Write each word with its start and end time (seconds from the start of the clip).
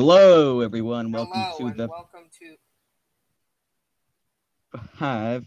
Hello, 0.00 0.62
everyone. 0.62 1.12
Welcome 1.12 1.42
Hello 1.42 1.70
to 1.70 1.76
the 1.76 1.86
welcome 1.86 2.30
to. 2.38 2.56
Hive. 4.96 5.44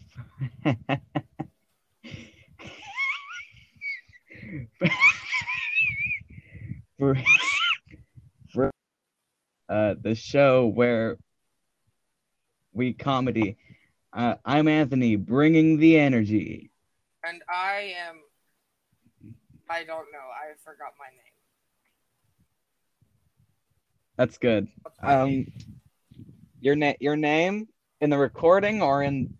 for, 6.96 7.16
for 8.52 8.70
uh, 9.68 9.94
the 10.00 10.14
show 10.14 10.68
where 10.68 11.16
we 12.72 12.92
comedy. 12.92 13.56
Uh, 14.12 14.36
I'm 14.44 14.68
Anthony, 14.68 15.16
bringing 15.16 15.78
the 15.78 15.98
energy. 15.98 16.70
And 17.28 17.42
I 17.52 17.92
am. 18.06 18.20
I 19.68 19.82
don't 19.82 20.12
know. 20.12 20.28
I 20.30 20.54
forgot 20.64 20.92
my 20.96 21.08
name. 21.10 21.33
That's 24.16 24.38
good. 24.38 24.68
What's 24.82 25.00
my 25.02 25.24
name? 25.24 25.52
Um, 25.56 26.22
your 26.60 26.76
na- 26.76 26.94
your 27.00 27.16
name 27.16 27.68
in 28.00 28.10
the 28.10 28.18
recording 28.18 28.80
or 28.82 29.02
in 29.02 29.36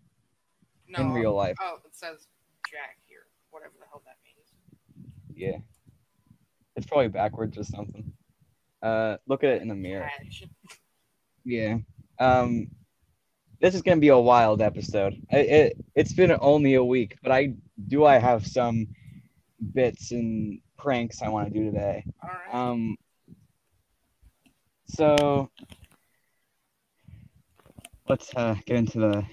No. 0.88 1.00
in 1.00 1.12
real 1.12 1.34
life? 1.34 1.56
Oh, 1.60 1.78
it 1.84 1.94
says 1.94 2.26
Jack 2.70 2.98
here. 3.08 3.26
Whatever 3.50 3.74
the 3.80 3.86
hell 3.90 4.02
that 4.04 4.16
means. 4.24 5.08
Yeah. 5.34 5.58
It's 6.76 6.86
probably 6.86 7.08
backwards 7.08 7.56
or 7.56 7.64
something. 7.64 8.12
Uh, 8.82 9.16
look 9.26 9.44
at 9.44 9.50
it 9.50 9.62
in 9.62 9.68
the 9.68 9.74
mirror. 9.74 10.10
Yeah. 11.46 11.76
Um, 12.18 12.68
this 13.60 13.74
is 13.74 13.82
gonna 13.82 14.00
be 14.00 14.08
a 14.08 14.18
wild 14.18 14.62
episode. 14.62 15.14
I, 15.30 15.36
it 15.36 15.84
it's 15.94 16.14
been 16.14 16.34
only 16.40 16.72
a 16.74 16.82
week, 16.84 17.18
but 17.22 17.32
I 17.32 17.52
do 17.88 18.06
I 18.06 18.16
have 18.16 18.46
some 18.46 18.88
bits 19.74 20.10
and 20.12 20.60
pranks 20.78 21.20
I 21.20 21.28
want 21.28 21.52
to 21.52 21.58
do 21.58 21.66
today. 21.70 22.02
All 22.22 22.30
right. 22.30 22.54
Um. 22.54 22.96
So 24.94 25.50
let's 28.08 28.32
uh, 28.36 28.54
get 28.64 28.76
into 28.76 28.98
the 29.00 29.24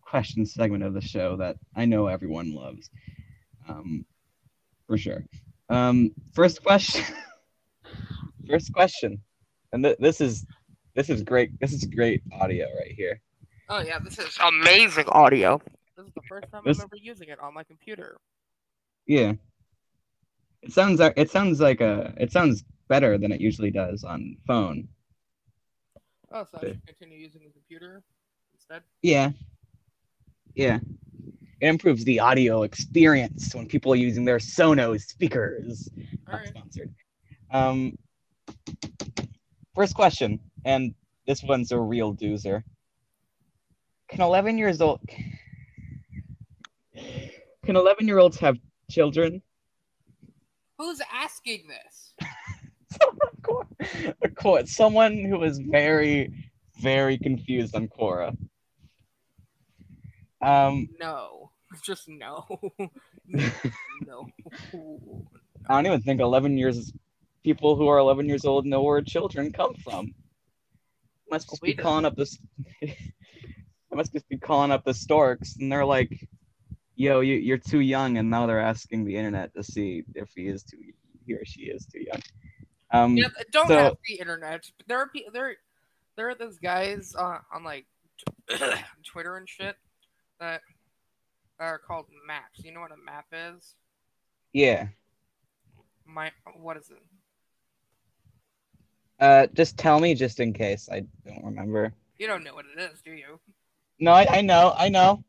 question 0.00 0.46
segment 0.46 0.84
of 0.84 0.94
the 0.94 1.00
show 1.02 1.36
that 1.36 1.56
I 1.74 1.84
know 1.84 2.06
everyone 2.06 2.54
loves. 2.54 2.88
Um, 3.68 4.06
for 4.86 4.96
sure. 4.96 5.24
Um, 5.68 6.12
first 6.32 6.62
question. 6.62 7.04
first 8.48 8.72
question, 8.72 9.20
and 9.72 9.84
th- 9.84 9.96
this 9.98 10.20
is 10.20 10.46
this 10.94 11.10
is 11.10 11.22
great. 11.22 11.58
This 11.60 11.72
is 11.72 11.84
great 11.84 12.22
audio 12.32 12.66
right 12.78 12.92
here. 12.92 13.20
oh 13.68 13.80
yeah, 13.80 13.98
this 13.98 14.18
is 14.18 14.38
amazing 14.42 15.08
audio. 15.08 15.60
This 15.96 16.06
is 16.06 16.12
the 16.14 16.22
first 16.28 16.50
time 16.52 16.62
This- 16.64 16.78
I'm 16.78 16.84
ever 16.84 16.96
using 16.96 17.28
it 17.28 17.40
on 17.40 17.52
my 17.52 17.64
computer. 17.64 18.16
Yeah. 19.06 19.34
It 20.66 20.72
sounds 20.72 20.98
like 20.98 21.12
it 21.16 21.30
sounds 21.30 21.60
like 21.60 21.80
a 21.80 22.12
it 22.16 22.32
sounds 22.32 22.64
better 22.88 23.16
than 23.18 23.30
it 23.30 23.40
usually 23.40 23.70
does 23.70 24.02
on 24.02 24.36
phone. 24.48 24.88
Oh, 26.32 26.44
so 26.44 26.58
I 26.58 26.66
should 26.66 26.84
continue 26.84 27.18
using 27.18 27.42
the 27.44 27.50
computer 27.50 28.02
instead. 28.52 28.82
Yeah. 29.00 29.30
Yeah. 30.56 30.80
It 31.60 31.68
improves 31.68 32.04
the 32.04 32.18
audio 32.18 32.64
experience 32.64 33.54
when 33.54 33.68
people 33.68 33.92
are 33.92 33.96
using 33.96 34.24
their 34.24 34.38
Sonos 34.38 35.02
speakers. 35.02 35.88
All 36.26 36.32
Not 36.32 36.40
right. 36.40 36.48
sponsored. 36.48 36.92
Um 37.52 37.96
first 39.76 39.94
question, 39.94 40.40
and 40.64 40.96
this 41.28 41.44
one's 41.44 41.70
a 41.70 41.78
real 41.78 42.12
doozer. 42.12 42.64
Can 44.08 44.20
eleven 44.20 44.58
years 44.58 44.80
old 44.80 45.00
can 47.64 47.76
eleven 47.76 48.08
year 48.08 48.18
olds 48.18 48.38
have 48.38 48.56
children? 48.90 49.42
Who's 50.78 51.00
asking 51.12 51.68
this? 51.68 52.14
of 53.00 53.42
course, 53.42 53.66
of 54.22 54.34
course, 54.34 54.76
someone 54.76 55.24
who 55.24 55.42
is 55.42 55.58
very, 55.58 56.32
very 56.80 57.18
confused 57.18 57.74
on 57.74 57.88
Quora. 57.88 58.36
Um, 60.42 60.88
No. 61.00 61.50
Just 61.84 62.08
no. 62.08 62.46
no. 63.26 64.28
I 65.68 65.74
don't 65.74 65.86
even 65.86 66.00
think 66.00 66.20
11 66.20 66.56
years, 66.56 66.76
is 66.78 66.92
people 67.42 67.74
who 67.74 67.88
are 67.88 67.98
11 67.98 68.28
years 68.28 68.44
old 68.44 68.66
know 68.66 68.82
where 68.82 69.02
children 69.02 69.52
come 69.52 69.74
from. 69.74 70.14
Must 71.28 71.50
just 71.50 71.60
be 71.60 71.74
calling 71.74 72.04
up 72.04 72.14
this. 72.14 72.38
I 72.84 73.94
must 73.94 74.12
just 74.12 74.28
be 74.28 74.38
calling 74.38 74.70
up 74.70 74.84
the 74.84 74.94
storks, 74.94 75.56
and 75.56 75.70
they're 75.70 75.84
like, 75.84 76.28
"Yo, 76.96 77.20
you, 77.20 77.34
you're 77.34 77.58
too 77.58 77.80
young," 77.80 78.18
and 78.18 78.28
now 78.30 78.46
they're 78.46 78.60
asking 78.60 79.04
the 79.04 79.16
internet 79.16 79.54
to 79.54 79.62
see 79.62 80.02
if 80.14 80.30
he 80.34 80.48
is 80.48 80.62
too, 80.64 80.78
he 81.24 81.34
or 81.34 81.44
she 81.44 81.62
is 81.62 81.86
too 81.86 82.00
young. 82.02 82.20
Um, 82.90 83.16
Yeah, 83.16 83.28
don't 83.52 83.68
So- 83.68 83.76
have 83.76 83.96
the 84.08 84.14
internet. 84.16 84.64
There 84.86 84.98
are 84.98 85.10
there 85.32 85.56
there 86.16 86.28
are 86.30 86.34
those 86.34 86.58
guys 86.58 87.14
uh, 87.16 87.38
on 87.52 87.62
like 87.64 87.86
Twitter 89.04 89.36
and 89.36 89.48
shit 89.48 89.76
that 90.40 90.62
are 91.58 91.78
called 91.78 92.06
maps. 92.26 92.60
You 92.64 92.72
know 92.72 92.80
what 92.80 92.92
a 92.92 92.96
map 92.96 93.26
is? 93.32 93.74
yeah. 94.52 94.88
My 96.06 96.30
what 96.54 96.76
is 96.76 96.88
it? 96.90 97.02
Uh, 99.18 99.46
just 99.54 99.76
tell 99.78 99.98
me, 99.98 100.14
just 100.14 100.40
in 100.40 100.52
case 100.52 100.88
I 100.90 101.00
don't 101.26 101.44
remember. 101.44 101.92
You 102.18 102.26
don't 102.26 102.44
know 102.44 102.54
what 102.54 102.66
it 102.76 102.80
is, 102.80 103.00
do 103.02 103.12
you? 103.12 103.40
No, 103.98 104.12
I, 104.12 104.26
I 104.38 104.40
know, 104.42 104.74
I 104.76 104.88
know. 104.88 105.24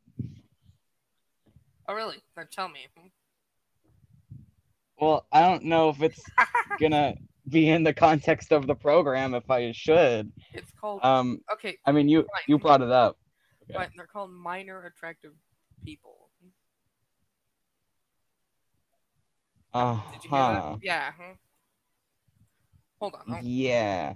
Oh 1.87 1.93
really? 1.93 2.17
Then 2.35 2.47
tell 2.51 2.67
me. 2.67 2.79
Well, 4.99 5.25
I 5.31 5.41
don't 5.41 5.63
know 5.63 5.89
if 5.89 6.01
it's 6.01 6.21
gonna 6.79 7.15
be 7.49 7.69
in 7.69 7.83
the 7.83 7.93
context 7.93 8.51
of 8.51 8.67
the 8.67 8.75
program. 8.75 9.33
If 9.33 9.49
I 9.49 9.71
should, 9.71 10.31
it's 10.53 10.71
called 10.79 10.99
um, 11.03 11.41
okay, 11.53 11.77
I 11.85 11.91
mean, 11.91 12.09
you 12.09 12.25
you 12.47 12.57
brought 12.57 12.81
it 12.81 12.91
up. 12.91 13.17
okay. 13.63 13.77
but 13.77 13.89
they're 13.95 14.07
called 14.07 14.31
minor 14.31 14.85
attractive 14.85 15.33
people. 15.85 16.29
Uh 19.73 19.99
Did 20.11 20.23
you 20.23 20.29
hear 20.29 20.39
huh. 20.39 20.53
that? 20.53 20.79
Yeah. 20.83 21.11
Huh? 21.17 21.33
Hold 22.99 23.13
on. 23.15 23.35
I'm, 23.35 23.41
Yeah. 23.43 24.13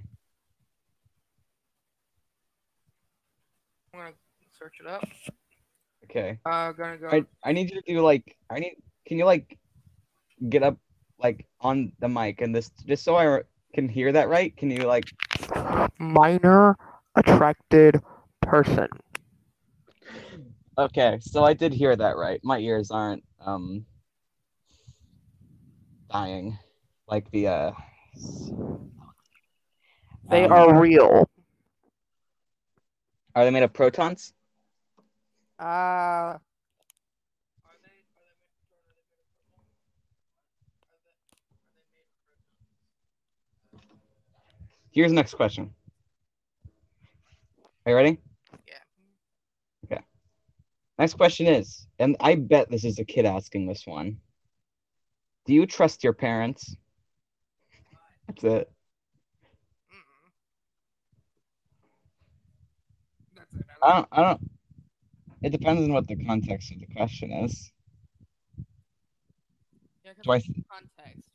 I'm 3.94 4.00
gonna 4.00 4.14
search 4.58 4.78
it 4.80 4.88
up. 4.88 5.04
Okay. 6.12 6.40
Uh, 6.46 6.74
gonna 6.74 6.98
go. 6.98 7.08
I 7.08 7.24
I 7.42 7.54
need 7.54 7.72
you 7.72 7.82
to 7.82 7.88
do 7.88 8.02
like 8.02 8.36
I 8.50 8.60
need. 8.60 8.76
Can 9.08 9.18
you 9.18 9.24
like 9.24 9.58
get 10.50 10.62
up 10.62 10.78
like 11.18 11.46
on 11.62 11.94
the 12.00 12.10
mic 12.10 12.42
and 12.42 12.54
this 12.54 12.70
just 12.86 13.06
so 13.06 13.16
I 13.16 13.44
can 13.74 13.88
hear 13.88 14.12
that 14.12 14.28
right? 14.28 14.56
Can 14.58 14.70
you 14.70 14.84
like? 14.84 15.06
minor 16.00 16.78
attracted 17.16 18.02
person. 18.42 18.88
Okay, 20.78 21.20
so 21.22 21.46
I 21.46 21.54
did 21.54 21.72
hear 21.72 21.96
that 21.96 22.18
right. 22.18 22.42
My 22.44 22.58
ears 22.60 22.92
aren't 22.92 23.24
um 23.40 23.86
dying 26.12 26.58
like 27.08 27.32
the 27.32 27.48
uh. 27.48 27.72
They 30.30 30.44
um, 30.44 30.52
are 30.52 30.82
real. 30.82 31.30
Are 33.34 33.46
they 33.46 33.52
made 33.52 33.64
of 33.64 33.72
protons? 33.72 34.34
Uh. 35.62 36.40
Here's 44.92 45.12
the 45.12 45.16
next 45.16 45.36
question. 45.36 45.70
Are 47.86 47.92
you 47.92 47.96
ready? 47.96 48.18
Yeah. 48.68 48.74
Okay. 49.86 50.02
Next 50.98 51.14
question 51.14 51.46
is, 51.46 51.88
and 52.00 52.18
I 52.20 52.36
bet 52.36 52.70
this 52.72 52.84
is 52.84 52.98
a 52.98 53.06
kid 53.06 53.26
asking 53.26 53.68
this 53.68 53.84
one. 53.86 54.18
Do 55.46 55.54
you 55.54 55.66
trust 55.68 56.04
your 56.04 56.14
parents? 56.14 56.76
That's 58.28 58.44
it. 58.44 58.72
Mm-mm. 59.94 60.32
That's 63.38 63.56
it. 63.56 63.66
I 63.84 63.94
don't. 63.94 64.08
I 64.12 64.24
don't. 64.24 64.52
It 65.42 65.50
depends 65.50 65.82
on 65.82 65.92
what 65.94 66.08
the 66.08 66.16
context 66.24 66.72
of 66.72 66.80
the 66.80 66.86
question 66.88 67.32
is. 67.32 67.72
Yeah, 70.06 70.14
'cause 70.14 70.24
Do 70.24 70.32
I 70.32 70.40
th- 70.40 70.58
context. 70.70 71.30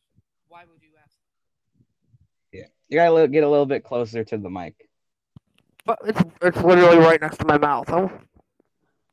Why 0.49 0.65
would 0.65 0.83
you 0.83 0.91
ask? 1.03 1.19
Yeah, 2.53 2.67
you 2.89 2.97
gotta 2.99 3.29
get 3.29 3.43
a 3.43 3.49
little 3.49 3.67
bit 3.67 3.83
closer 3.85 4.23
to 4.25 4.39
the 4.39 4.51
mic. 4.51 4.89
But 5.85 5.99
it's 6.05 6.21
it's 6.43 6.57
literally 6.59 6.99
right 6.99 7.21
next 7.21 7.39
to 7.39 7.47
my 7.47 7.59
mouth. 7.59 7.89
Oh. 7.91 8.11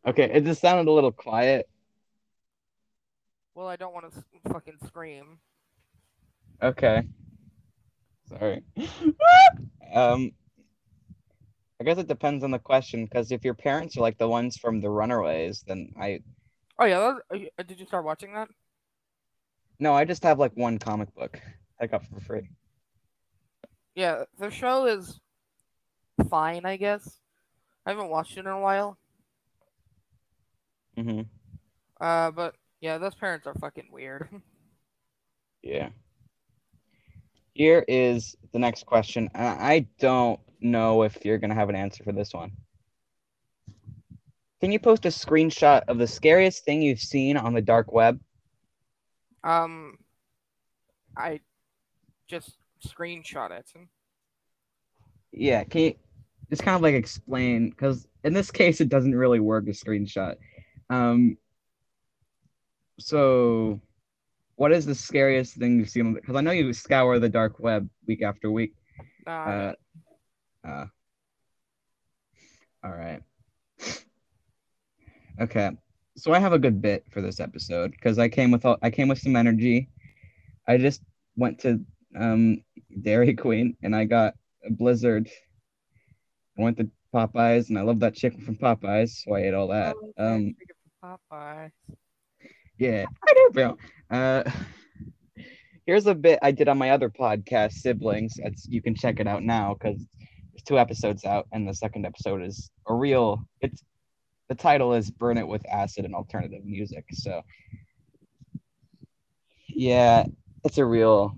Okay, 0.05 0.29
it 0.31 0.43
just 0.43 0.61
sounded 0.61 0.89
a 0.89 0.91
little 0.93 1.11
quiet. 1.11 1.69
Well, 3.55 3.67
I 3.67 3.75
don't 3.75 3.93
want 3.93 4.11
to 4.11 4.23
fucking 4.51 4.77
scream. 4.85 5.39
Okay. 6.61 7.07
Sorry. 8.27 8.63
um, 9.93 10.31
I 11.83 11.85
guess 11.85 11.97
it 11.97 12.07
depends 12.07 12.45
on 12.45 12.51
the 12.51 12.59
question, 12.59 13.03
because 13.03 13.29
if 13.33 13.43
your 13.43 13.55
parents 13.55 13.97
are 13.97 14.01
like 14.01 14.17
the 14.17 14.29
ones 14.29 14.55
from 14.55 14.79
the 14.79 14.89
Runaways, 14.89 15.65
then 15.67 15.91
I 15.99 16.21
Oh 16.79 16.85
yeah, 16.85 17.17
that, 17.29 17.49
uh, 17.59 17.63
did 17.63 17.79
you 17.79 17.85
start 17.85 18.05
watching 18.05 18.33
that? 18.33 18.47
no, 19.79 19.93
I 19.93 20.05
just 20.05 20.23
have 20.23 20.39
like 20.39 20.53
one 20.55 20.79
comic 20.79 21.13
book 21.13 21.39
I 21.79 21.87
got 21.87 22.05
for 22.07 22.19
free. 22.21 22.49
yeah, 23.95 24.23
the 24.37 24.49
show 24.49 24.85
is 24.85 25.19
fine, 26.29 26.65
I 26.65 26.77
guess. 26.77 27.19
I 27.85 27.91
haven't 27.91 28.09
watched 28.09 28.37
it 28.37 28.41
in 28.41 28.47
a 28.47 28.59
while. 28.59 28.97
hmm 30.97 31.25
Uh, 31.99 32.31
but 32.31 32.55
yeah, 32.81 32.97
those 32.97 33.15
parents 33.15 33.47
are 33.47 33.53
fucking 33.55 33.89
weird. 33.91 34.29
Yeah. 35.63 35.89
Here 37.53 37.85
is 37.87 38.35
the 38.51 38.59
next 38.59 38.85
question. 38.85 39.29
I 39.35 39.87
don't 39.99 40.39
know 40.63 41.03
if 41.03 41.23
you're 41.25 41.37
gonna 41.37 41.55
have 41.55 41.69
an 41.69 41.75
answer 41.75 42.03
for 42.03 42.11
this 42.11 42.33
one. 42.33 42.51
Can 44.61 44.71
you 44.71 44.79
post 44.79 45.05
a 45.05 45.09
screenshot 45.09 45.81
of 45.87 45.97
the 45.97 46.07
scariest 46.07 46.63
thing 46.63 46.81
you've 46.81 46.99
seen 46.99 47.37
on 47.37 47.53
the 47.53 47.61
dark 47.61 47.91
web? 47.91 48.19
um, 49.43 49.97
I 51.17 51.41
just 52.27 52.57
screenshot 52.85 53.51
it. 53.51 53.69
Yeah, 55.31 55.63
can 55.63 55.81
you 55.81 55.93
just 56.49 56.63
kind 56.63 56.75
of 56.75 56.81
like 56.81 56.95
explain? 56.95 57.69
Because 57.69 58.07
in 58.23 58.33
this 58.33 58.51
case, 58.51 58.79
it 58.81 58.89
doesn't 58.89 59.15
really 59.15 59.39
work 59.39 59.67
a 59.67 59.71
screenshot. 59.71 60.35
Um, 60.89 61.37
so 62.99 63.81
what 64.55 64.71
is 64.71 64.85
the 64.85 64.95
scariest 64.95 65.55
thing 65.55 65.79
you've 65.79 65.89
seen? 65.89 66.13
Because 66.13 66.35
I 66.35 66.41
know 66.41 66.51
you 66.51 66.71
scour 66.73 67.19
the 67.19 67.29
dark 67.29 67.59
web 67.59 67.89
week 68.07 68.21
after 68.21 68.51
week. 68.51 68.73
Uh, 69.25 69.29
Uh, 69.29 69.73
uh, 70.67 70.85
all 72.83 72.91
right. 72.91 73.21
Okay, 75.41 75.71
so 76.15 76.31
I 76.31 76.37
have 76.39 76.53
a 76.53 76.59
good 76.59 76.79
bit 76.79 77.05
for 77.09 77.19
this 77.19 77.39
episode 77.39 77.89
because 77.91 78.19
I 78.19 78.29
came 78.29 78.51
with 78.51 78.65
all, 78.65 78.77
I 78.83 78.91
came 78.91 79.07
with 79.07 79.17
some 79.17 79.35
energy. 79.35 79.89
I 80.67 80.77
just 80.77 81.01
went 81.35 81.57
to 81.61 81.79
um 82.15 82.61
Dairy 83.01 83.33
Queen 83.37 83.75
and 83.81 83.95
I 83.95 84.05
got 84.05 84.35
a 84.63 84.71
Blizzard. 84.71 85.27
I 86.57 86.61
went 86.61 86.77
to 86.77 86.87
Popeyes 87.13 87.69
and 87.69 87.79
I 87.79 87.81
love 87.81 87.99
that 88.01 88.13
chicken 88.13 88.41
from 88.41 88.57
Popeyes, 88.57 89.23
so 89.23 89.33
I 89.33 89.39
ate 89.39 89.55
all 89.55 89.69
that. 89.69 89.95
oh, 89.95 90.13
Um, 90.35 90.55
chicken 90.59 90.75
Popeye. 91.03 91.71
yeah, 92.77 93.05
I 93.27 93.33
do, 93.33 93.49
bro. 93.53 93.77
Uh, 94.11 94.43
here's 95.87 96.05
a 96.05 96.13
bit 96.13 96.37
I 96.43 96.51
did 96.51 96.67
on 96.67 96.77
my 96.77 96.91
other 96.91 97.09
podcast, 97.09 97.73
Siblings. 97.73 98.35
It's 98.37 98.67
you 98.67 98.83
can 98.83 98.93
check 98.93 99.19
it 99.19 99.27
out 99.27 99.41
now 99.41 99.73
because 99.73 100.05
two 100.65 100.79
episodes 100.79 101.25
out, 101.25 101.47
and 101.51 101.67
the 101.67 101.73
second 101.73 102.05
episode 102.05 102.41
is 102.41 102.69
a 102.87 102.93
real. 102.93 103.47
It's 103.61 103.83
the 104.49 104.55
title 104.55 104.93
is 104.93 105.11
"Burn 105.11 105.37
It 105.37 105.47
with 105.47 105.65
Acid 105.69 106.05
and 106.05 106.15
Alternative 106.15 106.63
Music." 106.65 107.05
So, 107.11 107.41
yeah, 109.67 110.25
it's 110.63 110.77
a 110.77 110.85
real 110.85 111.37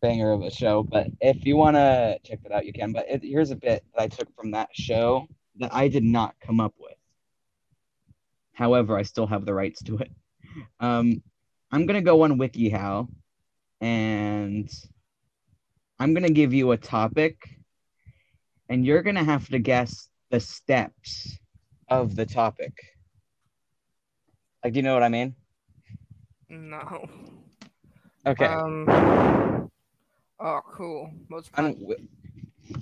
banger 0.00 0.32
of 0.32 0.42
a 0.42 0.50
show. 0.50 0.82
But 0.82 1.08
if 1.20 1.46
you 1.46 1.56
want 1.56 1.76
to 1.76 2.18
check 2.24 2.42
that 2.42 2.52
out, 2.52 2.66
you 2.66 2.72
can. 2.72 2.92
But 2.92 3.08
it, 3.08 3.22
here's 3.22 3.50
a 3.50 3.56
bit 3.56 3.84
that 3.94 4.02
I 4.02 4.08
took 4.08 4.34
from 4.36 4.50
that 4.52 4.68
show 4.72 5.26
that 5.58 5.72
I 5.72 5.88
did 5.88 6.04
not 6.04 6.34
come 6.40 6.60
up 6.60 6.74
with. 6.78 6.96
However, 8.52 8.96
I 8.98 9.02
still 9.02 9.26
have 9.26 9.44
the 9.44 9.54
rights 9.54 9.82
to 9.84 9.98
it. 9.98 10.10
Um, 10.78 11.22
I'm 11.72 11.86
gonna 11.86 12.02
go 12.02 12.22
on 12.22 12.38
WikiHow, 12.38 13.08
and 13.80 14.70
I'm 15.98 16.14
gonna 16.14 16.30
give 16.30 16.52
you 16.52 16.72
a 16.72 16.76
topic, 16.76 17.58
and 18.68 18.84
you're 18.84 19.02
gonna 19.02 19.24
have 19.24 19.48
to 19.48 19.58
guess 19.58 20.08
the 20.30 20.40
steps 20.40 21.38
of 21.88 22.16
the 22.16 22.26
topic. 22.26 22.72
Like, 24.62 24.72
do 24.72 24.78
you 24.78 24.82
know 24.82 24.94
what 24.94 25.02
I 25.02 25.08
mean? 25.08 25.34
No. 26.48 27.08
Okay. 28.26 28.46
Um. 28.46 29.70
Oh, 30.40 30.60
cool. 30.72 31.10
Most 31.28 31.50
on, 31.56 31.76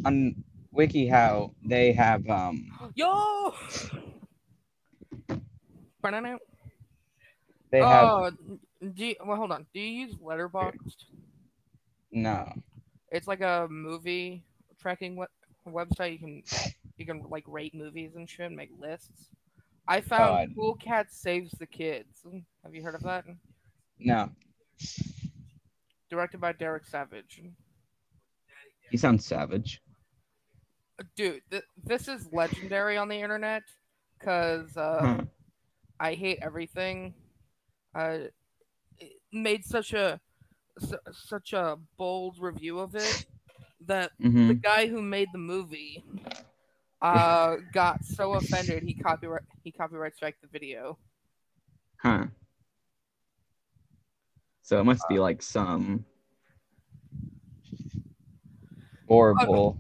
on 0.05 0.35
WikiHow, 0.75 1.53
they 1.65 1.93
have 1.93 2.29
um. 2.29 2.67
Yo. 2.95 3.55
Ba-na-na. 6.01 6.37
They 7.71 7.79
have 7.79 8.05
Oh, 8.05 8.31
do 8.95 9.07
you, 9.07 9.15
well, 9.25 9.37
hold 9.37 9.53
on. 9.53 9.67
Do 9.73 9.81
you 9.81 10.07
use 10.07 10.15
Letterboxd? 10.17 10.97
no. 12.11 12.53
It's 13.11 13.29
like 13.29 13.41
a 13.41 13.67
movie 13.71 14.45
tracking 14.81 15.17
we- 15.17 15.27
website. 15.71 16.13
You 16.13 16.19
can 16.19 16.43
you 16.97 17.07
can 17.07 17.23
like 17.31 17.45
rate 17.47 17.75
movies 17.75 18.13
and 18.17 18.29
shit, 18.29 18.47
and 18.47 18.57
make 18.57 18.71
lists. 18.79 19.29
I 19.89 20.01
found 20.01 20.35
I- 20.35 20.47
Cool 20.55 20.75
Cat 20.77 21.13
Saves 21.13 21.53
the 21.53 21.67
Kids. 21.67 22.25
Have 22.65 22.75
you 22.75 22.83
heard 22.83 22.95
of 22.95 23.03
that? 23.03 23.25
No. 23.99 24.31
Directed 26.11 26.41
by 26.41 26.53
Derek 26.53 26.85
Savage. 26.87 27.43
He 28.91 28.97
sounds 28.97 29.25
savage. 29.25 29.81
Dude, 31.17 31.41
th- 31.51 31.63
this 31.83 32.07
is 32.07 32.29
legendary 32.33 32.97
on 32.97 33.09
the 33.09 33.17
internet 33.21 33.63
because 34.19 34.77
uh, 34.77 34.99
Huh. 35.01 35.25
I 35.99 36.15
hate 36.15 36.39
everything. 36.43 37.15
Uh, 37.95 38.19
it 38.99 39.13
made 39.33 39.65
such 39.65 39.95
a 39.95 40.21
su- 40.79 40.99
such 41.13 41.55
a 41.55 41.77
bold 41.97 42.37
review 42.39 42.79
of 42.79 42.95
it 42.95 43.27
that 43.87 44.13
the 44.47 44.55
hmm 44.55 44.55
guy 44.55 44.87
who 44.87 45.03
made 45.03 45.33
the 45.33 45.39
movie 45.39 46.03
uh 47.01 47.57
got 47.73 48.05
so 48.05 48.35
offended 48.35 48.83
he 48.83 48.95
copyright 48.95 49.43
he 49.65 49.73
copyright 49.73 50.15
strike 50.17 50.37
the 50.41 50.49
video. 50.49 50.99
Huh. 51.97 52.27
So 54.63 54.81
it 54.81 54.85
must 54.85 55.09
be 55.09 55.19
like 55.19 55.43
some 55.43 56.05
horrible. 59.09 59.77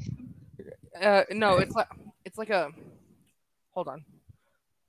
Uh 1.01 1.23
no, 1.31 1.59
it's 1.59 1.75
like 1.75 1.89
it's 2.25 2.39
like 2.39 2.51
a 2.51 2.71
hold 3.71 3.89
on. 3.89 4.05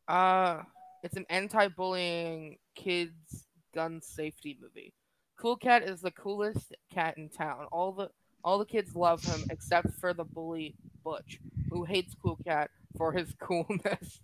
Uh 0.07 0.63
it's 1.04 1.18
an 1.18 1.25
anti-bullying 1.30 2.57
kids 2.75 3.45
gun 3.74 4.01
safety 4.01 4.57
movie. 4.62 4.94
Cool 5.38 5.57
Cat 5.57 5.83
is 5.83 6.02
the 6.02 6.11
coolest 6.11 6.73
cat 6.94 7.18
in 7.18 7.30
town. 7.30 7.66
All 7.71 7.92
the 7.92 8.09
all 8.44 8.59
the 8.59 8.66
kids 8.66 8.95
love 8.95 9.23
him 9.23 9.44
except 9.50 9.94
for 10.00 10.14
the 10.14 10.23
bully 10.23 10.76
Butch, 11.04 11.40
who 11.69 11.83
hates 11.83 12.16
Cool 12.21 12.38
Cat 12.45 12.69
for 12.97 13.12
his 13.12 13.33
coolness. 13.42 14.19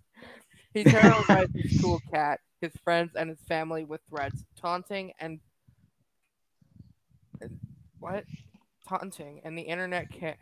he 0.74 0.84
terrorizes 0.84 1.50
Cool 1.80 2.00
Cat, 2.12 2.40
his 2.60 2.72
friends, 2.84 3.12
and 3.16 3.30
his 3.30 3.40
family 3.48 3.84
with 3.84 4.00
threats, 4.08 4.44
taunting 4.60 5.12
and 5.20 5.40
what? 7.98 8.24
Taunting 8.88 9.40
and 9.44 9.56
the 9.56 9.62
internet 9.62 10.10
can 10.10 10.34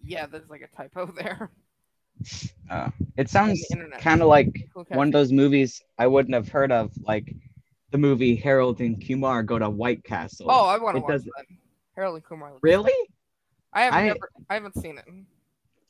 Yeah, 0.00 0.26
there's 0.26 0.48
like 0.48 0.62
a 0.62 0.76
typo 0.76 1.06
there. 1.16 1.50
Uh, 2.70 2.90
it 3.16 3.28
sounds 3.30 3.64
kind 4.00 4.22
of 4.22 4.28
like 4.28 4.48
Cool 4.72 4.86
one 4.90 5.08
of 5.08 5.12
those 5.12 5.32
movies 5.32 5.82
I 5.98 6.06
wouldn't 6.06 6.34
have 6.34 6.48
heard 6.48 6.72
of, 6.72 6.92
like 7.02 7.32
the 7.90 7.98
movie 7.98 8.34
Harold 8.36 8.80
and 8.80 9.04
Kumar 9.04 9.42
Go 9.42 9.58
to 9.58 9.68
White 9.70 10.04
Castle. 10.04 10.46
Oh, 10.50 10.66
I 10.66 10.78
want 10.78 10.96
to 10.96 11.00
watch 11.02 11.10
does- 11.12 11.24
that. 11.24 11.44
Harold 11.96 12.16
and 12.16 12.24
Kumar. 12.24 12.52
really? 12.62 12.92
I 13.72 13.82
haven't 13.82 13.98
I- 13.98 14.06
never, 14.08 14.30
I 14.50 14.54
haven't 14.54 14.74
seen 14.80 14.98
it. 14.98 15.04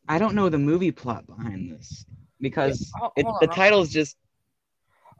I 0.08 0.18
don't 0.18 0.34
know 0.34 0.48
the 0.48 0.58
movie 0.58 0.90
plot 0.90 1.26
behind 1.26 1.70
this 1.70 2.06
because 2.40 2.90
ho- 2.96 3.12
it, 3.16 3.26
hold 3.26 3.36
the 3.42 3.48
on, 3.48 3.54
title's 3.54 3.90
just 3.90 4.16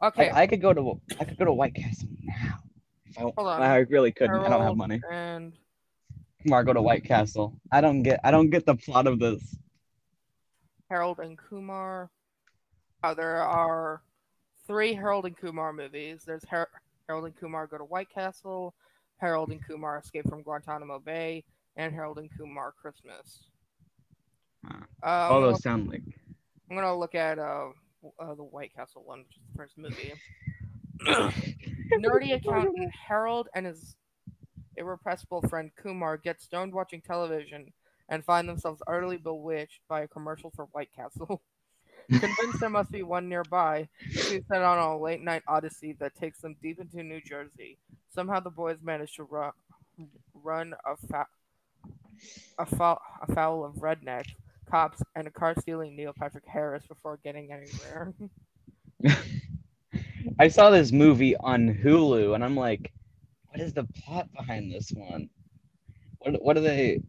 Okay, 0.01 0.27
like 0.27 0.35
I 0.35 0.47
could 0.47 0.61
go 0.61 0.73
to 0.73 0.99
I 1.19 1.25
could 1.25 1.37
go 1.37 1.45
to 1.45 1.53
White 1.53 1.75
Castle 1.75 2.07
now. 2.21 2.57
If 3.05 3.17
I, 3.17 3.21
Hold 3.21 3.37
on. 3.37 3.61
I 3.61 3.77
really 3.79 4.11
couldn't. 4.11 4.35
I 4.39 4.49
don't 4.49 4.61
have 4.63 4.75
money. 4.77 4.99
And 5.11 5.53
Kumar 6.41 6.63
Go 6.63 6.73
to 6.73 6.81
White 6.81 7.03
Castle. 7.03 7.59
I 7.71 7.81
don't 7.81 8.01
get 8.01 8.19
I 8.23 8.31
don't 8.31 8.49
get 8.49 8.65
the 8.65 8.75
plot 8.75 9.05
of 9.07 9.19
this. 9.19 9.57
Harold 10.89 11.19
and 11.19 11.37
Kumar. 11.37 12.09
Oh, 13.03 13.13
there 13.13 13.37
are 13.43 14.01
three 14.69 14.93
Harold 14.93 15.25
and 15.25 15.35
Kumar 15.35 15.73
movies. 15.73 16.21
There's 16.25 16.45
Har- 16.45 16.69
Harold 17.07 17.25
and 17.25 17.35
Kumar 17.35 17.65
Go 17.65 17.79
to 17.79 17.83
White 17.83 18.09
Castle, 18.13 18.75
Harold 19.17 19.49
and 19.49 19.65
Kumar 19.65 19.97
Escape 19.97 20.29
from 20.29 20.43
Guantanamo 20.43 20.99
Bay, 20.99 21.43
and 21.75 21.91
Harold 21.91 22.19
and 22.19 22.29
Kumar 22.37 22.71
Christmas. 22.79 23.45
Huh. 24.63 24.85
Uh, 25.03 25.33
All 25.33 25.41
those 25.41 25.63
sound 25.63 25.89
like 25.89 26.03
I'm 26.69 26.75
gonna 26.75 26.95
look 26.95 27.15
at 27.15 27.39
uh, 27.39 27.69
uh, 28.19 28.35
the 28.35 28.43
White 28.43 28.71
Castle 28.75 29.03
one, 29.03 29.19
which 29.19 29.37
is 29.37 29.43
the 29.51 29.57
first 29.57 29.77
movie. 29.77 30.13
Nerdy 31.93 32.35
accountant 32.35 32.93
Harold 32.93 33.47
and 33.55 33.65
his 33.65 33.95
irrepressible 34.77 35.41
friend 35.49 35.71
Kumar 35.81 36.17
get 36.17 36.41
stoned 36.41 36.73
watching 36.73 37.01
television 37.01 37.73
and 38.09 38.23
find 38.23 38.47
themselves 38.47 38.83
utterly 38.85 39.17
bewitched 39.17 39.81
by 39.87 40.01
a 40.01 40.07
commercial 40.07 40.51
for 40.55 40.65
White 40.65 40.89
Castle. 40.95 41.41
Convinced 42.09 42.59
there 42.59 42.69
must 42.69 42.91
be 42.91 43.03
one 43.03 43.29
nearby, 43.29 43.87
two 44.13 44.43
set 44.47 44.61
on 44.61 44.77
a 44.77 44.97
late 44.97 45.21
night 45.21 45.43
odyssey 45.47 45.95
that 45.99 46.15
takes 46.15 46.39
them 46.41 46.55
deep 46.61 46.79
into 46.79 47.03
New 47.03 47.21
Jersey. 47.21 47.77
Somehow 48.13 48.39
the 48.39 48.49
boys 48.49 48.77
manage 48.81 49.15
to 49.15 49.23
run, 49.23 49.51
run 50.33 50.73
afa- 50.85 51.27
afoul, 52.57 52.99
afoul 53.27 53.63
of 53.63 53.75
rednecks, 53.75 54.33
cops, 54.69 55.01
and 55.15 55.27
a 55.27 55.31
car 55.31 55.53
stealing 55.59 55.95
Neil 55.95 56.13
Patrick 56.17 56.45
Harris 56.47 56.85
before 56.87 57.19
getting 57.23 57.51
anywhere. 57.51 58.13
I 60.39 60.47
saw 60.47 60.69
this 60.69 60.91
movie 60.91 61.35
on 61.37 61.73
Hulu 61.73 62.33
and 62.33 62.43
I'm 62.43 62.55
like, 62.55 62.91
what 63.49 63.59
is 63.59 63.73
the 63.73 63.83
plot 63.83 64.29
behind 64.35 64.71
this 64.71 64.91
one? 64.91 65.29
What 66.19 66.41
what 66.43 66.57
are 66.57 66.61
they? 66.61 67.01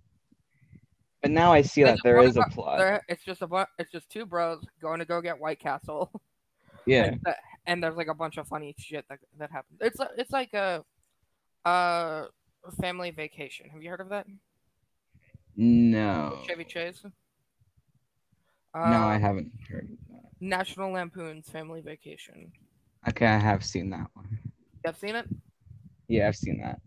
But 1.22 1.30
now 1.32 1.52
I 1.52 1.60
see 1.62 1.82
that 1.82 1.98
there 2.02 2.18
is 2.22 2.36
a 2.36 2.44
plot. 2.44 2.78
There, 2.78 3.02
it's 3.08 3.22
just 3.24 3.42
a 3.42 3.46
bu- 3.46 3.64
it's 3.78 3.90
just 3.92 4.08
two 4.10 4.24
bros 4.24 4.64
going 4.80 5.00
to 5.00 5.04
go 5.04 5.20
get 5.20 5.38
White 5.38 5.60
Castle. 5.60 6.10
Yeah. 6.86 7.04
and, 7.04 7.20
the- 7.22 7.36
and 7.66 7.84
there's 7.84 7.94
like 7.96 8.08
a 8.08 8.14
bunch 8.14 8.38
of 8.38 8.48
funny 8.48 8.74
shit 8.78 9.04
that 9.10 9.18
that 9.38 9.50
happens. 9.50 9.78
It's 9.82 10.00
it's 10.16 10.30
like 10.32 10.54
a 10.54 10.82
uh 11.66 12.24
family 12.80 13.10
vacation. 13.10 13.68
Have 13.68 13.82
you 13.82 13.90
heard 13.90 14.00
of 14.00 14.08
that? 14.08 14.26
No. 15.56 16.38
Chevy 16.46 16.64
Chase. 16.64 17.02
No, 17.04 18.80
I 18.80 19.16
Uh, 19.16 19.18
haven't 19.18 19.52
heard 19.70 19.90
of 19.92 19.98
that. 20.14 20.30
National 20.40 20.90
Lampoon's 20.92 21.50
Family 21.50 21.82
Vacation. 21.82 22.50
Okay, 23.08 23.26
I 23.26 23.38
have 23.38 23.62
seen 23.62 23.90
that 23.90 24.06
one. 24.14 24.38
You 24.42 24.80
have 24.86 24.96
seen 24.96 25.16
it? 25.16 25.26
Yeah, 26.08 26.28
I've 26.28 26.36
seen 26.36 26.62
that. 26.62 26.80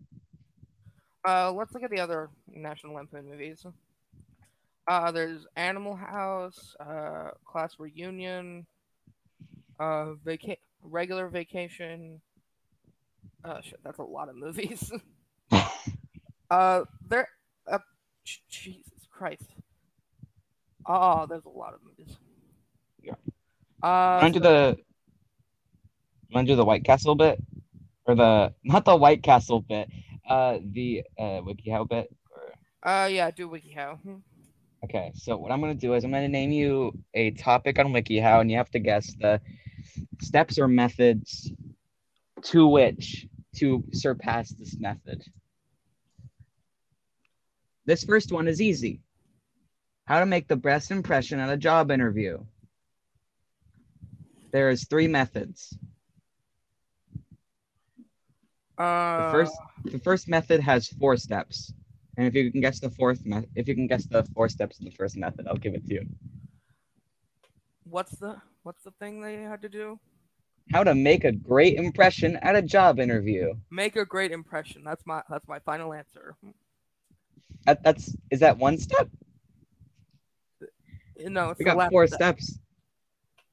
Uh, 1.24 1.52
let's 1.52 1.72
look 1.74 1.84
at 1.84 1.92
the 1.92 2.00
other 2.00 2.30
National 2.48 2.96
Lampoon 2.96 3.30
movies. 3.30 3.64
Uh, 4.88 5.12
there's 5.12 5.46
Animal 5.56 5.96
House, 5.96 6.76
uh, 6.80 7.30
Class 7.46 7.76
Reunion, 7.80 8.66
uh, 9.80 10.14
vaca- 10.26 10.58
regular 10.82 11.30
vacation. 11.30 12.22
Uh, 13.46 13.62
shit, 13.62 13.80
that's 13.84 14.00
a 14.00 14.04
lot 14.04 14.30
of 14.30 14.36
movies. 14.36 14.92
uh, 16.52 16.84
there, 17.08 17.30
uh, 17.72 17.80
Jesus 18.50 19.08
Christ. 19.10 19.48
Oh, 20.86 21.26
there's 21.28 21.46
a 21.46 21.50
lot 21.50 21.74
of 21.74 21.80
movies. 21.84 22.18
Yeah. 23.02 23.14
Uh, 23.82 24.20
Want 24.22 24.34
to 24.34 24.40
do 24.40 24.44
the 24.44 24.78
want 26.32 26.48
to 26.48 26.54
do 26.54 26.56
the 26.58 26.66
White 26.66 26.84
Castle 26.84 27.16
bit, 27.16 27.42
or 28.06 28.16
the 28.16 28.54
not 28.64 28.86
the 28.86 28.96
White 28.96 29.24
Castle 29.24 29.62
bit, 29.62 29.90
uh, 30.28 30.58
the 30.62 31.04
uh 31.18 31.42
WikiHow 31.42 31.88
bit. 31.88 32.14
Or... 32.84 32.92
uh, 32.92 33.08
yeah, 33.08 33.32
do 33.32 33.50
WikiHow. 33.50 34.22
Okay, 34.84 35.12
so 35.16 35.38
what 35.38 35.52
I'm 35.52 35.62
gonna 35.62 35.76
do 35.76 35.94
is 35.94 36.04
I'm 36.04 36.12
gonna 36.12 36.28
name 36.28 36.52
you 36.52 36.92
a 37.14 37.32
topic 37.32 37.80
on 37.80 37.94
WikiHow, 37.94 38.42
and 38.42 38.52
you 38.52 38.58
have 38.58 38.72
to 38.72 38.80
guess 38.80 39.14
the 39.14 39.40
steps 40.22 40.60
or 40.60 40.68
methods 40.68 41.52
to 42.44 42.68
which 42.68 43.28
to 43.56 43.84
surpass 43.94 44.50
this 44.50 44.78
method. 44.78 45.24
This 47.86 48.04
first 48.04 48.32
one 48.32 48.48
is 48.48 48.62
easy. 48.62 49.00
How 50.06 50.20
to 50.20 50.26
make 50.26 50.48
the 50.50 50.58
best 50.58 50.92
impression 50.92 51.40
at 51.40 51.50
a 51.50 51.58
job 51.58 51.90
interview. 51.90 52.44
There 54.52 54.70
is 54.70 54.86
three 54.86 55.08
methods. 55.08 55.78
Uh, 58.78 59.28
The 59.28 59.32
first 59.32 59.54
the 59.86 60.00
first 60.00 60.28
method 60.28 60.60
has 60.60 60.90
four 60.90 61.16
steps. 61.16 61.74
And 62.18 62.28
if 62.28 62.36
you 62.36 62.52
can 62.52 62.62
guess 62.62 62.80
the 62.80 62.90
fourth 62.92 63.26
method, 63.26 63.50
if 63.56 63.68
you 63.68 63.76
can 63.76 63.88
guess 63.88 64.06
the 64.06 64.24
four 64.36 64.48
steps 64.50 64.80
in 64.80 64.86
the 64.86 64.92
first 64.92 65.18
method, 65.18 65.48
I'll 65.48 65.56
give 65.58 65.74
it 65.74 65.86
to 65.88 65.94
you. 65.96 66.06
what's 67.86 68.12
the 68.18 68.38
what's 68.64 68.84
the 68.84 68.92
thing 68.92 69.22
they 69.22 69.36
had 69.36 69.62
to 69.62 69.70
do? 69.70 70.00
How 70.72 70.84
to 70.84 70.96
make 70.96 71.26
a 71.26 71.32
great 71.32 71.76
impression 71.76 72.38
at 72.38 72.56
a 72.56 72.62
job 72.62 73.00
interview. 73.00 73.54
Make 73.70 73.96
a 73.98 74.06
great 74.06 74.32
impression. 74.32 74.84
That's 74.84 75.04
my 75.06 75.22
that's 75.30 75.48
my 75.48 75.60
final 75.60 75.94
answer. 75.94 76.36
That, 77.66 77.84
that's 77.84 78.16
is 78.32 78.40
that 78.42 78.58
one 78.58 78.78
step? 78.78 79.10
No, 81.20 81.50
it's 81.50 81.60
We 81.60 81.66
got 81.66 81.90
four 81.92 82.08
step. 82.08 82.40
steps. 82.40 82.60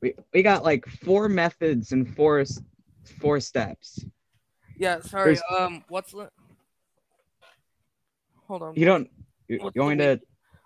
We 0.01 0.15
we 0.33 0.43
got 0.43 0.65
like 0.65 0.87
four 0.87 1.29
methods 1.29 1.93
and 1.93 2.15
four 2.17 2.45
four 3.21 3.41
steps. 3.41 4.05
Yeah, 4.77 5.01
sorry. 5.01 5.35
There's- 5.35 5.43
Um, 5.51 5.85
what's? 5.89 6.15
Hold 8.51 8.63
on. 8.63 8.75
You 8.75 8.85
don't 8.85 9.09
you, 9.47 9.59
What's 9.61 9.77
you 9.77 9.83
want 9.83 9.97
the 9.97 10.05
me 10.09 10.17
to 10.17 10.21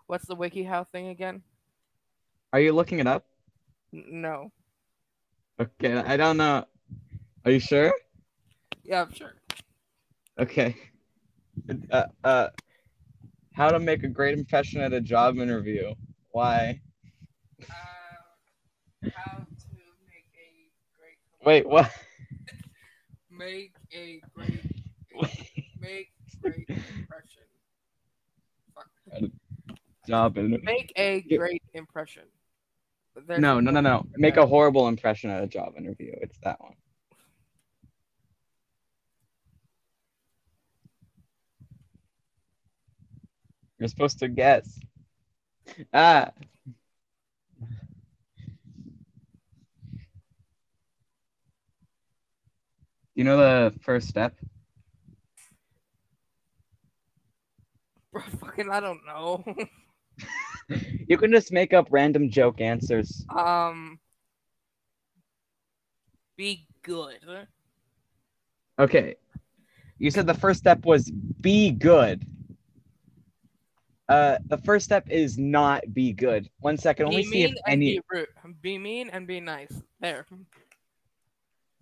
What's 0.07 0.25
the 0.25 0.35
WikiHow 0.35 0.88
thing 0.88 1.09
again? 1.09 1.43
are 2.50 2.59
you 2.59 2.73
looking 2.73 2.99
it 2.99 3.07
up? 3.07 3.26
No. 3.93 4.53
Okay, 5.61 5.95
I 5.95 6.17
don't 6.17 6.38
know. 6.38 6.64
Are 7.45 7.50
you 7.50 7.61
sure? 7.61 7.93
Yeah, 8.85 9.03
I'm 9.03 9.12
sure. 9.12 9.35
Okay. 10.38 10.75
Uh, 11.91 12.05
uh 12.25 12.49
how 13.53 13.69
to 13.69 13.79
make 13.79 14.03
a 14.03 14.09
great 14.09 14.38
impression 14.38 14.81
at 14.81 14.95
a 14.95 15.00
job 15.03 15.37
interview. 15.37 15.93
Why? 16.31 16.81
Uh, 17.61 19.11
how 19.14 19.37
to 19.37 19.76
make 20.09 20.33
a 20.41 20.73
great. 20.97 21.45
Wait, 21.45 21.69
what? 21.69 21.91
Make 23.31 23.75
a 23.93 24.23
great. 24.35 24.62
Make 25.81 26.12
great 26.41 26.67
impression. 26.69 27.43
Job 30.06 30.37
interview. 30.37 30.59
Make 30.64 30.92
a 30.97 31.23
great 31.23 31.62
impression. 31.73 32.25
There's- 33.26 33.40
No, 33.40 33.61
no, 33.61 33.71
no, 33.71 33.80
no. 33.80 34.06
Make 34.16 34.37
a 34.37 34.47
horrible 34.47 34.88
impression 34.88 35.30
at 35.30 35.42
a 35.42 35.47
job 35.47 35.75
interview. 35.76 36.12
It's 36.21 36.38
that 36.42 36.61
one. 36.61 36.75
You're 43.78 43.88
supposed 43.88 44.18
to 44.21 44.28
guess. 44.28 44.78
Ah. 45.92 46.30
You 53.14 53.25
know 53.25 53.37
the 53.37 53.78
first 53.80 54.09
step? 54.09 54.35
Bro, 58.14 58.23
fucking, 58.40 58.71
I 58.71 58.80
don't 58.80 59.04
know. 59.04 59.44
You 61.06 61.18
can 61.18 61.30
just 61.30 61.52
make 61.52 61.75
up 61.75 61.88
random 61.90 62.30
joke 62.30 62.62
answers. 62.62 63.26
um, 63.37 63.99
be 66.38 66.66
good. 66.83 67.18
Okay. 68.78 69.16
You 69.99 70.11
said 70.11 70.26
the 70.26 70.33
first 70.33 70.61
step 70.61 70.87
was 70.87 71.11
be 71.11 71.71
good. 71.71 72.25
Uh, 74.09 74.38
the 74.47 74.56
first 74.56 74.87
step 74.87 75.06
is 75.11 75.37
not 75.37 75.83
be 75.92 76.14
good. 76.14 76.49
One 76.61 76.78
second. 76.78 77.06
Let 77.06 77.16
me 77.16 77.25
see 77.25 77.42
if 77.42 77.52
any. 77.66 77.97
be 77.97 78.00
rude. 78.11 78.28
Be 78.62 78.78
mean 78.78 79.11
and 79.11 79.26
be 79.26 79.40
nice. 79.40 79.83
There. 80.00 80.25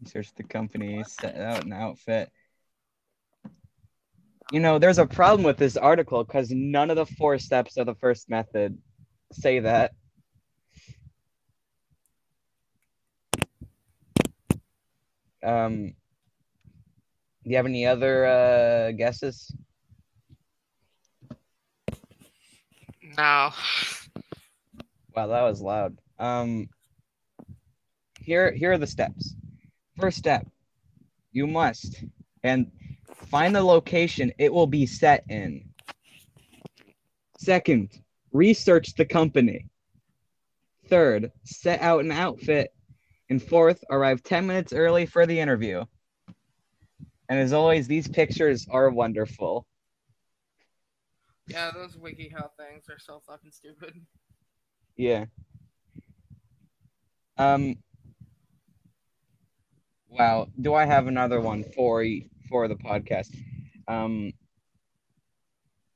Search 0.06 0.34
the 0.34 0.42
company, 0.42 1.04
set 1.06 1.36
out 1.36 1.64
an 1.64 1.72
outfit. 1.72 2.32
You 4.52 4.60
know, 4.60 4.78
there's 4.78 4.98
a 4.98 5.06
problem 5.06 5.44
with 5.44 5.56
this 5.56 5.78
article 5.78 6.22
because 6.24 6.50
none 6.50 6.90
of 6.90 6.96
the 6.96 7.06
four 7.06 7.38
steps 7.38 7.78
of 7.78 7.86
the 7.86 7.94
first 7.94 8.28
method 8.28 8.76
say 9.32 9.60
that. 9.60 9.92
Um, 15.42 15.94
do 17.42 17.50
you 17.50 17.56
have 17.56 17.64
any 17.64 17.86
other 17.86 18.26
uh, 18.26 18.92
guesses? 18.92 19.50
No. 23.16 23.52
Wow, 25.16 25.26
that 25.28 25.42
was 25.44 25.62
loud. 25.62 25.96
Um, 26.18 26.68
here, 28.20 28.52
here 28.52 28.72
are 28.72 28.78
the 28.78 28.86
steps. 28.86 29.34
First 29.98 30.18
step, 30.18 30.46
you 31.32 31.46
must 31.46 32.04
and 32.42 32.70
find 33.14 33.54
the 33.54 33.62
location 33.62 34.32
it 34.38 34.52
will 34.52 34.66
be 34.66 34.86
set 34.86 35.24
in. 35.28 35.68
Second, 37.38 37.90
research 38.32 38.94
the 38.94 39.04
company. 39.04 39.68
Third, 40.88 41.32
set 41.44 41.80
out 41.80 42.04
an 42.04 42.12
outfit. 42.12 42.72
And 43.30 43.42
fourth, 43.42 43.82
arrive 43.88 44.22
10 44.22 44.46
minutes 44.46 44.72
early 44.72 45.06
for 45.06 45.26
the 45.26 45.40
interview. 45.40 45.84
And 47.28 47.38
as 47.38 47.52
always, 47.52 47.86
these 47.86 48.06
pictures 48.06 48.66
are 48.70 48.90
wonderful. 48.90 49.66
Yeah, 51.46 51.70
those 51.70 51.96
WikiHow 51.96 52.50
things 52.58 52.84
are 52.90 52.98
so 52.98 53.22
fucking 53.26 53.50
stupid. 53.52 53.94
Yeah. 54.96 55.24
Um. 57.38 57.76
Wow. 60.08 60.48
Do 60.60 60.74
I 60.74 60.84
have 60.84 61.06
another 61.06 61.40
one 61.40 61.64
for 61.74 62.00
y- 62.02 62.26
for 62.48 62.68
the 62.68 62.76
podcast? 62.76 63.34
Um. 63.88 64.32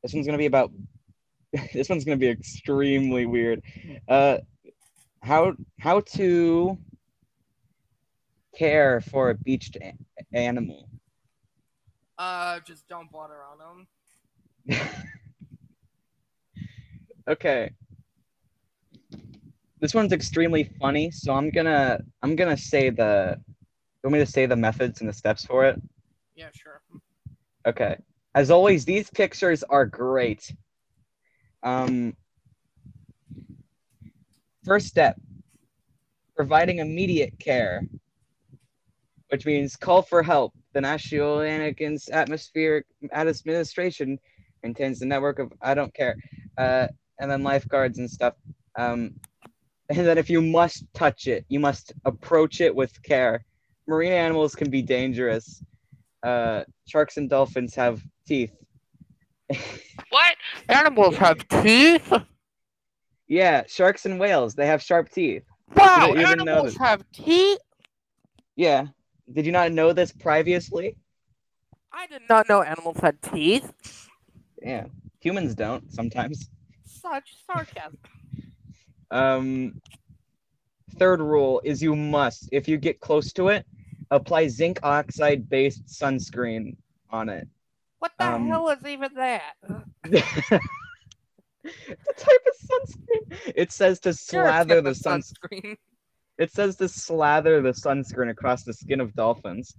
This 0.02 0.14
one's 0.14 0.26
gonna 0.26 0.38
be 0.38 0.46
about. 0.46 0.70
this 1.72 1.88
one's 1.88 2.04
gonna 2.04 2.16
be 2.16 2.28
extremely 2.28 3.26
weird. 3.26 3.62
Uh, 4.08 4.38
how 5.22 5.54
how 5.80 6.00
to 6.00 6.78
care 8.56 9.00
for 9.00 9.30
a 9.30 9.34
beached 9.34 9.76
a- 9.82 9.94
animal. 10.32 10.88
Uh, 12.18 12.60
just 12.60 12.88
don't 12.88 13.10
bother 13.10 13.36
on 13.44 13.86
them. 14.68 14.78
okay. 17.28 17.70
This 19.80 19.92
one's 19.94 20.12
extremely 20.12 20.64
funny, 20.80 21.10
so 21.10 21.34
I'm 21.34 21.50
gonna 21.50 22.00
I'm 22.22 22.36
gonna 22.36 22.56
say 22.56 22.90
the. 22.90 23.36
You 23.38 24.08
want 24.10 24.20
me 24.20 24.24
to 24.24 24.30
say 24.30 24.46
the 24.46 24.56
methods 24.56 25.00
and 25.00 25.08
the 25.08 25.12
steps 25.12 25.44
for 25.44 25.64
it? 25.66 25.80
Okay. 27.66 27.96
As 28.34 28.50
always, 28.50 28.84
these 28.84 29.10
pictures 29.10 29.62
are 29.64 29.86
great. 29.86 30.54
Um, 31.62 32.14
first 34.64 34.86
step 34.86 35.16
providing 36.36 36.78
immediate 36.78 37.32
care, 37.38 37.82
which 39.30 39.46
means 39.46 39.74
call 39.74 40.02
for 40.02 40.22
help. 40.22 40.52
The 40.74 40.82
National 40.82 41.38
Oceanic 41.38 41.82
Atmospheric 42.12 42.84
Administration 43.12 44.18
maintains 44.62 44.98
the 44.98 45.06
network 45.06 45.38
of 45.38 45.52
I 45.62 45.74
don't 45.74 45.94
care, 45.94 46.16
uh, 46.58 46.88
and 47.18 47.30
then 47.30 47.42
lifeguards 47.42 47.98
and 47.98 48.10
stuff. 48.10 48.34
Um, 48.78 49.14
and 49.88 50.06
then 50.06 50.18
if 50.18 50.28
you 50.28 50.42
must 50.42 50.84
touch 50.92 51.26
it, 51.26 51.46
you 51.48 51.58
must 51.58 51.94
approach 52.04 52.60
it 52.60 52.74
with 52.74 53.02
care. 53.02 53.44
Marine 53.88 54.12
animals 54.12 54.54
can 54.54 54.68
be 54.68 54.82
dangerous. 54.82 55.62
Uh, 56.26 56.64
sharks 56.88 57.18
and 57.18 57.30
dolphins 57.30 57.74
have 57.76 58.02
teeth. 58.26 58.52
What? 60.10 60.36
Animals 60.68 61.16
have 61.16 61.46
teeth. 61.48 62.12
Yeah, 63.28 63.64
sharks 63.66 64.06
and 64.06 64.18
whales, 64.18 64.54
they 64.54 64.66
have 64.66 64.82
sharp 64.82 65.10
teeth. 65.10 65.42
Wow, 65.74 66.08
You 66.08 66.22
know 66.22 66.30
animals 66.30 66.76
have 66.76 67.04
teeth. 67.12 67.58
Yeah. 68.56 68.86
Did 69.32 69.46
you 69.46 69.52
not 69.52 69.72
know 69.72 69.92
this 69.92 70.12
previously? 70.12 70.96
I 71.92 72.06
did 72.06 72.22
not 72.28 72.48
know 72.48 72.62
animals 72.62 72.98
had 72.98 73.20
teeth. 73.22 73.72
Yeah. 74.62 74.86
Humans 75.20 75.54
don't 75.54 75.92
sometimes. 75.92 76.48
Such 76.84 77.36
sarcasm. 77.46 77.98
Um 79.10 79.80
third 80.98 81.20
rule 81.20 81.60
is 81.64 81.82
you 81.82 81.94
must, 81.94 82.48
if 82.52 82.66
you 82.68 82.78
get 82.78 83.00
close 83.00 83.32
to 83.34 83.48
it, 83.48 83.66
apply 84.10 84.48
zinc 84.48 84.78
oxide 84.82 85.48
based 85.48 85.86
sunscreen 85.86 86.76
on 87.10 87.28
it. 87.28 87.48
What 87.98 88.12
the 88.18 88.26
Um, 88.34 88.46
hell 88.48 88.68
is 88.70 88.84
even 88.86 89.10
that? 89.14 89.54
the 90.04 90.20
type 92.16 92.46
of 92.46 92.68
sunscreen. 92.70 93.52
It 93.54 93.72
says 93.72 94.00
to 94.00 94.12
slather 94.12 94.80
the 94.80 94.94
sun. 94.94 95.22
sunscreen. 95.22 95.76
It 96.38 96.52
says 96.52 96.76
to 96.76 96.88
slather 96.88 97.62
the 97.62 97.70
sunscreen 97.72 98.30
across 98.30 98.62
the 98.62 98.72
skin 98.74 99.00
of 99.00 99.14
dolphins. 99.14 99.74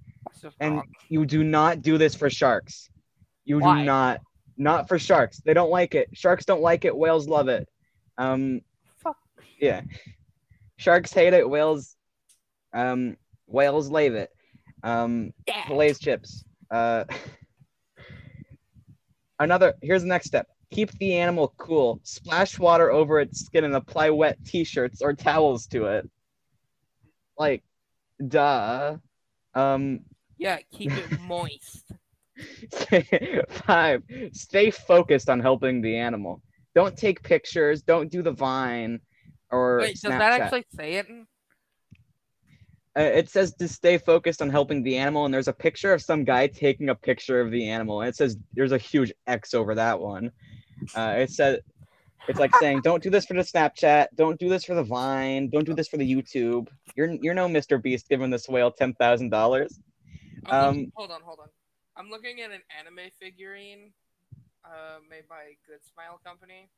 And 0.59 0.81
you 1.09 1.25
do 1.25 1.43
not 1.43 1.81
do 1.81 1.97
this 1.97 2.15
for 2.15 2.29
sharks. 2.29 2.89
You 3.45 3.59
Why? 3.59 3.79
do 3.79 3.85
not. 3.85 4.21
Not 4.57 4.87
for 4.87 4.97
sharks. 4.97 5.39
They 5.45 5.53
don't 5.53 5.69
like 5.69 5.93
it. 5.93 6.09
Sharks 6.13 6.45
don't 6.45 6.61
like 6.61 6.83
it. 6.83 6.97
Whales 6.97 7.27
love 7.27 7.47
it. 7.47 7.69
Um, 8.17 8.61
Fuck. 9.03 9.17
yeah. 9.59 9.81
Sharks 10.77 11.13
hate 11.13 11.33
it. 11.33 11.47
Whales, 11.47 11.95
um, 12.73 13.17
whales 13.47 13.89
love 13.89 14.13
it. 14.13 14.29
Um, 14.83 15.31
Yeah. 15.47 15.63
Lay's 15.71 15.99
chips. 15.99 16.43
Uh, 16.69 17.05
another. 19.39 19.73
Here's 19.81 20.01
the 20.03 20.07
next 20.07 20.27
step. 20.27 20.47
Keep 20.71 20.91
the 20.99 21.15
animal 21.17 21.53
cool. 21.57 21.99
Splash 22.03 22.59
water 22.59 22.91
over 22.91 23.19
its 23.19 23.45
skin 23.45 23.63
and 23.63 23.75
apply 23.75 24.09
wet 24.09 24.37
T-shirts 24.45 25.01
or 25.01 25.13
towels 25.13 25.67
to 25.67 25.85
it. 25.85 26.09
Like, 27.37 27.63
duh. 28.25 28.97
Um, 29.53 30.01
Yeah, 30.37 30.57
keep 30.71 30.91
it 30.91 31.19
moist. 31.21 31.85
five. 33.49 34.03
Stay 34.33 34.71
focused 34.71 35.29
on 35.29 35.39
helping 35.39 35.81
the 35.81 35.97
animal. 35.97 36.41
Don't 36.75 36.95
take 36.97 37.23
pictures. 37.23 37.81
Don't 37.81 38.11
do 38.11 38.21
the 38.21 38.31
Vine 38.31 38.99
or 39.49 39.79
Wait, 39.81 39.93
does 39.93 40.01
Snapchat. 40.11 40.19
that 40.19 40.41
actually 40.41 40.65
say 40.75 40.93
it? 40.95 41.07
Uh, 42.97 43.01
it 43.01 43.29
says 43.29 43.53
to 43.53 43.67
stay 43.67 43.97
focused 43.97 44.41
on 44.41 44.49
helping 44.49 44.81
the 44.81 44.97
animal, 44.97 45.25
and 45.25 45.33
there's 45.33 45.47
a 45.47 45.53
picture 45.53 45.93
of 45.93 46.01
some 46.01 46.23
guy 46.23 46.47
taking 46.47 46.89
a 46.89 46.95
picture 46.95 47.39
of 47.39 47.51
the 47.51 47.69
animal, 47.69 48.01
and 48.01 48.09
it 48.09 48.15
says 48.15 48.37
there's 48.53 48.71
a 48.71 48.77
huge 48.77 49.13
X 49.27 49.53
over 49.53 49.75
that 49.75 49.99
one. 49.99 50.31
Uh, 50.95 51.15
it 51.17 51.29
says 51.29 51.59
it's 52.27 52.39
like 52.39 52.55
saying, 52.55 52.81
"Don't 52.81 53.03
do 53.03 53.11
this 53.11 53.25
for 53.25 53.35
the 53.35 53.41
Snapchat. 53.41 54.07
Don't 54.15 54.39
do 54.39 54.49
this 54.49 54.63
for 54.63 54.73
the 54.73 54.83
Vine. 54.83 55.49
Don't 55.49 55.63
do 55.65 55.75
this 55.75 55.87
for 55.87 55.97
the 55.97 56.11
YouTube. 56.11 56.69
You're 56.95 57.11
you're 57.21 57.35
no 57.35 57.47
Mr. 57.47 57.81
Beast 57.81 58.09
giving 58.09 58.31
this 58.31 58.49
whale 58.49 58.71
ten 58.71 58.93
thousand 58.95 59.29
dollars." 59.29 59.79
Um, 60.47 60.91
hold 60.95 61.11
on, 61.11 61.21
hold 61.21 61.39
on. 61.39 61.49
I'm 61.97 62.09
looking 62.09 62.41
at 62.41 62.51
an 62.51 62.61
anime 62.79 63.11
figurine 63.19 63.91
uh, 64.65 64.99
made 65.07 65.27
by 65.29 65.53
Good 65.67 65.85
Smile 65.85 66.19
Company, 66.25 66.69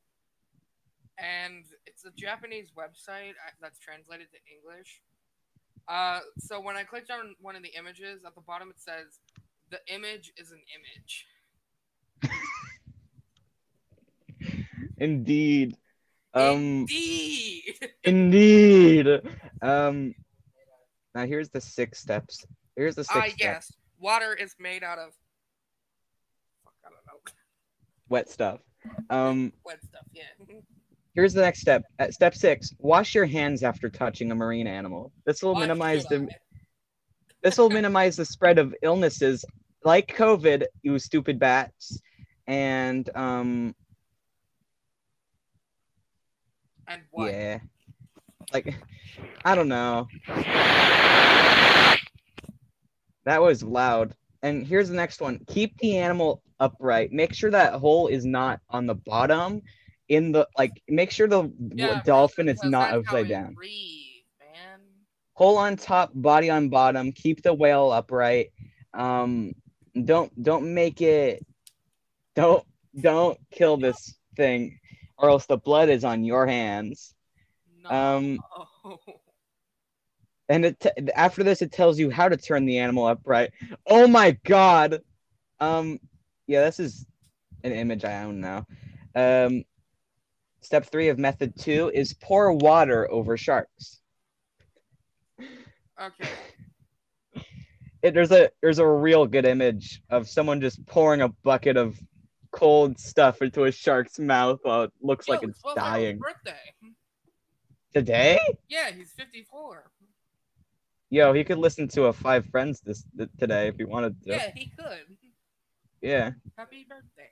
and 1.17 1.63
it's 1.85 2.03
a 2.03 2.11
Japanese 2.11 2.71
website 2.77 3.31
uh, 3.31 3.55
that's 3.61 3.79
translated 3.79 4.27
to 4.33 4.39
English. 4.53 5.01
Uh, 5.89 6.19
so 6.37 6.61
when 6.61 6.77
I 6.77 6.83
clicked 6.83 7.09
on 7.09 7.35
one 7.41 7.55
of 7.55 7.63
the 7.63 7.69
images 7.75 8.21
at 8.25 8.35
the 8.35 8.41
bottom, 8.41 8.69
it 8.69 8.79
says 8.79 9.19
the 9.71 9.79
image 9.93 10.31
is 10.37 10.51
an 10.51 10.61
image. 10.77 11.25
Indeed. 14.97 15.75
Um. 16.33 16.81
Indeed. 16.81 17.63
Indeed. 18.03 19.07
Um. 19.61 20.13
Now 21.15 21.25
here's 21.25 21.49
the 21.49 21.59
six 21.61 21.99
steps. 21.99 22.45
Here's 22.75 22.95
the 22.95 23.03
six 23.03 23.15
Ah, 23.15 23.21
steps. 23.23 23.35
yes. 23.39 23.71
Water 23.99 24.33
is 24.33 24.55
made 24.59 24.83
out 24.83 24.99
of. 24.99 25.13
Fuck, 26.63 26.73
I 26.85 26.89
don't 26.89 27.05
know. 27.07 27.33
Wet 28.09 28.29
stuff. 28.29 28.59
Um. 29.09 29.53
Wet 29.65 29.83
stuff. 29.83 30.05
Yeah. 30.13 30.23
Here's 31.15 31.33
the 31.33 31.41
next 31.41 31.61
step. 31.61 31.83
At 31.97 32.13
step 32.13 32.35
six, 32.35 32.73
wash 32.77 33.15
your 33.15 33.25
hands 33.25 33.63
after 33.63 33.89
touching 33.89 34.31
a 34.31 34.35
marine 34.35 34.67
animal. 34.67 35.11
This 35.25 35.41
will 35.41 35.55
minimize 35.55 36.05
the 36.05 36.27
this 37.41 37.57
will 37.57 37.69
minimize 37.69 38.15
the 38.15 38.25
spread 38.25 38.59
of 38.59 38.75
illnesses 38.83 39.45
like 39.83 40.15
COVID, 40.15 40.65
you 40.81 40.99
stupid 40.99 41.39
bats, 41.39 41.99
and 42.47 43.09
um 43.15 43.75
And 46.87 47.01
what? 47.11 47.31
yeah, 47.31 47.59
like 48.53 48.75
I 49.45 49.55
don't 49.55 49.69
know. 49.69 50.07
That 53.25 53.41
was 53.41 53.63
loud. 53.63 54.15
And 54.41 54.65
here's 54.65 54.89
the 54.89 54.95
next 54.95 55.21
one. 55.21 55.39
Keep 55.47 55.77
the 55.79 55.97
animal 55.97 56.41
upright. 56.59 57.11
Make 57.11 57.33
sure 57.33 57.51
that 57.51 57.73
hole 57.73 58.07
is 58.07 58.25
not 58.25 58.59
on 58.69 58.85
the 58.85 58.95
bottom. 58.95 59.61
In 60.09 60.31
the 60.31 60.47
like, 60.57 60.81
make 60.87 61.11
sure 61.11 61.27
the 61.27 61.51
Yeah, 61.73 62.01
dolphin 62.03 62.49
is 62.49 62.63
not 62.63 62.91
upside 62.93 63.29
down. 63.29 63.53
breathe, 63.53 64.23
hole 65.33 65.57
on 65.57 65.77
top, 65.77 66.11
body 66.13 66.49
on 66.49 66.67
bottom. 66.69 67.11
Keep 67.13 67.43
the 67.43 67.53
whale 67.53 67.91
upright. 67.91 68.51
Um, 68.93 69.53
don't 70.05 70.31
don't 70.43 70.73
make 70.73 71.01
it. 71.01 71.45
Don't 72.35 72.65
don't 72.99 73.37
kill 73.51 73.77
this 73.77 74.15
thing, 74.35 74.79
or 75.17 75.29
else 75.29 75.45
the 75.45 75.57
blood 75.57 75.89
is 75.89 76.03
on 76.03 76.23
your 76.25 76.45
hands. 76.45 77.13
No. 77.83 77.89
Um, 77.89 78.39
and 80.49 80.65
it 80.65 80.79
t- 80.79 80.89
after 81.15 81.43
this, 81.43 81.61
it 81.61 81.71
tells 81.71 81.99
you 81.99 82.09
how 82.09 82.27
to 82.27 82.35
turn 82.37 82.65
the 82.65 82.79
animal 82.79 83.05
upright. 83.05 83.51
Oh 83.87 84.07
my 84.07 84.31
god. 84.43 85.01
Um, 85.59 85.99
yeah, 86.47 86.63
this 86.63 86.79
is 86.79 87.05
an 87.63 87.71
image 87.71 88.03
I 88.03 88.23
own 88.23 88.41
now. 88.41 88.65
Um, 89.15 89.63
step 90.69 90.85
three 90.85 91.07
of 91.07 91.17
method 91.17 91.51
two 91.57 91.89
is 91.95 92.13
pour 92.13 92.53
water 92.53 93.09
over 93.09 93.35
sharks. 93.35 94.01
okay. 95.99 96.29
it, 98.03 98.13
there's 98.13 98.31
a 98.31 98.51
there's 98.61 98.77
a 98.77 98.87
real 98.87 99.25
good 99.25 99.47
image 99.47 100.03
of 100.11 100.29
someone 100.29 100.61
just 100.61 100.85
pouring 100.85 101.21
a 101.21 101.29
bucket 101.43 101.75
of 101.75 101.99
cold 102.51 102.99
stuff 102.99 103.41
into 103.41 103.63
a 103.63 103.71
shark's 103.71 104.19
mouth 104.19 104.59
while 104.61 104.83
it 104.83 104.91
looks 105.01 105.27
like 105.27 105.41
it's 105.41 105.59
dying. 105.75 106.19
birthday. 106.19 106.59
Today? 107.91 108.39
Yeah, 108.67 108.91
he's 108.91 109.11
54. 109.13 109.89
Yo, 111.09 111.33
he 111.33 111.43
could 111.43 111.57
listen 111.57 111.87
to 111.87 112.03
a 112.03 112.13
Five 112.13 112.45
Friends 112.51 112.79
this 112.81 113.03
th- 113.17 113.31
today 113.39 113.69
if 113.69 113.77
he 113.77 113.85
wanted 113.85 114.21
to. 114.21 114.29
Yeah, 114.29 114.51
he 114.53 114.71
could. 114.77 115.17
Yeah. 115.99 116.33
Happy 116.55 116.85
birthday. 116.87 117.31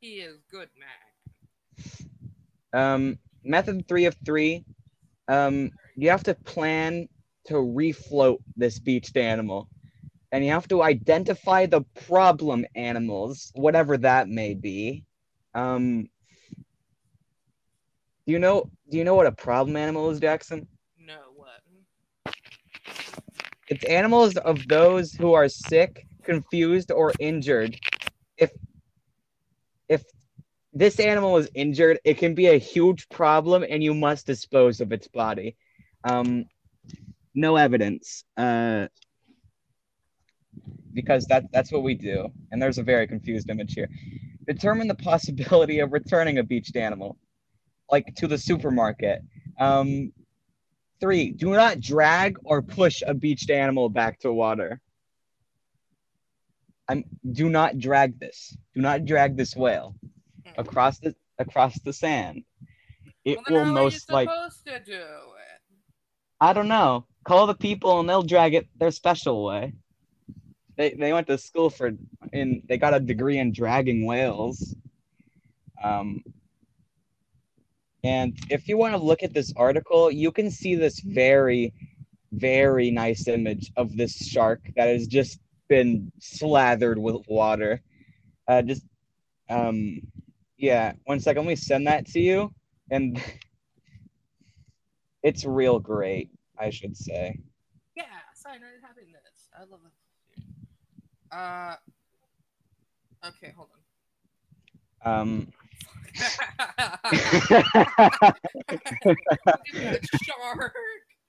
He 0.00 0.16
is 0.16 0.42
good, 0.50 0.68
Mac. 0.78 1.03
Um, 2.72 3.18
method 3.44 3.86
three 3.88 4.06
of 4.06 4.16
three. 4.24 4.64
Um, 5.28 5.70
you 5.96 6.10
have 6.10 6.24
to 6.24 6.34
plan 6.34 7.08
to 7.46 7.54
refloat 7.54 8.38
this 8.56 8.78
beached 8.78 9.16
animal, 9.16 9.68
and 10.32 10.44
you 10.44 10.50
have 10.50 10.68
to 10.68 10.82
identify 10.82 11.66
the 11.66 11.82
problem 12.06 12.64
animals, 12.74 13.52
whatever 13.54 13.96
that 13.98 14.28
may 14.28 14.54
be. 14.54 15.04
Um, 15.54 16.08
do 18.26 18.32
you 18.32 18.38
know? 18.38 18.70
Do 18.90 18.98
you 18.98 19.04
know 19.04 19.14
what 19.14 19.26
a 19.26 19.32
problem 19.32 19.76
animal 19.76 20.10
is, 20.10 20.20
Jackson? 20.20 20.66
No, 20.98 21.18
what? 21.36 21.60
It's 23.68 23.84
animals 23.84 24.36
of 24.38 24.66
those 24.68 25.12
who 25.12 25.32
are 25.32 25.48
sick, 25.48 26.06
confused, 26.22 26.90
or 26.90 27.12
injured. 27.18 27.78
This 30.76 30.98
animal 30.98 31.36
is 31.36 31.48
injured, 31.54 32.00
it 32.04 32.18
can 32.18 32.34
be 32.34 32.48
a 32.48 32.58
huge 32.58 33.08
problem, 33.08 33.64
and 33.68 33.82
you 33.82 33.94
must 33.94 34.26
dispose 34.26 34.80
of 34.80 34.90
its 34.90 35.06
body. 35.06 35.56
Um, 36.02 36.46
no 37.32 37.54
evidence. 37.54 38.24
Uh, 38.36 38.88
because 40.92 41.26
that 41.26 41.44
that's 41.52 41.70
what 41.70 41.82
we 41.82 41.94
do. 41.94 42.28
And 42.50 42.60
there's 42.60 42.78
a 42.78 42.82
very 42.82 43.06
confused 43.06 43.50
image 43.50 43.74
here. 43.74 43.88
Determine 44.46 44.88
the 44.88 44.94
possibility 44.94 45.80
of 45.80 45.92
returning 45.92 46.38
a 46.38 46.42
beached 46.42 46.76
animal, 46.76 47.18
like 47.90 48.14
to 48.16 48.26
the 48.26 48.38
supermarket. 48.38 49.22
Um, 49.58 50.12
three. 51.00 51.30
Do 51.30 51.50
not 51.50 51.80
drag 51.80 52.36
or 52.44 52.62
push 52.62 53.02
a 53.06 53.14
beached 53.14 53.50
animal 53.50 53.88
back 53.88 54.20
to 54.20 54.32
water. 54.32 54.80
I'm. 56.88 57.04
Do 57.30 57.48
not 57.48 57.78
drag 57.78 58.18
this. 58.18 58.56
Do 58.74 58.80
not 58.80 59.04
drag 59.04 59.36
this 59.36 59.56
whale 59.56 59.94
across 60.56 60.98
the 60.98 61.14
across 61.38 61.78
the 61.80 61.92
sand. 61.92 62.44
It 63.24 63.38
Well, 63.48 63.60
will 63.60 63.64
how 63.64 63.72
most 63.72 64.10
are 64.10 64.12
you 64.12 64.14
like 64.14 64.28
supposed 64.28 64.66
to 64.66 64.80
do 64.80 65.00
it? 65.00 65.60
I 66.40 66.52
don't 66.52 66.68
know. 66.68 67.06
Call 67.24 67.46
the 67.46 67.54
people 67.54 68.00
and 68.00 68.08
they'll 68.08 68.22
drag 68.22 68.54
it 68.54 68.68
their 68.78 68.90
special 68.90 69.44
way. 69.44 69.72
They 70.76 70.90
they 70.94 71.12
went 71.12 71.26
to 71.28 71.38
school 71.38 71.70
for 71.70 71.92
in 72.32 72.62
they 72.68 72.76
got 72.78 72.94
a 72.94 73.00
degree 73.00 73.38
in 73.38 73.52
dragging 73.52 74.04
whales. 74.04 74.74
Um 75.82 76.22
and 78.02 78.36
if 78.50 78.68
you 78.68 78.76
want 78.76 78.94
to 78.94 79.02
look 79.02 79.22
at 79.22 79.32
this 79.32 79.52
article, 79.56 80.10
you 80.10 80.30
can 80.30 80.50
see 80.50 80.74
this 80.74 81.00
very 81.00 81.72
very 82.32 82.90
nice 82.90 83.28
image 83.28 83.70
of 83.76 83.96
this 83.96 84.14
shark 84.16 84.60
that 84.76 84.88
has 84.88 85.06
just 85.06 85.40
been 85.68 86.10
slathered 86.20 86.98
with 86.98 87.16
water. 87.28 87.80
Uh 88.48 88.62
just 88.62 88.84
um 89.48 90.00
yeah, 90.56 90.92
one 91.04 91.20
second, 91.20 91.44
let 91.44 91.48
me 91.50 91.56
send 91.56 91.86
that 91.86 92.06
to 92.06 92.20
you 92.20 92.52
and 92.90 93.22
it's 95.22 95.44
real 95.44 95.78
great, 95.78 96.30
I 96.58 96.70
should 96.70 96.96
say. 96.96 97.38
Yeah, 97.96 98.04
sign 98.34 98.60
right 98.60 98.80
having 98.82 99.12
this. 99.12 99.48
I 99.56 99.60
love 99.70 99.80
it. 99.84 99.92
Uh. 101.32 101.76
Okay, 103.28 103.52
hold 103.56 103.68
on. 105.04 105.06
Um 105.06 105.48
shark 106.14 108.36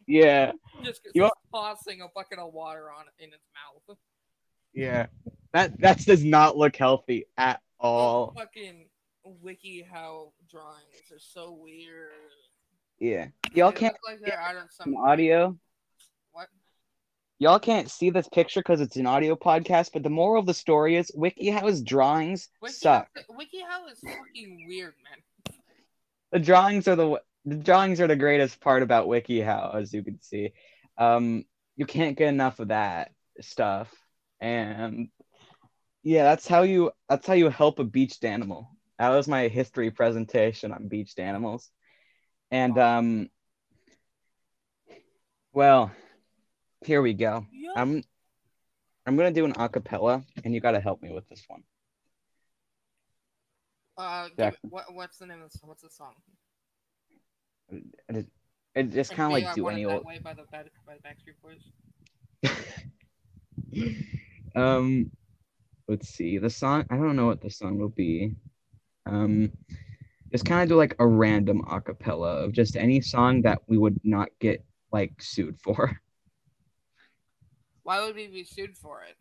yeah, 0.07 0.51
just 0.83 1.01
You 1.13 1.23
want- 1.23 1.33
tossing 1.53 2.01
a 2.01 2.07
bucket 2.13 2.39
of 2.39 2.53
water 2.53 2.89
on 2.91 3.05
in 3.19 3.29
its 3.29 3.45
mouth. 3.87 3.97
yeah. 4.73 5.07
That 5.53 5.79
that 5.79 5.99
does 6.05 6.23
not 6.23 6.57
look 6.57 6.75
healthy 6.75 7.25
at 7.37 7.61
all. 7.79 8.33
Those 8.35 8.43
fucking 8.43 8.85
WikiHow 9.25 10.31
drawings 10.49 11.11
are 11.11 11.19
so 11.19 11.57
weird. 11.59 12.11
Yeah. 12.99 13.27
Y'all 13.53 13.71
They 13.71 13.77
can't 13.77 13.95
like 14.07 14.19
they're 14.23 14.39
out 14.39 14.55
of 14.55 14.71
some 14.71 14.95
audio. 14.95 15.57
What? 16.31 16.47
Y'all 17.39 17.59
can't 17.59 17.89
see 17.89 18.09
this 18.09 18.29
picture 18.29 18.61
because 18.61 18.81
it's 18.81 18.95
an 18.95 19.05
audio 19.05 19.35
podcast, 19.35 19.91
but 19.93 20.03
the 20.03 20.09
moral 20.09 20.39
of 20.39 20.45
the 20.45 20.53
story 20.53 20.95
is 20.95 21.11
WikiHow's 21.17 21.81
drawings 21.81 22.49
suck. 22.67 23.09
WikiHow 23.29 23.91
is 23.91 23.99
fucking 23.99 24.65
weird, 24.67 24.93
man. 25.03 25.55
The 26.31 26.39
drawings 26.39 26.87
are 26.87 26.95
the 26.95 27.21
the 27.45 27.55
drawings 27.55 28.01
are 28.01 28.07
the 28.07 28.15
greatest 28.15 28.59
part 28.59 28.83
about 28.83 29.07
WikiHow, 29.07 29.75
as 29.75 29.93
you 29.93 30.03
can 30.03 30.21
see. 30.21 30.53
Um, 30.97 31.45
you 31.75 31.85
can't 31.85 32.17
get 32.17 32.29
enough 32.29 32.59
of 32.59 32.69
that 32.69 33.11
stuff, 33.41 33.93
and 34.39 35.09
yeah, 36.03 36.23
that's 36.23 36.47
how 36.47 36.61
you 36.61 36.91
that's 37.09 37.27
how 37.27 37.33
you 37.33 37.49
help 37.49 37.79
a 37.79 37.83
beached 37.83 38.23
animal. 38.23 38.74
That 38.99 39.09
was 39.09 39.27
my 39.27 39.47
history 39.47 39.89
presentation 39.91 40.71
on 40.71 40.87
beached 40.87 41.19
animals, 41.19 41.69
and 42.51 42.77
um, 42.77 43.29
well, 45.53 45.91
here 46.85 47.01
we 47.01 47.13
go. 47.13 47.45
Yeah. 47.51 47.71
I'm 47.75 48.03
I'm 49.05 49.17
gonna 49.17 49.31
do 49.31 49.43
an 49.45 49.53
acapella, 49.53 50.23
and 50.43 50.53
you 50.53 50.61
gotta 50.61 50.79
help 50.79 51.01
me 51.01 51.11
with 51.11 51.27
this 51.29 51.43
one. 51.47 51.63
Uh, 53.97 54.29
it- 54.37 54.57
what 54.63 54.93
what's 54.93 55.17
the 55.17 55.25
name 55.25 55.41
of 55.41 55.51
the 55.51 55.57
song? 55.57 55.69
What's 55.69 55.81
the 55.83 55.89
song? 55.89 56.13
It, 58.09 58.27
it 58.75 58.91
just 58.91 59.11
kind 59.11 59.27
of 59.27 59.31
like 59.31 59.45
I 59.45 59.55
do 59.55 59.69
any 59.69 59.85
old. 59.85 60.05
way 60.05 60.19
by 60.19 60.33
the 60.33 60.43
Bad, 60.51 60.69
by 60.85 60.95
the 60.95 61.01
Backstreet 61.01 61.39
Boys. 61.41 61.71
um, 64.55 65.09
let's 65.87 66.09
see. 66.09 66.37
The 66.37 66.49
song. 66.49 66.85
I 66.89 66.97
don't 66.97 67.15
know 67.15 67.27
what 67.27 67.39
the 67.41 67.49
song 67.49 67.79
will 67.79 67.87
be. 67.89 68.35
Um, 69.05 69.51
just 70.31 70.45
kind 70.45 70.63
of 70.63 70.69
do 70.69 70.75
like 70.75 70.95
a 70.99 71.07
random 71.07 71.61
acapella 71.63 72.43
of 72.43 72.51
just 72.51 72.75
any 72.75 73.01
song 73.01 73.41
that 73.43 73.61
we 73.67 73.77
would 73.77 73.99
not 74.03 74.29
get 74.39 74.65
like 74.91 75.13
sued 75.21 75.59
for. 75.61 75.99
Why 77.83 78.03
would 78.03 78.15
we 78.15 78.27
be 78.27 78.43
sued 78.43 78.75
for 78.77 79.01
it? 79.03 79.15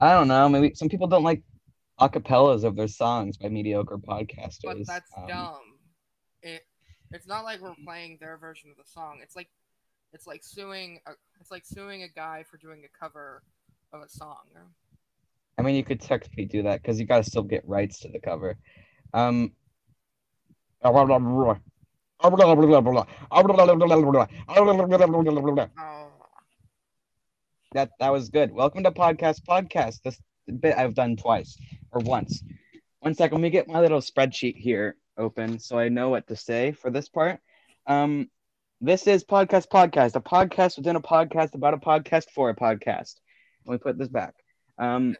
I 0.00 0.12
don't 0.12 0.28
know. 0.28 0.48
Maybe 0.48 0.74
some 0.74 0.88
people 0.88 1.06
don't 1.06 1.24
like 1.24 1.42
acapellas 2.00 2.64
of 2.64 2.76
their 2.76 2.88
songs 2.88 3.36
by 3.36 3.48
mediocre 3.48 3.98
podcasters. 3.98 4.62
But 4.62 4.86
that's 4.86 5.10
Um, 5.16 5.26
dumb. 5.26 5.78
It 6.42 6.64
it's 7.10 7.26
not 7.26 7.44
like 7.44 7.60
we're 7.60 7.74
playing 7.84 8.18
their 8.20 8.36
version 8.36 8.70
of 8.70 8.76
the 8.76 8.84
song. 8.84 9.20
It's 9.22 9.34
like 9.34 9.48
it's 10.12 10.26
like 10.26 10.42
suing 10.44 11.00
a, 11.06 11.12
it's 11.40 11.50
like 11.50 11.64
suing 11.64 12.02
a 12.02 12.08
guy 12.08 12.44
for 12.48 12.58
doing 12.58 12.84
a 12.84 12.98
cover 12.98 13.42
of 13.92 14.02
a 14.02 14.08
song. 14.08 14.44
I 15.58 15.62
mean, 15.62 15.74
you 15.74 15.84
could 15.84 16.00
technically 16.00 16.44
do 16.44 16.62
that 16.62 16.80
because 16.80 17.00
you 17.00 17.06
gotta 17.06 17.24
still 17.24 17.42
get 17.42 17.66
rights 17.66 17.98
to 18.00 18.08
the 18.08 18.20
cover. 18.20 18.56
Um. 19.12 19.52
That 27.72 27.90
that 27.98 28.12
was 28.12 28.28
good. 28.28 28.52
Welcome 28.52 28.84
to 28.84 28.92
podcast 28.92 29.42
podcast. 29.42 30.02
This 30.02 30.20
bit 30.60 30.78
I've 30.78 30.94
done 30.94 31.16
twice 31.16 31.58
or 31.90 32.00
once. 32.00 32.42
One 33.00 33.14
second, 33.14 33.38
let 33.38 33.42
me 33.42 33.50
get 33.50 33.68
my 33.68 33.80
little 33.80 34.00
spreadsheet 34.00 34.56
here 34.56 34.96
open 35.16 35.58
so 35.58 35.78
I 35.78 35.88
know 35.88 36.08
what 36.08 36.28
to 36.28 36.36
say 36.36 36.72
for 36.72 36.90
this 36.90 37.08
part. 37.08 37.40
Um, 37.86 38.30
this 38.80 39.06
is 39.08 39.24
podcast 39.24 39.68
podcast, 39.68 40.14
a 40.14 40.20
podcast 40.20 40.76
within 40.76 40.96
a 40.96 41.00
podcast 41.00 41.54
about 41.54 41.74
a 41.74 41.78
podcast 41.78 42.30
for 42.30 42.48
a 42.48 42.54
podcast. 42.54 43.16
Let 43.66 43.72
me 43.72 43.78
put 43.78 43.98
this 43.98 44.08
back. 44.08 44.34
Um, 44.78 45.16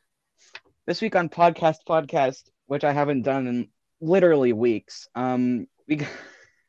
this 0.88 1.02
week 1.02 1.14
on 1.14 1.28
podcast 1.28 1.80
podcast, 1.86 2.44
which 2.64 2.82
I 2.82 2.92
haven't 2.94 3.20
done 3.20 3.46
in 3.46 3.68
literally 4.00 4.54
weeks. 4.54 5.06
Um, 5.14 5.66
we 5.86 5.96
got, 5.96 6.08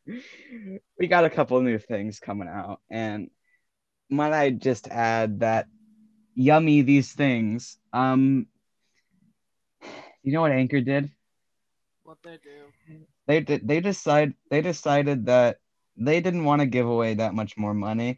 we 0.99 1.07
got 1.07 1.23
a 1.23 1.29
couple 1.29 1.61
new 1.61 1.79
things 1.79 2.19
coming 2.19 2.49
out, 2.49 2.81
and 2.91 3.29
might 4.09 4.33
I 4.33 4.49
just 4.49 4.89
add 4.89 5.39
that 5.39 5.67
yummy 6.35 6.81
these 6.81 7.13
things. 7.13 7.77
Um, 7.93 8.47
you 10.21 10.33
know 10.33 10.41
what 10.41 10.51
Anchor 10.51 10.81
did? 10.81 11.09
what 12.03 12.17
they 12.21 12.39
do. 12.43 12.97
They 13.25 13.39
did. 13.39 13.65
They 13.65 13.79
decide. 13.79 14.33
They 14.51 14.61
decided 14.61 15.27
that 15.27 15.59
they 15.95 16.19
didn't 16.19 16.43
want 16.43 16.59
to 16.59 16.65
give 16.65 16.87
away 16.87 17.13
that 17.13 17.33
much 17.33 17.55
more 17.55 17.73
money. 17.73 18.17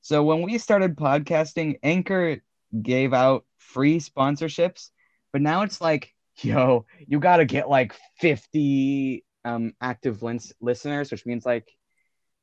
So 0.00 0.24
when 0.24 0.42
we 0.42 0.58
started 0.58 0.96
podcasting, 0.96 1.78
Anchor 1.84 2.38
gave 2.82 3.14
out 3.14 3.44
free 3.58 4.00
sponsorships, 4.00 4.90
but 5.38 5.42
now 5.44 5.62
it's 5.62 5.80
like, 5.80 6.12
yo, 6.38 6.84
you 7.06 7.20
got 7.20 7.36
to 7.36 7.44
get 7.44 7.68
like 7.68 7.94
50 8.18 9.24
um 9.44 9.72
active 9.80 10.18
lins- 10.18 10.52
listeners, 10.60 11.12
which 11.12 11.24
means 11.24 11.46
like 11.46 11.68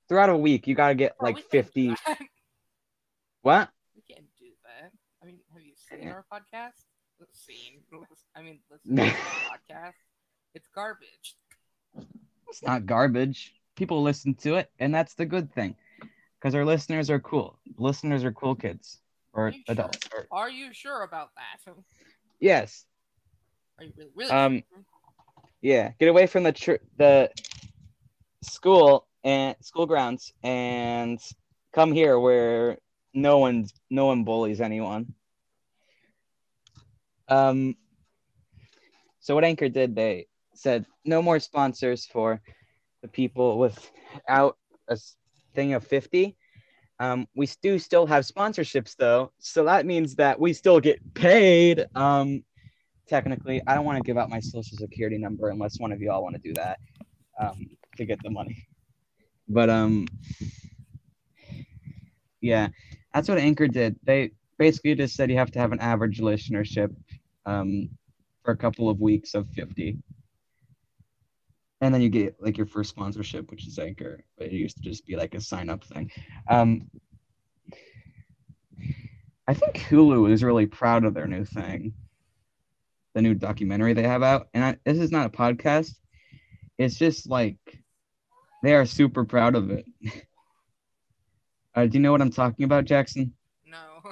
throughout 0.07 0.29
a 0.29 0.37
week 0.37 0.65
you 0.65 0.75
got 0.75 0.89
to 0.89 0.95
get 0.95 1.15
like 1.19 1.35
we 1.35 1.41
50 1.41 1.93
what? 3.41 3.69
We 3.95 4.01
can't 4.09 4.27
do 4.39 4.45
that. 4.63 4.91
I 5.21 5.25
mean, 5.25 5.39
have 5.53 5.61
you 5.61 5.73
seen 5.75 6.07
our 6.07 6.25
podcast? 6.31 6.85
Seen? 7.33 7.81
I 8.33 8.41
mean, 8.41 8.59
listen 8.71 8.95
to 8.95 9.01
our 9.03 9.09
podcast. 9.59 9.93
It's 10.53 10.69
garbage. 10.73 11.35
It's 12.47 12.63
not 12.63 12.85
garbage. 12.85 13.55
People 13.75 14.03
listen 14.03 14.35
to 14.35 14.55
it, 14.55 14.71
and 14.79 14.95
that's 14.95 15.15
the 15.15 15.25
good 15.25 15.53
thing, 15.53 15.75
because 16.39 16.55
our 16.55 16.63
listeners 16.63 17.09
are 17.09 17.19
cool. 17.19 17.59
Listeners 17.77 18.23
are 18.23 18.31
cool 18.31 18.55
kids 18.55 19.01
or 19.33 19.47
Are 19.47 19.49
you 19.49 19.63
sure? 19.65 19.73
adults. 19.73 19.99
Or, 20.13 20.27
Are 20.31 20.49
you 20.49 20.73
sure 20.73 21.03
about 21.03 21.31
that? 21.35 21.73
Yes, 22.45 22.85
Are 23.79 23.85
you 23.85 23.91
really, 23.97 24.11
really 24.15 24.31
Um, 24.31 24.63
yeah. 25.61 25.91
Get 25.99 26.09
away 26.09 26.27
from 26.27 26.43
the 26.43 26.51
tr- 26.51 26.85
the 26.97 27.31
school 28.41 29.07
and 29.23 29.55
school 29.61 29.87
grounds, 29.87 30.31
and 30.43 31.19
come 31.73 31.91
here 31.91 32.19
where 32.19 32.77
no 33.13 33.39
one's 33.39 33.73
no 33.89 34.05
one 34.05 34.23
bullies 34.23 34.61
anyone. 34.61 35.13
Um. 37.27 37.75
So 39.19 39.33
what 39.33 39.43
Anchor 39.43 39.69
did, 39.69 39.95
they 39.95 40.27
said 40.53 40.85
no 41.03 41.21
more 41.23 41.39
sponsors 41.39 42.05
for 42.05 42.41
the 43.01 43.07
people 43.07 43.57
without 43.57 44.57
a 44.87 44.97
thing 45.55 45.73
of 45.73 45.83
50. 45.87 46.37
Um, 46.99 47.27
we 47.35 47.47
do 47.61 47.77
still 47.77 48.05
have 48.05 48.23
sponsorships 48.23 48.95
though, 48.95 49.31
so 49.39 49.65
that 49.65 49.85
means 49.85 50.15
that 50.15 50.39
we 50.39 50.53
still 50.53 50.79
get 50.79 51.13
paid. 51.13 51.85
Um, 51.93 52.43
technically, 53.07 53.61
I 53.67 53.75
don't 53.75 53.85
want 53.85 53.97
to 53.97 54.03
give 54.03 54.17
out 54.17 54.29
my 54.29 54.39
social 54.39 54.77
security 54.77 55.17
number 55.17 55.49
unless 55.49 55.79
one 55.79 55.91
of 55.91 55.99
y'all 56.01 56.23
want 56.23 56.35
to 56.35 56.41
do 56.41 56.53
that 56.53 56.79
um, 57.39 57.67
to 57.97 58.05
get 58.05 58.21
the 58.23 58.29
money. 58.29 58.65
But 59.47 59.69
um, 59.69 60.07
yeah, 62.41 62.69
that's 63.13 63.27
what 63.27 63.37
Anchor 63.37 63.67
did. 63.67 63.97
They 64.03 64.31
basically 64.57 64.95
just 64.95 65.15
said 65.15 65.29
you 65.29 65.37
have 65.37 65.51
to 65.51 65.59
have 65.59 65.73
an 65.73 65.79
average 65.79 66.19
listenership 66.21 66.95
um, 67.45 67.89
for 68.43 68.51
a 68.51 68.57
couple 68.57 68.89
of 68.89 69.01
weeks 69.01 69.33
of 69.33 69.49
50 69.49 69.97
and 71.85 71.93
then 71.93 72.01
you 72.01 72.09
get 72.09 72.35
like 72.39 72.57
your 72.57 72.65
first 72.65 72.89
sponsorship 72.89 73.51
which 73.51 73.67
is 73.67 73.77
anchor 73.77 74.23
but 74.37 74.47
it 74.47 74.53
used 74.53 74.75
to 74.77 74.81
just 74.81 75.05
be 75.05 75.15
like 75.15 75.35
a 75.35 75.39
sign 75.41 75.69
up 75.69 75.83
thing 75.83 76.09
um, 76.49 76.89
i 79.47 79.53
think 79.53 79.75
hulu 79.75 80.31
is 80.31 80.43
really 80.43 80.65
proud 80.65 81.05
of 81.05 81.13
their 81.13 81.27
new 81.27 81.45
thing 81.45 81.93
the 83.13 83.21
new 83.21 83.35
documentary 83.35 83.93
they 83.93 84.03
have 84.03 84.23
out 84.23 84.47
and 84.55 84.63
I, 84.63 84.77
this 84.83 84.97
is 84.97 85.11
not 85.11 85.27
a 85.27 85.29
podcast 85.29 85.93
it's 86.79 86.95
just 86.95 87.29
like 87.29 87.57
they 88.63 88.73
are 88.73 88.85
super 88.87 89.23
proud 89.23 89.53
of 89.55 89.69
it 89.69 89.85
uh, 91.75 91.85
do 91.85 91.97
you 91.97 92.01
know 92.01 92.11
what 92.11 92.21
i'm 92.21 92.31
talking 92.31 92.65
about 92.65 92.85
jackson 92.85 93.31
No. 93.69 94.11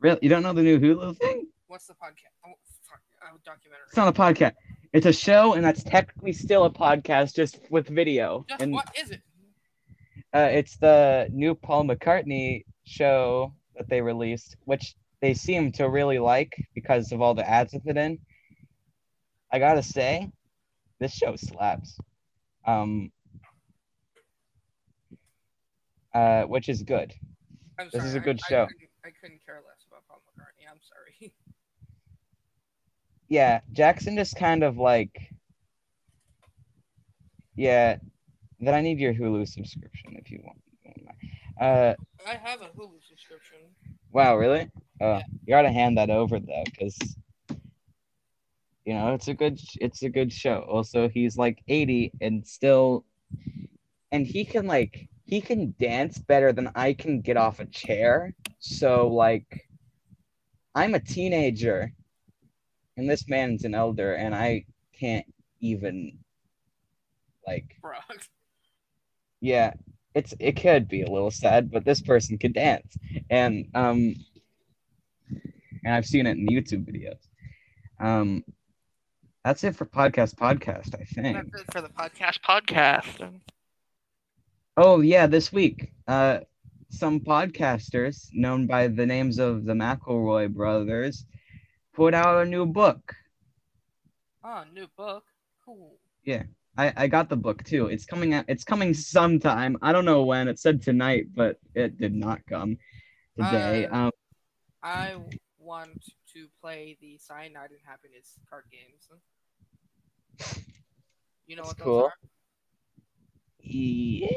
really 0.00 0.18
you 0.20 0.28
don't 0.28 0.42
know 0.42 0.52
the 0.52 0.62
new 0.62 0.80
hulu 0.80 1.16
thing 1.16 1.46
What's 1.70 1.86
the 1.86 1.92
podcast? 1.94 2.34
Oh, 2.44 2.50
fuck. 2.82 3.00
Oh, 3.22 3.36
documentary. 3.44 3.84
It's 3.86 3.96
not 3.96 4.08
a 4.08 4.12
podcast. 4.12 4.54
It's 4.92 5.06
a 5.06 5.12
show, 5.12 5.54
and 5.54 5.64
that's 5.64 5.84
technically 5.84 6.32
still 6.32 6.64
a 6.64 6.70
podcast, 6.70 7.34
just 7.34 7.60
with 7.70 7.88
video. 7.88 8.44
Just 8.48 8.62
and 8.62 8.72
what 8.72 8.90
is 9.00 9.10
it? 9.12 9.20
uh, 10.34 10.48
it's 10.50 10.76
the 10.78 11.28
new 11.32 11.54
Paul 11.54 11.84
McCartney 11.84 12.64
show 12.84 13.52
that 13.76 13.88
they 13.88 14.00
released, 14.00 14.56
which 14.64 14.94
they 15.20 15.34
seem 15.34 15.70
to 15.72 15.88
really 15.88 16.18
like 16.18 16.54
because 16.74 17.12
of 17.12 17.20
all 17.20 17.34
the 17.34 17.48
ads 17.48 17.72
that 17.72 17.82
it 17.86 17.96
in. 17.96 18.18
I 19.52 19.58
gotta 19.60 19.82
say, 19.82 20.30
this 20.98 21.12
show 21.14 21.36
slaps. 21.36 21.98
Um, 22.66 23.10
uh, 26.12 26.42
which 26.42 26.68
is 26.68 26.82
good. 26.82 27.14
This 27.92 28.04
is 28.04 28.14
a 28.14 28.20
good 28.20 28.40
I 28.44 28.48
show. 28.48 28.66
couldn't- 28.66 28.90
I 29.04 29.10
couldn't 29.20 29.40
care 29.46 29.62
less 29.66 29.84
about 29.88 30.02
Paul 30.08 30.20
McCartney. 30.36 30.68
I'm 30.70 30.80
sorry. 30.82 31.32
Yeah, 33.30 33.60
Jackson 33.72 34.16
just 34.16 34.34
kind 34.36 34.64
of 34.64 34.76
like, 34.76 35.32
yeah. 37.54 37.96
Then 38.58 38.74
I 38.74 38.82
need 38.82 38.98
your 38.98 39.14
Hulu 39.14 39.48
subscription 39.48 40.16
if 40.18 40.30
you 40.30 40.42
want. 40.44 40.58
Uh, 41.58 41.94
I 42.26 42.34
have 42.34 42.60
a 42.60 42.66
Hulu 42.66 43.00
subscription. 43.08 43.58
Wow, 44.12 44.36
really? 44.36 44.68
Oh, 45.00 45.12
Yeah. 45.18 45.22
you 45.44 45.48
gotta 45.48 45.70
hand 45.70 45.96
that 45.96 46.10
over 46.10 46.40
though, 46.40 46.64
because 46.64 46.98
you 48.84 48.94
know 48.94 49.14
it's 49.14 49.28
a 49.28 49.34
good 49.34 49.60
it's 49.80 50.02
a 50.02 50.08
good 50.08 50.32
show. 50.32 50.60
Also, 50.68 51.08
he's 51.08 51.36
like 51.38 51.62
80 51.68 52.12
and 52.20 52.44
still, 52.46 53.04
and 54.10 54.26
he 54.26 54.44
can 54.44 54.66
like 54.66 55.08
he 55.24 55.40
can 55.40 55.74
dance 55.78 56.18
better 56.18 56.52
than 56.52 56.70
I 56.74 56.92
can 56.94 57.20
get 57.20 57.36
off 57.36 57.60
a 57.60 57.66
chair. 57.66 58.34
So 58.58 59.06
like, 59.08 59.68
I'm 60.74 60.94
a 60.94 61.00
teenager, 61.00 61.92
and 63.00 63.08
this 63.10 63.28
man's 63.28 63.64
an 63.64 63.74
elder, 63.74 64.14
and 64.14 64.34
I 64.34 64.64
can't 64.98 65.26
even 65.60 66.18
like 67.46 67.76
Bro. 67.80 67.96
yeah 69.40 69.72
it's 70.14 70.34
it 70.38 70.52
could 70.52 70.88
be 70.88 71.02
a 71.02 71.10
little 71.10 71.30
sad 71.30 71.70
but 71.70 71.84
this 71.84 72.00
person 72.02 72.36
could 72.38 72.52
dance 72.52 72.96
and 73.30 73.66
um 73.74 74.14
and 75.84 75.94
i've 75.94 76.04
seen 76.06 76.26
it 76.26 76.36
in 76.36 76.46
youtube 76.46 76.84
videos 76.86 77.18
um 77.98 78.44
that's 79.44 79.64
it 79.64 79.74
for 79.74 79.86
podcast 79.86 80.34
podcast 80.34 80.94
i 81.00 81.04
think 81.04 81.36
That's 81.50 81.62
it 81.62 81.72
for 81.72 81.80
the 81.80 81.88
Podcast 81.88 82.40
podcast. 82.46 83.02
podcast. 83.18 83.40
oh 84.76 85.00
yeah 85.00 85.26
this 85.26 85.50
week 85.52 85.92
uh 86.08 86.40
some 86.90 87.20
podcasters 87.20 88.28
known 88.32 88.66
by 88.66 88.88
the 88.88 89.06
names 89.06 89.38
of 89.38 89.64
the 89.64 89.72
mcelroy 89.72 90.52
brothers 90.52 91.24
put 91.94 92.14
out 92.14 92.42
a 92.42 92.48
new 92.48 92.66
book 92.66 93.14
Oh, 94.42 94.64
new 94.72 94.86
book. 94.96 95.24
Cool. 95.64 95.98
Yeah. 96.24 96.44
I, 96.76 96.92
I 96.96 97.06
got 97.08 97.28
the 97.28 97.36
book 97.36 97.62
too. 97.64 97.86
It's 97.86 98.06
coming 98.06 98.32
out. 98.32 98.44
It's 98.48 98.64
coming 98.64 98.94
sometime. 98.94 99.76
I 99.82 99.92
don't 99.92 100.04
know 100.04 100.24
when. 100.24 100.48
It 100.48 100.58
said 100.58 100.80
tonight, 100.80 101.26
but 101.34 101.58
it 101.74 101.98
did 101.98 102.14
not 102.14 102.40
come 102.48 102.78
today. 103.36 103.86
Uh, 103.86 103.96
um, 103.96 104.10
I 104.82 105.16
want 105.58 106.02
to 106.32 106.46
play 106.60 106.96
the 107.02 107.18
Cyanide 107.18 107.70
and 107.70 107.80
Happiness 107.84 108.38
card 108.48 108.64
games. 108.72 109.10
You 111.46 111.56
know 111.56 111.62
That's 111.64 111.68
what 111.68 111.78
those 111.78 111.84
cool. 111.84 112.04
are? 112.04 112.12
yeah, 113.62 114.28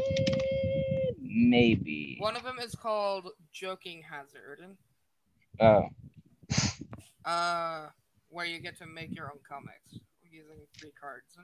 maybe. 1.22 2.18
One 2.20 2.36
of 2.36 2.44
them 2.44 2.58
is 2.60 2.76
called 2.76 3.30
Joking 3.54 4.04
Hazard. 4.10 4.60
Oh, 5.62 5.88
Uh, 7.26 7.88
where 8.30 8.46
you 8.46 8.60
get 8.60 8.78
to 8.78 8.86
make 8.86 9.16
your 9.16 9.26
own 9.26 9.40
comics 9.48 10.00
using 10.30 10.58
three 10.78 10.92
cards. 11.00 11.38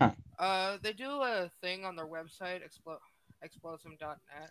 Huh. 0.00 0.10
Uh, 0.38 0.78
they 0.82 0.92
do 0.92 1.10
a 1.22 1.50
thing 1.60 1.84
on 1.84 1.94
their 1.96 2.06
website, 2.06 2.62
explo- 2.62 2.98
explosm.net. 3.44 4.50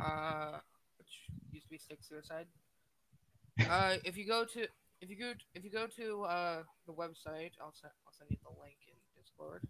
Uh, 0.00 0.58
which 0.98 1.28
used 1.52 1.66
to 1.66 1.70
be 1.70 1.78
Stick 1.78 1.98
Suicide. 2.02 2.46
Uh, 3.70 3.96
if 4.04 4.18
you 4.18 4.26
go 4.26 4.44
to 4.44 4.66
if 5.00 5.08
you 5.08 5.16
go 5.16 5.32
if 5.54 5.64
you 5.64 5.70
go 5.70 5.86
to 5.86 6.24
uh 6.24 6.62
the 6.86 6.92
website, 6.92 7.52
I'll 7.58 7.72
send 7.72 7.90
I'll 8.06 8.12
send 8.12 8.30
you 8.30 8.36
the 8.44 8.50
link 8.60 8.76
in 8.86 8.94
Discord. 9.18 9.62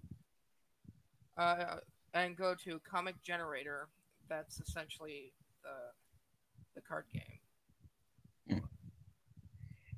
Uh, 1.39 1.77
and 2.15 2.37
go 2.37 2.57
to 2.65 2.81
Comic 2.81 3.23
Generator. 3.23 3.87
That's 4.29 4.59
essentially 4.61 5.33
the 5.63 5.93
the 6.75 6.81
card 6.81 7.05
game. 7.13 7.36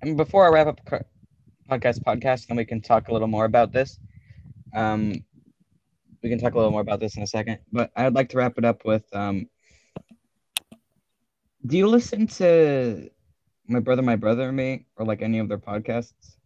And 0.03 0.17
before 0.17 0.47
I 0.47 0.49
wrap 0.49 0.67
up 0.67 0.81
podcast 1.71 2.01
podcast, 2.03 2.47
then 2.47 2.57
we 2.57 2.65
can 2.65 2.81
talk 2.81 3.09
a 3.09 3.13
little 3.13 3.29
more 3.29 3.45
about 3.45 3.73
this. 3.73 3.99
Um, 4.75 5.25
we 6.23 6.29
can 6.29 6.39
talk 6.39 6.55
a 6.55 6.57
little 6.57 6.73
more 6.73 6.81
about 6.81 7.01
this 7.01 7.17
in 7.17 7.23
a 7.23 7.27
second, 7.27 7.59
but 7.73 7.91
I'd 7.97 8.15
like 8.15 8.29
to 8.31 8.39
wrap 8.39 8.59
it 8.59 8.65
up 8.65 8.85
with 8.85 9.05
um. 9.15 9.49
Do 11.67 11.77
you 11.77 11.89
listen 11.89 12.27
to 12.39 13.11
my 13.67 13.81
brother, 13.81 14.03
my 14.03 14.17
brother, 14.17 14.49
and 14.49 14.57
me, 14.57 14.87
or 14.97 15.05
like 15.05 15.23
any 15.23 15.39
of 15.39 15.49
their 15.49 15.59
podcasts, 15.59 16.37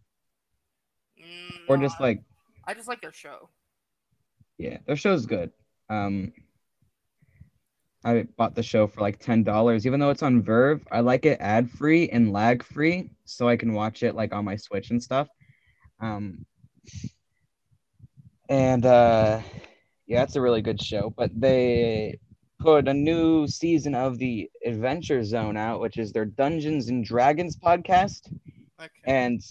Mm, 1.19 1.69
or 1.69 1.77
just 1.77 1.99
like 1.99 2.23
I 2.65 2.73
just 2.73 2.87
like 2.87 3.01
their 3.01 3.13
show. 3.13 3.49
Yeah, 4.57 4.77
their 4.85 4.95
show's 4.95 5.25
good. 5.25 5.51
Um, 5.89 6.33
I 8.05 8.23
bought 8.37 8.55
the 8.55 8.63
show 8.63 8.87
for 8.87 9.01
like 9.01 9.19
ten 9.19 9.43
dollars, 9.43 9.85
even 9.85 9.99
though 9.99 10.09
it's 10.09 10.23
on 10.23 10.41
VRV. 10.43 10.81
I 10.91 10.99
like 11.01 11.25
it 11.25 11.37
ad 11.39 11.69
free 11.69 12.09
and 12.09 12.31
lag 12.33 12.63
free, 12.63 13.09
so 13.25 13.47
I 13.47 13.55
can 13.57 13.73
watch 13.73 14.03
it 14.03 14.15
like 14.15 14.33
on 14.33 14.45
my 14.45 14.55
Switch 14.55 14.91
and 14.91 15.01
stuff. 15.01 15.27
Um, 15.99 16.45
and 18.49 18.85
uh, 18.85 19.41
yeah, 20.07 20.23
it's 20.23 20.35
a 20.35 20.41
really 20.41 20.61
good 20.61 20.81
show. 20.81 21.13
But 21.15 21.31
they 21.39 22.19
put 22.59 22.87
a 22.87 22.93
new 22.93 23.47
season 23.47 23.95
of 23.95 24.17
the 24.17 24.49
Adventure 24.65 25.23
Zone 25.23 25.57
out, 25.57 25.79
which 25.81 25.97
is 25.97 26.11
their 26.11 26.25
Dungeons 26.25 26.89
and 26.89 27.03
Dragons 27.03 27.57
podcast 27.57 28.31
Okay. 28.79 28.89
and 29.05 29.41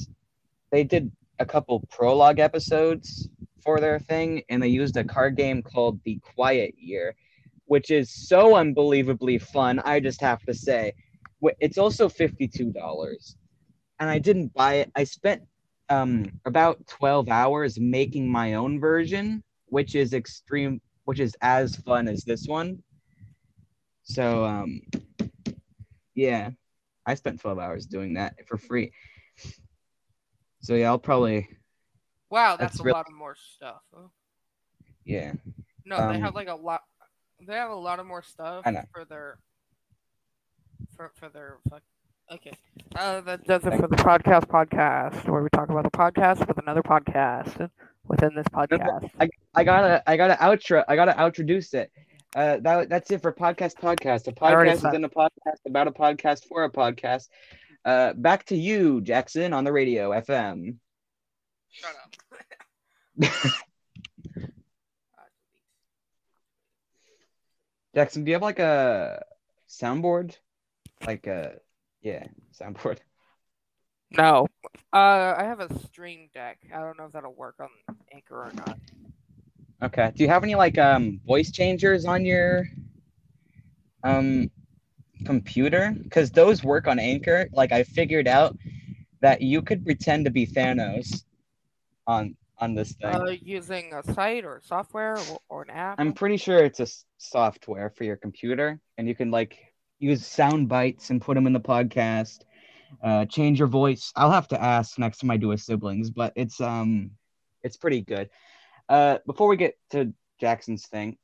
they 0.70 0.84
did 0.84 1.10
a 1.38 1.46
couple 1.46 1.80
prologue 1.90 2.38
episodes 2.38 3.28
for 3.62 3.80
their 3.80 3.98
thing 3.98 4.42
and 4.48 4.62
they 4.62 4.68
used 4.68 4.96
a 4.96 5.04
card 5.04 5.36
game 5.36 5.62
called 5.62 6.00
the 6.04 6.18
quiet 6.34 6.74
year 6.78 7.14
which 7.72 7.90
is 7.90 8.10
so 8.28 8.54
unbelievably 8.56 9.38
fun 9.38 9.78
i 9.86 9.98
just 9.98 10.20
have 10.20 10.42
to 10.42 10.52
say 10.52 10.92
it's 11.58 11.78
also 11.78 12.06
$52 12.06 13.36
and 13.98 14.10
i 14.10 14.18
didn't 14.18 14.52
buy 14.52 14.74
it 14.74 14.92
i 14.94 15.04
spent 15.04 15.40
um, 15.88 16.30
about 16.44 16.86
12 16.86 17.30
hours 17.30 17.80
making 17.80 18.28
my 18.28 18.54
own 18.54 18.78
version 18.78 19.42
which 19.66 19.94
is 19.94 20.12
extreme 20.12 20.82
which 21.06 21.18
is 21.18 21.34
as 21.40 21.74
fun 21.76 22.08
as 22.08 22.24
this 22.24 22.46
one 22.46 22.82
so 24.02 24.44
um 24.44 24.82
yeah 26.14 26.50
i 27.06 27.14
spent 27.14 27.40
12 27.40 27.58
hours 27.58 27.86
doing 27.86 28.12
that 28.14 28.34
for 28.46 28.58
free 28.58 28.92
so 30.60 30.74
yeah, 30.74 30.88
I'll 30.88 30.98
probably 30.98 31.48
wow, 32.30 32.56
that's, 32.56 32.76
that's 32.76 32.80
a 32.80 32.84
real- 32.84 32.94
lot 32.94 33.06
of 33.08 33.14
more 33.14 33.34
stuff. 33.34 33.82
huh? 33.94 34.08
yeah. 35.04 35.32
No, 35.84 35.96
they 35.96 36.16
Um, 36.16 36.22
have 36.22 36.34
like 36.36 36.48
a 36.48 36.54
lot. 36.54 36.82
They 37.46 37.54
have 37.54 37.70
a 37.70 37.74
lot 37.74 37.98
of 37.98 38.06
more 38.06 38.22
stuff 38.22 38.62
I 38.64 38.70
know. 38.70 38.82
for 38.92 39.04
their 39.04 39.38
for 40.96 41.10
for 41.14 41.28
their 41.28 41.56
fuck. 41.68 41.82
Okay, 42.30 42.52
uh, 42.96 43.20
that 43.22 43.44
does 43.44 43.64
it 43.66 43.74
for 43.76 43.88
the 43.88 43.96
podcast 43.96 44.46
podcast 44.46 45.28
where 45.28 45.42
we 45.42 45.48
talk 45.50 45.68
about 45.68 45.84
the 45.84 45.90
podcast 45.90 46.46
with 46.46 46.58
another 46.58 46.82
podcast 46.82 47.68
within 48.06 48.34
this 48.34 48.46
podcast. 48.48 49.10
I 49.20 49.28
I 49.54 49.64
gotta 49.64 50.02
I 50.06 50.16
gotta 50.16 50.34
outro 50.34 50.84
I 50.88 50.96
gotta 50.96 51.24
introduce 51.24 51.74
it. 51.74 51.90
Uh 52.34 52.58
that 52.60 52.88
that's 52.88 53.10
it 53.10 53.20
for 53.22 53.32
podcast 53.32 53.74
podcast. 53.74 54.28
A 54.28 54.32
podcast 54.32 54.84
within 54.84 55.04
a 55.04 55.10
podcast 55.10 55.66
about 55.66 55.88
a 55.88 55.92
podcast 55.92 56.46
for 56.46 56.64
a 56.64 56.70
podcast. 56.70 57.28
Uh 57.84 58.12
back 58.14 58.46
to 58.46 58.56
you, 58.56 59.00
Jackson, 59.00 59.52
on 59.52 59.64
the 59.64 59.72
radio 59.72 60.10
FM. 60.10 60.76
Shut 61.70 61.94
up. 62.04 63.52
Jackson, 67.94 68.24
do 68.24 68.30
you 68.30 68.34
have 68.34 68.42
like 68.42 68.58
a 68.58 69.22
soundboard? 69.68 70.36
Like 71.06 71.26
a 71.26 71.56
yeah, 72.00 72.24
soundboard. 72.58 72.98
No. 74.16 74.46
Uh, 74.92 75.34
I 75.38 75.44
have 75.44 75.60
a 75.60 75.78
Stream 75.80 76.28
Deck. 76.34 76.58
I 76.74 76.80
don't 76.80 76.98
know 76.98 77.06
if 77.06 77.12
that'll 77.12 77.34
work 77.34 77.56
on 77.60 77.68
Anchor 78.12 78.36
or 78.36 78.52
not. 78.54 78.78
Okay. 79.82 80.12
Do 80.14 80.22
you 80.22 80.28
have 80.28 80.42
any 80.42 80.54
like 80.54 80.78
um 80.78 81.20
voice 81.26 81.50
changers 81.50 82.04
on 82.04 82.24
your 82.24 82.64
um 84.04 84.50
computer? 85.24 85.94
Because 86.02 86.30
those 86.30 86.62
work 86.62 86.86
on 86.86 86.98
Anchor. 86.98 87.48
Like 87.52 87.72
I 87.72 87.84
figured 87.84 88.28
out 88.28 88.56
that 89.20 89.40
you 89.40 89.62
could 89.62 89.84
pretend 89.84 90.24
to 90.24 90.30
be 90.30 90.46
Thanos 90.46 91.24
on 92.06 92.36
on 92.62 92.74
this 92.74 92.92
thing. 92.92 93.12
Uh, 93.12 93.34
using 93.42 93.92
a 93.92 94.02
site 94.14 94.44
or 94.44 94.60
software 94.64 95.16
or, 95.16 95.40
or 95.48 95.62
an 95.62 95.70
app. 95.70 95.98
I'm 95.98 96.12
pretty 96.12 96.36
sure 96.36 96.64
it's 96.64 96.78
a 96.78 96.84
s- 96.84 97.04
software 97.18 97.90
for 97.90 98.04
your 98.04 98.16
computer, 98.16 98.80
and 98.96 99.08
you 99.08 99.16
can 99.16 99.30
like 99.32 99.58
use 99.98 100.24
sound 100.24 100.68
bites 100.68 101.10
and 101.10 101.20
put 101.20 101.34
them 101.34 101.46
in 101.46 101.52
the 101.52 101.60
podcast. 101.60 102.44
Uh, 103.02 103.24
change 103.26 103.58
your 103.58 103.68
voice. 103.68 104.12
I'll 104.14 104.30
have 104.30 104.46
to 104.48 104.62
ask 104.62 104.96
next 104.96 105.18
time 105.18 105.30
I 105.30 105.36
do 105.36 105.50
a 105.50 105.58
siblings, 105.58 106.10
but 106.10 106.32
it's 106.36 106.60
um, 106.60 107.10
it's 107.64 107.76
pretty 107.76 108.02
good. 108.02 108.30
Uh, 108.88 109.18
before 109.26 109.48
we 109.48 109.56
get 109.56 109.76
to 109.90 110.12
Jackson's 110.40 110.86
thing, 110.86 111.18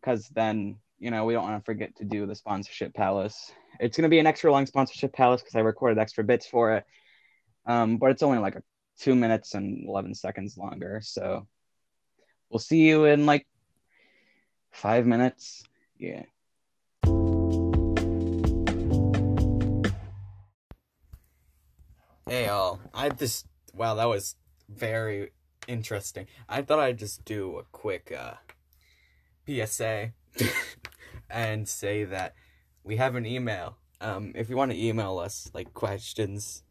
because 0.00 0.28
then 0.30 0.76
you 0.98 1.10
know 1.10 1.26
we 1.26 1.34
don't 1.34 1.44
want 1.44 1.60
to 1.60 1.64
forget 1.64 1.94
to 1.96 2.04
do 2.04 2.24
the 2.26 2.34
sponsorship 2.34 2.94
palace. 2.94 3.52
It's 3.78 3.96
gonna 3.96 4.08
be 4.08 4.20
an 4.20 4.26
extra 4.26 4.50
long 4.50 4.64
sponsorship 4.64 5.12
palace 5.12 5.42
because 5.42 5.54
I 5.54 5.60
recorded 5.60 5.98
extra 5.98 6.24
bits 6.24 6.46
for 6.46 6.76
it. 6.76 6.84
Um, 7.66 7.98
but 7.98 8.10
it's 8.10 8.22
only 8.22 8.38
like 8.38 8.56
a 8.56 8.62
two 8.98 9.14
minutes 9.14 9.54
and 9.54 9.86
eleven 9.88 10.14
seconds 10.14 10.56
longer, 10.56 11.00
so 11.02 11.46
we'll 12.50 12.58
see 12.58 12.88
you 12.88 13.04
in 13.04 13.26
like 13.26 13.46
five 14.70 15.06
minutes. 15.06 15.62
Yeah. 15.98 16.24
Hey 22.28 22.48
all, 22.48 22.80
I 22.92 23.08
just 23.08 23.46
wow, 23.74 23.94
that 23.94 24.04
was 24.04 24.36
very 24.68 25.30
interesting. 25.66 26.26
I 26.48 26.62
thought 26.62 26.78
I'd 26.78 26.98
just 26.98 27.24
do 27.24 27.58
a 27.58 27.64
quick 27.72 28.12
uh 28.12 28.34
PSA 29.46 30.12
and 31.30 31.66
say 31.66 32.04
that 32.04 32.34
we 32.84 32.96
have 32.96 33.14
an 33.14 33.24
email. 33.24 33.78
Um 34.00 34.32
if 34.34 34.50
you 34.50 34.56
want 34.56 34.72
to 34.72 34.78
email 34.78 35.18
us 35.18 35.50
like 35.54 35.72
questions 35.72 36.64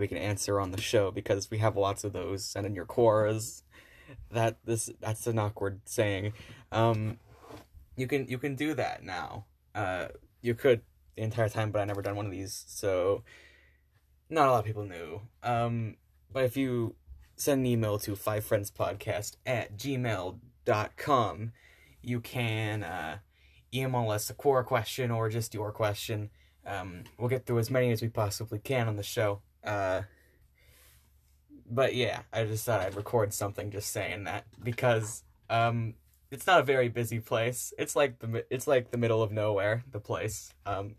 we 0.00 0.08
can 0.08 0.18
answer 0.18 0.58
on 0.58 0.72
the 0.72 0.80
show 0.80 1.10
because 1.10 1.50
we 1.50 1.58
have 1.58 1.76
lots 1.76 2.04
of 2.04 2.12
those 2.12 2.44
send 2.44 2.66
in 2.66 2.74
your 2.74 2.86
Quoras. 2.86 3.62
That 4.32 4.58
this 4.64 4.90
that's 5.00 5.26
an 5.26 5.38
awkward 5.38 5.80
saying. 5.84 6.32
Um 6.72 7.18
you 7.96 8.06
can 8.06 8.26
you 8.26 8.38
can 8.38 8.56
do 8.56 8.74
that 8.74 9.04
now. 9.04 9.44
Uh 9.74 10.08
you 10.42 10.54
could 10.54 10.82
the 11.16 11.22
entire 11.22 11.48
time 11.48 11.70
but 11.70 11.80
I 11.80 11.84
never 11.84 12.02
done 12.02 12.16
one 12.16 12.26
of 12.26 12.32
these, 12.32 12.64
so 12.66 13.22
not 14.30 14.48
a 14.48 14.52
lot 14.52 14.60
of 14.60 14.64
people 14.64 14.84
knew. 14.84 15.20
Um, 15.42 15.96
but 16.32 16.44
if 16.44 16.56
you 16.56 16.94
send 17.36 17.60
an 17.60 17.66
email 17.66 17.98
to 17.98 18.12
fivefriendspodcast 18.12 19.36
at 19.44 19.76
gmail.com, 19.76 21.52
you 22.02 22.20
can 22.20 22.82
uh, 22.82 23.18
email 23.74 24.10
us 24.10 24.30
a 24.30 24.34
Quora 24.34 24.64
question 24.64 25.10
or 25.10 25.28
just 25.28 25.52
your 25.52 25.72
question. 25.72 26.30
Um, 26.64 27.04
we'll 27.18 27.28
get 27.28 27.46
through 27.46 27.58
as 27.58 27.70
many 27.70 27.90
as 27.90 28.02
we 28.02 28.08
possibly 28.08 28.58
can 28.58 28.88
on 28.88 28.96
the 28.96 29.02
show. 29.02 29.42
Uh, 29.64 30.02
but 31.70 31.94
yeah, 31.94 32.22
I 32.32 32.44
just 32.44 32.64
thought 32.64 32.80
I'd 32.80 32.96
record 32.96 33.32
something 33.32 33.70
just 33.70 33.90
saying 33.90 34.24
that 34.24 34.46
because 34.62 35.22
um, 35.48 35.94
it's 36.30 36.46
not 36.46 36.60
a 36.60 36.64
very 36.64 36.88
busy 36.88 37.20
place. 37.20 37.72
It's 37.78 37.94
like 37.94 38.18
the 38.18 38.44
it's 38.50 38.66
like 38.66 38.90
the 38.90 38.98
middle 38.98 39.22
of 39.22 39.32
nowhere, 39.32 39.84
the 39.90 40.00
place. 40.00 40.52
Um, 40.66 40.96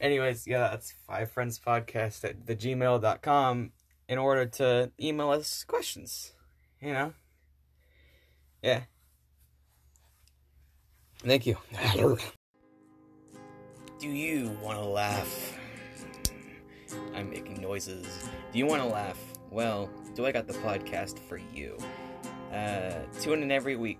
anyways, 0.00 0.46
yeah, 0.46 0.68
that's 0.70 0.92
five 1.06 1.30
friends 1.30 1.58
podcast 1.58 2.24
at 2.24 2.46
the 2.46 2.54
gmail.com 2.54 3.72
in 4.08 4.18
order 4.18 4.46
to 4.46 4.90
email 5.00 5.30
us 5.30 5.64
questions. 5.64 6.32
You 6.80 6.92
know? 6.92 7.12
Yeah. 8.62 8.82
Thank 11.18 11.46
you. 11.46 11.56
Do 13.98 14.08
you 14.08 14.50
want 14.62 14.78
to 14.78 14.84
laugh? 14.84 15.58
I'm 17.14 17.30
making 17.30 17.60
noises. 17.60 18.28
Do 18.52 18.58
you 18.58 18.66
want 18.66 18.82
to 18.82 18.88
laugh? 18.88 19.18
Well, 19.50 19.90
do 20.14 20.26
I 20.26 20.32
got 20.32 20.46
the 20.46 20.54
podcast 20.54 21.18
for 21.18 21.38
you? 21.52 21.78
Uh, 22.52 23.00
tune 23.20 23.42
in 23.42 23.50
every 23.50 23.76
week, 23.76 23.98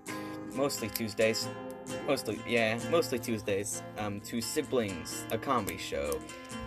mostly 0.53 0.89
Tuesdays, 0.89 1.47
mostly 2.07 2.39
yeah 2.47 2.79
mostly 2.89 3.19
tuesdays. 3.19 3.81
Um 3.97 4.19
to 4.21 4.41
siblings 4.41 5.25
a 5.31 5.37
comedy 5.37 5.77
show. 5.77 6.19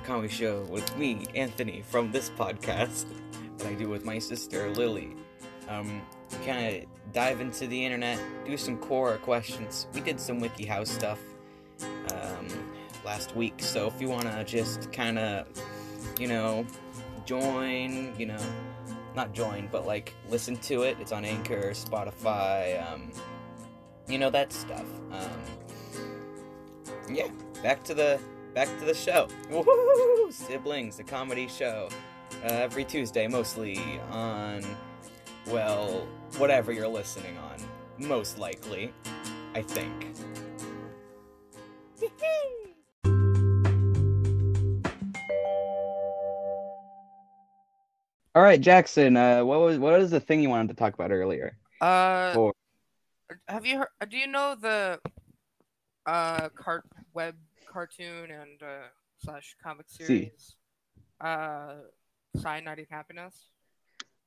Comedy 0.04 0.28
show 0.28 0.62
with 0.64 0.96
me 0.96 1.26
anthony 1.34 1.82
from 1.82 2.10
this 2.12 2.30
podcast 2.30 3.06
that 3.58 3.66
i 3.66 3.74
do 3.74 3.88
with 3.88 4.04
my 4.04 4.18
sister 4.18 4.70
lily. 4.70 5.16
Um 5.68 6.02
kind 6.44 6.76
of 6.76 7.12
dive 7.12 7.40
into 7.40 7.66
the 7.66 7.84
internet 7.84 8.20
do 8.46 8.56
some 8.56 8.78
Quora 8.78 9.20
questions. 9.20 9.86
We 9.92 10.00
did 10.00 10.20
some 10.20 10.40
wikihow 10.40 10.86
stuff 10.86 11.20
um 12.12 12.48
last 13.04 13.34
week. 13.36 13.54
So 13.58 13.88
if 13.88 14.00
you 14.00 14.08
want 14.08 14.24
to 14.24 14.44
just 14.44 14.92
kind 14.92 15.18
of 15.18 15.46
you 16.18 16.28
know 16.28 16.66
join 17.24 18.14
you 18.18 18.26
know 18.26 18.38
not 19.14 19.32
join 19.32 19.68
but 19.70 19.86
like 19.86 20.14
listen 20.28 20.56
to 20.56 20.82
it 20.82 20.96
it's 21.00 21.12
on 21.12 21.24
anchor 21.24 21.70
spotify 21.70 22.80
um 22.90 23.10
you 24.08 24.18
know 24.18 24.30
that 24.30 24.52
stuff. 24.52 24.86
Um, 25.12 25.42
yeah, 27.10 27.28
back 27.62 27.84
to 27.84 27.94
the 27.94 28.18
back 28.54 28.68
to 28.78 28.84
the 28.84 28.94
show. 28.94 29.28
Woohoo! 29.50 30.32
Siblings, 30.32 30.96
the 30.96 31.04
comedy 31.04 31.46
show, 31.46 31.88
uh, 32.44 32.48
every 32.48 32.84
Tuesday, 32.84 33.28
mostly 33.28 33.78
on, 34.10 34.64
well, 35.46 36.06
whatever 36.38 36.72
you're 36.72 36.88
listening 36.88 37.36
on, 37.38 37.56
most 37.98 38.38
likely, 38.38 38.92
I 39.54 39.62
think. 39.62 40.06
All 48.38 48.44
right, 48.44 48.60
Jackson. 48.60 49.16
Uh, 49.16 49.44
what 49.44 49.58
was 49.58 49.80
what 49.80 49.98
was 49.98 50.12
the 50.12 50.20
thing 50.20 50.40
you 50.40 50.48
wanted 50.48 50.68
to 50.68 50.74
talk 50.74 50.94
about 50.94 51.10
earlier? 51.10 51.58
Uh, 51.80 52.34
Or 52.36 52.54
have 53.48 53.66
you 53.66 53.78
heard? 53.78 53.88
Do 54.08 54.16
you 54.16 54.28
know 54.28 54.54
the 54.54 55.00
uh 56.06 56.48
cart 56.50 56.84
web 57.14 57.34
cartoon 57.68 58.30
and 58.30 58.62
uh 58.62 58.86
slash 59.18 59.56
comic 59.60 59.86
series? 59.88 60.06
See. 60.06 60.30
uh 61.20 61.78
Cyanide 62.36 62.86
Happiness? 62.88 63.48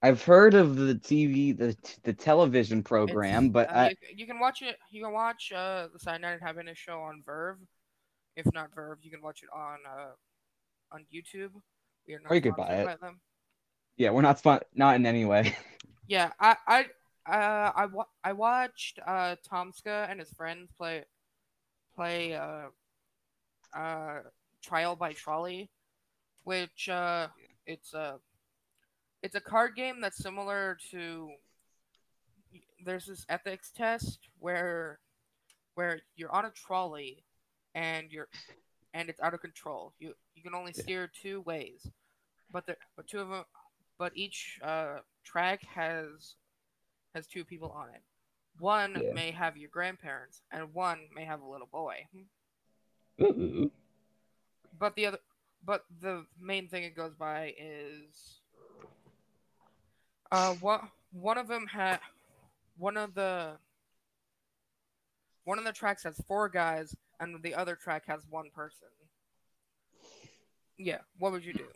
I've 0.02 0.22
heard 0.22 0.56
of 0.56 0.76
the 0.76 0.96
TV, 0.96 1.58
the 1.58 1.74
the 2.04 2.12
television 2.12 2.84
program, 2.84 3.46
It's- 3.46 3.54
but 3.54 3.70
uh, 3.70 3.80
I 3.80 3.90
you, 3.92 3.96
you 4.18 4.28
can 4.28 4.40
watch 4.40 4.62
it. 4.62 4.76
You 4.90 5.06
can 5.06 5.14
watch 5.14 5.54
uh 5.56 5.88
the 5.94 6.00
Cyanide 6.00 6.42
Happiness 6.42 6.78
show 6.78 7.00
on 7.00 7.24
VRV. 7.26 7.60
If 8.36 8.46
not 8.54 8.76
VRV, 8.76 8.98
you 9.04 9.12
can 9.12 9.22
watch 9.22 9.42
it 9.42 9.50
on 9.56 9.78
uh 9.90 10.12
on 10.92 11.06
YouTube. 11.16 11.52
We 12.06 12.16
are 12.16 12.20
not 12.20 12.34
Or 12.34 12.36
you 12.36 12.42
could 12.42 12.58
buy 12.58 12.74
it. 12.74 13.00
them. 13.00 13.22
Yeah, 13.98 14.12
we're 14.12 14.22
not 14.22 14.40
spon- 14.40 14.62
not 14.74 14.96
in 14.96 15.06
any 15.06 15.26
way. 15.26 15.56
Yeah, 16.08 16.32
I 16.42 16.58
I 16.68 16.86
uh 17.26 17.72
I 17.74 17.86
wa- 17.86 18.08
I 18.22 18.34
watched 18.34 19.00
uh 19.06 19.38
Tomska 19.50 20.10
and 20.10 20.20
his 20.20 20.30
friends 20.34 20.70
play 20.78 21.06
play 21.96 22.34
uh 22.34 22.66
uh 23.74 24.20
Trial 24.62 24.98
by 24.98 25.14
Trolley, 25.14 25.70
which 26.44 26.90
uh 26.90 27.28
it's 27.66 27.94
a 27.94 28.20
it's 29.24 29.36
a 29.36 29.40
card 29.40 29.76
game 29.78 30.02
that's 30.02 30.18
similar 30.18 30.78
to 30.90 31.30
there's 32.84 33.06
this 33.06 33.26
ethics 33.30 33.72
test 33.72 34.20
where 34.40 35.00
where 35.76 36.02
you're 36.16 36.32
on 36.32 36.44
a 36.46 36.52
trolley 36.52 37.24
and 37.76 38.12
you're 38.12 38.28
and 38.94 39.08
it's 39.10 39.22
out 39.22 39.34
of 39.34 39.40
control. 39.40 39.94
You 40.00 40.14
you 40.36 40.44
can 40.44 40.56
only 40.56 40.74
steer 40.74 41.10
two 41.22 41.40
ways, 41.42 41.88
but 42.52 42.66
the 42.66 42.76
but 42.98 43.08
two 43.08 43.20
of 43.20 43.30
them 43.30 43.46
but 44.02 44.18
each 44.18 44.58
uh, 44.64 44.98
track 45.24 45.64
has 45.64 46.34
has 47.14 47.28
two 47.28 47.46
people 47.46 47.70
on 47.70 47.90
it. 47.90 48.02
One 48.58 48.96
Yeah. 49.00 49.14
may 49.14 49.30
have 49.30 49.58
your 49.58 49.70
grandparents, 49.70 50.42
and 50.52 50.74
one 50.74 51.08
may 51.14 51.24
have 51.24 51.42
a 51.42 51.48
little 51.48 51.68
boy. 51.68 52.08
Ooh. 53.22 53.72
But 54.80 54.96
the 54.96 55.06
other, 55.06 55.20
but 55.64 55.86
the 56.00 56.26
main 56.40 56.68
thing 56.68 56.84
it 56.84 56.96
goes 56.96 57.14
by 57.14 57.54
is, 57.60 58.40
uh, 60.32 60.56
one 60.56 60.90
one 61.12 61.38
of 61.38 61.48
them 61.48 61.68
had 61.68 62.00
one 62.78 62.98
of 62.98 63.14
the 63.14 63.60
one 65.44 65.60
of 65.60 65.64
the 65.66 65.74
tracks 65.74 66.02
has 66.06 66.20
four 66.28 66.50
guys, 66.50 66.96
and 67.20 67.44
the 67.44 67.54
other 67.54 67.76
track 67.76 68.08
has 68.08 68.26
one 68.28 68.50
person. 68.50 68.88
Yeah, 70.80 71.02
what 71.20 71.34
would 71.34 71.46
you 71.46 71.54
do? 71.54 71.68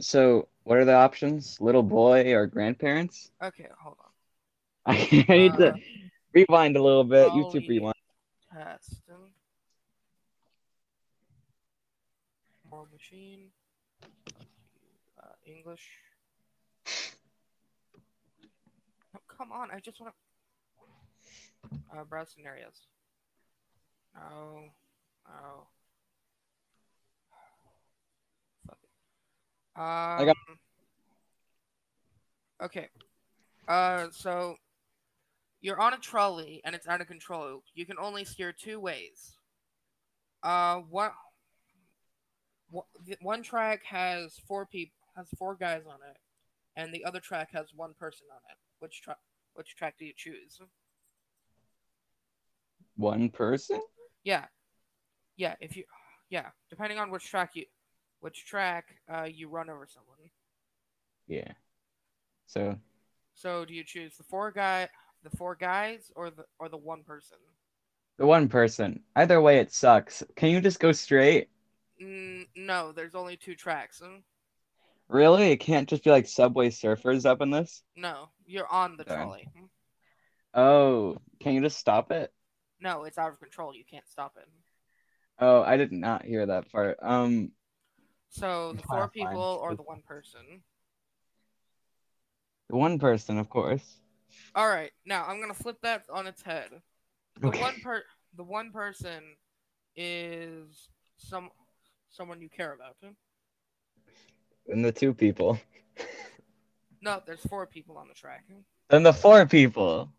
So, 0.00 0.48
what 0.64 0.78
are 0.78 0.84
the 0.84 0.94
options? 0.94 1.60
Little 1.60 1.82
boy 1.82 2.32
or 2.34 2.46
grandparents? 2.46 3.30
Okay, 3.42 3.66
hold 3.78 3.96
on. 4.00 4.06
I 5.28 5.36
need 5.36 5.52
Uh, 5.52 5.56
to 5.56 5.74
rewind 6.32 6.76
a 6.76 6.82
little 6.82 7.04
bit. 7.04 7.28
YouTube 7.28 7.68
rewind. 7.68 7.94
best. 8.54 9.02
War 12.70 12.86
Machine. 12.92 13.50
Uh, 15.22 15.32
English. 15.44 15.86
Oh, 19.14 19.20
come 19.28 19.52
on, 19.52 19.70
I 19.70 19.80
just 19.80 20.00
want 20.00 20.12
to. 20.12 21.98
Uh, 21.98 22.04
browse 22.04 22.30
scenarios. 22.34 22.86
No. 24.14 24.64
No. 25.26 25.66
It. 29.76 29.80
Um, 29.80 30.26
got- 30.26 30.36
Okay. 32.62 32.88
Uh, 33.68 34.06
so 34.10 34.56
you're 35.60 35.80
on 35.80 35.92
a 35.92 35.98
trolley 35.98 36.60
and 36.64 36.74
it's 36.74 36.86
out 36.88 37.00
of 37.00 37.06
control. 37.06 37.62
You 37.74 37.84
can 37.84 37.98
only 37.98 38.24
steer 38.24 38.52
two 38.52 38.80
ways. 38.80 39.36
Uh, 40.42 40.76
one, 40.88 41.10
wha- 42.70 42.86
one 43.20 43.42
track 43.42 43.82
has 43.84 44.38
four 44.48 44.64
people, 44.66 44.94
has 45.16 45.28
four 45.38 45.54
guys 45.56 45.82
on 45.86 45.98
it, 46.08 46.16
and 46.76 46.94
the 46.94 47.04
other 47.04 47.20
track 47.20 47.50
has 47.52 47.66
one 47.74 47.92
person 47.98 48.26
on 48.32 48.38
it. 48.50 48.56
Which 48.78 49.02
track? 49.02 49.18
Which 49.54 49.74
track 49.76 49.96
do 49.98 50.04
you 50.04 50.12
choose? 50.16 50.60
One 52.96 53.28
person? 53.30 53.80
Yeah, 54.24 54.46
yeah. 55.36 55.54
If 55.60 55.76
you, 55.76 55.84
yeah, 56.30 56.50
depending 56.70 56.98
on 56.98 57.10
which 57.10 57.24
track 57.28 57.50
you, 57.54 57.64
which 58.20 58.44
track 58.46 58.96
uh 59.08 59.24
you 59.24 59.48
run 59.48 59.70
over 59.70 59.86
someone. 59.86 60.30
Yeah. 61.26 61.52
So 62.46 62.78
So 63.34 63.64
do 63.64 63.72
you 63.72 63.84
choose 63.84 64.16
the 64.16 64.24
four 64.24 64.50
guy, 64.50 64.88
the 65.22 65.30
four 65.30 65.54
guys, 65.54 66.10
or 66.16 66.30
the 66.30 66.46
or 66.58 66.68
the 66.68 66.76
one 66.76 67.04
person? 67.04 67.38
the 68.18 68.26
one 68.26 68.48
person. 68.48 69.02
Either 69.14 69.40
way, 69.40 69.58
it 69.58 69.72
sucks. 69.72 70.22
Can 70.36 70.50
you 70.50 70.60
just 70.60 70.80
go 70.80 70.92
straight? 70.92 71.48
Mm, 72.00 72.48
no, 72.56 72.92
there's 72.92 73.14
only 73.14 73.36
two 73.36 73.54
tracks. 73.54 74.02
Really? 75.08 75.50
It 75.50 75.58
can't 75.58 75.88
just 75.88 76.04
be 76.04 76.10
like 76.10 76.26
Subway 76.28 76.70
Surfers 76.70 77.26
up 77.26 77.40
in 77.40 77.50
this? 77.50 77.82
No, 77.96 78.30
you're 78.46 78.68
on 78.68 78.96
the 78.96 79.04
trolley. 79.04 79.48
Oh, 80.54 81.18
can 81.40 81.54
you 81.54 81.60
just 81.60 81.78
stop 81.78 82.10
it? 82.10 82.32
No, 82.80 83.04
it's 83.04 83.18
out 83.18 83.32
of 83.32 83.38
control. 83.38 83.74
You 83.74 83.84
can't 83.84 84.08
stop 84.08 84.36
it. 84.36 84.48
Oh, 85.38 85.62
I 85.62 85.76
did 85.76 85.92
not 85.92 86.24
hear 86.24 86.46
that 86.46 86.70
part. 86.72 86.98
Um, 87.02 87.52
So 88.36 88.74
the 88.74 88.82
four 88.82 89.08
people 89.08 89.58
or 89.62 89.74
the 89.74 89.82
one 89.82 90.02
person. 90.06 90.60
the 92.68 92.76
one 92.76 92.98
person, 92.98 93.38
of 93.38 93.48
course. 93.48 94.00
All 94.54 94.68
right, 94.68 94.92
now 95.06 95.24
I'm 95.26 95.40
gonna 95.40 95.54
flip 95.54 95.78
that 95.82 96.04
on 96.12 96.26
its 96.26 96.42
head. 96.42 96.68
The 97.40 97.48
Okay. 97.48 97.60
one 97.60 97.80
per 97.80 98.02
the 98.36 98.44
one 98.44 98.72
person 98.72 99.22
is 99.94 100.90
some 101.16 101.48
someone 102.10 102.42
you 102.42 102.50
care 102.50 102.74
about. 102.74 102.96
And 104.68 104.84
the 104.84 104.92
two 104.92 105.14
people. 105.14 105.58
No, 107.00 107.22
there's 107.24 107.40
four 107.40 107.66
people 107.66 107.96
on 107.96 108.08
the 108.08 108.14
track. 108.14 108.44
Then 108.90 109.02
the 109.02 109.14
four 109.14 109.46
people. 109.46 110.12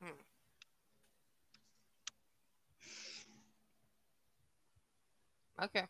Hmm. 0.00 0.08
Okay. 5.64 5.84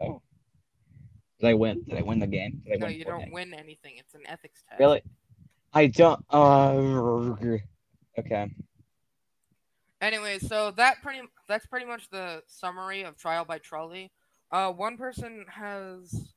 Oh. 0.00 0.22
Did 1.40 1.48
I 1.48 1.54
win? 1.54 1.82
Did 1.88 1.98
I 1.98 2.02
win 2.02 2.18
the 2.18 2.26
game? 2.26 2.62
Did 2.64 2.74
I 2.74 2.76
No, 2.78 2.86
win 2.86 2.98
you 2.98 3.04
Fortnite? 3.04 3.08
don't 3.08 3.32
win 3.32 3.54
anything. 3.54 3.94
It's 3.98 4.14
an 4.14 4.22
ethics 4.26 4.62
test. 4.68 4.80
Really? 4.80 5.02
I 5.72 5.86
don't. 5.88 6.24
Uh, 6.30 7.36
okay. 8.18 8.50
Anyway, 10.00 10.38
so 10.38 10.70
that 10.72 11.02
pretty 11.02 11.20
that's 11.48 11.66
pretty 11.66 11.86
much 11.86 12.08
the 12.10 12.42
summary 12.46 13.02
of 13.02 13.16
Trial 13.16 13.44
by 13.44 13.58
Trolley. 13.58 14.10
Uh, 14.50 14.70
one 14.72 14.96
person 14.96 15.44
has. 15.48 16.32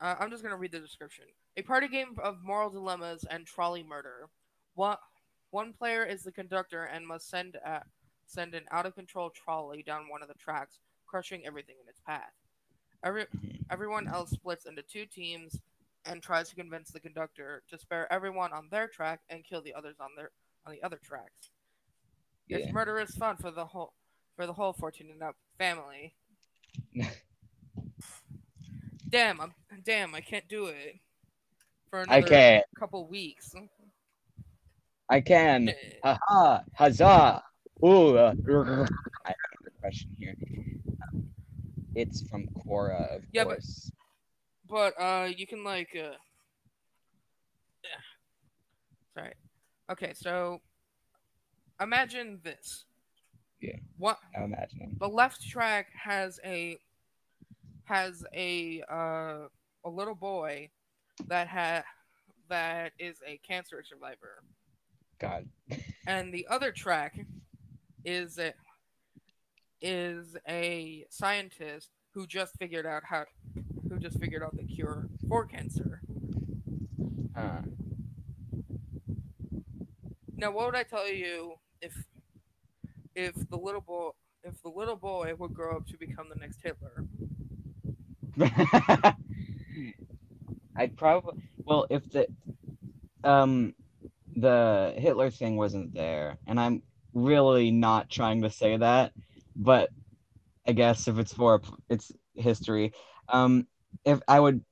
Uh, 0.00 0.14
I'm 0.18 0.30
just 0.30 0.42
gonna 0.42 0.56
read 0.56 0.72
the 0.72 0.80
description. 0.80 1.24
A 1.56 1.62
party 1.62 1.88
game 1.88 2.16
of 2.22 2.42
moral 2.42 2.70
dilemmas 2.70 3.24
and 3.30 3.46
trolley 3.46 3.82
murder. 3.82 4.28
One 4.74 4.96
one 5.50 5.72
player 5.72 6.04
is 6.04 6.22
the 6.22 6.32
conductor 6.32 6.82
and 6.84 7.06
must 7.06 7.28
send 7.30 7.56
a, 7.56 7.82
send 8.26 8.54
an 8.54 8.64
out 8.70 8.86
of 8.86 8.94
control 8.94 9.30
trolley 9.30 9.82
down 9.82 10.08
one 10.08 10.20
of 10.22 10.28
the 10.28 10.34
tracks, 10.34 10.80
crushing 11.14 11.46
everything 11.46 11.76
in 11.80 11.88
its 11.88 12.00
path. 12.00 12.32
Every 13.04 13.26
everyone 13.70 14.08
else 14.08 14.30
splits 14.30 14.66
into 14.66 14.82
two 14.82 15.06
teams 15.06 15.60
and 16.06 16.20
tries 16.20 16.48
to 16.48 16.56
convince 16.56 16.90
the 16.90 16.98
conductor 16.98 17.62
to 17.70 17.78
spare 17.78 18.12
everyone 18.12 18.52
on 18.52 18.66
their 18.68 18.88
track 18.88 19.20
and 19.30 19.44
kill 19.44 19.62
the 19.62 19.74
others 19.74 19.94
on 20.00 20.08
their 20.16 20.32
on 20.66 20.72
the 20.72 20.82
other 20.82 20.98
tracks. 21.04 21.50
It's 22.48 22.66
Yeah. 22.66 22.72
murderous 22.72 23.12
fun 23.14 23.36
for 23.36 23.52
the 23.52 23.64
whole 23.64 23.94
for 24.34 24.44
the 24.44 24.52
whole 24.52 24.72
14 24.72 25.08
and 25.08 25.22
up 25.22 25.36
family. 25.56 26.16
damn, 29.08 29.40
I'm 29.40 29.54
damn, 29.84 30.16
I 30.16 30.20
can't 30.20 30.48
do 30.48 30.66
it 30.66 30.98
for 31.90 32.00
I 32.00 32.16
another 32.18 32.26
can. 32.26 32.62
couple 32.76 33.06
weeks. 33.06 33.54
I 35.08 35.20
can. 35.20 35.72
Haha. 36.02 36.62
Huzzah. 36.74 37.44
Ooh. 37.84 38.16
Uh, 38.16 38.34
I 39.24 39.28
have 39.28 39.36
a 39.64 39.70
question 39.80 40.10
here. 40.18 40.34
It's 41.94 42.22
from 42.28 42.46
Quora, 42.48 43.16
of 43.16 43.22
Yeah, 43.32 43.44
but- 43.44 43.54
course. 43.54 43.90
But 44.68 44.94
uh, 45.00 45.28
you 45.36 45.46
can 45.46 45.62
like 45.62 45.90
uh, 45.94 46.16
yeah. 47.84 48.00
Sorry. 49.14 49.32
Okay, 49.92 50.12
so 50.14 50.60
imagine 51.80 52.40
this. 52.42 52.86
Yeah. 53.60 53.76
What 53.98 54.18
I'm 54.36 54.44
imagining. 54.44 54.96
the 54.98 55.08
left 55.08 55.46
track 55.46 55.88
has 56.02 56.40
a 56.44 56.78
has 57.84 58.24
a 58.34 58.82
uh, 58.90 59.48
a 59.84 59.90
little 59.90 60.14
boy 60.14 60.70
that 61.28 61.46
ha 61.48 61.82
that 62.48 62.92
is 62.98 63.18
a 63.26 63.38
cancer 63.46 63.82
survivor, 63.86 64.42
God. 65.20 65.46
and 66.06 66.32
the 66.32 66.46
other 66.50 66.72
track 66.72 67.18
is 68.04 68.38
a 68.38 68.52
is 69.80 70.36
a 70.48 71.04
scientist 71.10 71.90
who 72.12 72.26
just 72.26 72.56
figured 72.58 72.86
out 72.86 73.02
how 73.04 73.24
who 73.88 73.98
just 73.98 74.18
figured 74.18 74.42
out 74.42 74.56
the 74.56 74.64
cure 74.64 75.08
for 75.28 75.44
cancer. 75.46 76.00
Huh. 77.36 77.62
Now, 80.36 80.50
what 80.52 80.66
would 80.66 80.76
I 80.76 80.82
tell 80.82 81.10
you 81.10 81.54
if 81.80 82.04
if 83.14 83.34
the 83.48 83.56
little 83.56 83.80
boy 83.80 84.10
if 84.42 84.60
the 84.62 84.68
little 84.68 84.96
boy 84.96 85.32
would 85.38 85.54
grow 85.54 85.76
up 85.76 85.86
to 85.88 85.96
become 85.96 86.28
the 86.28 86.36
next 86.40 86.60
Hitler? 86.62 87.04
I'd 90.76 90.96
probably 90.96 91.42
well 91.64 91.86
if 91.90 92.10
the 92.10 92.26
um 93.22 93.74
the 94.36 94.94
Hitler 94.96 95.30
thing 95.30 95.56
wasn't 95.56 95.94
there, 95.94 96.38
and 96.46 96.58
I'm 96.58 96.82
really 97.12 97.70
not 97.70 98.10
trying 98.10 98.42
to 98.42 98.50
say 98.50 98.76
that, 98.76 99.12
but 99.56 99.90
I 100.66 100.72
guess 100.72 101.08
if 101.08 101.18
it's 101.18 101.32
for 101.32 101.60
it's 101.88 102.12
history, 102.34 102.92
um, 103.28 103.66
if 104.04 104.20
I 104.28 104.40
would 104.40 104.64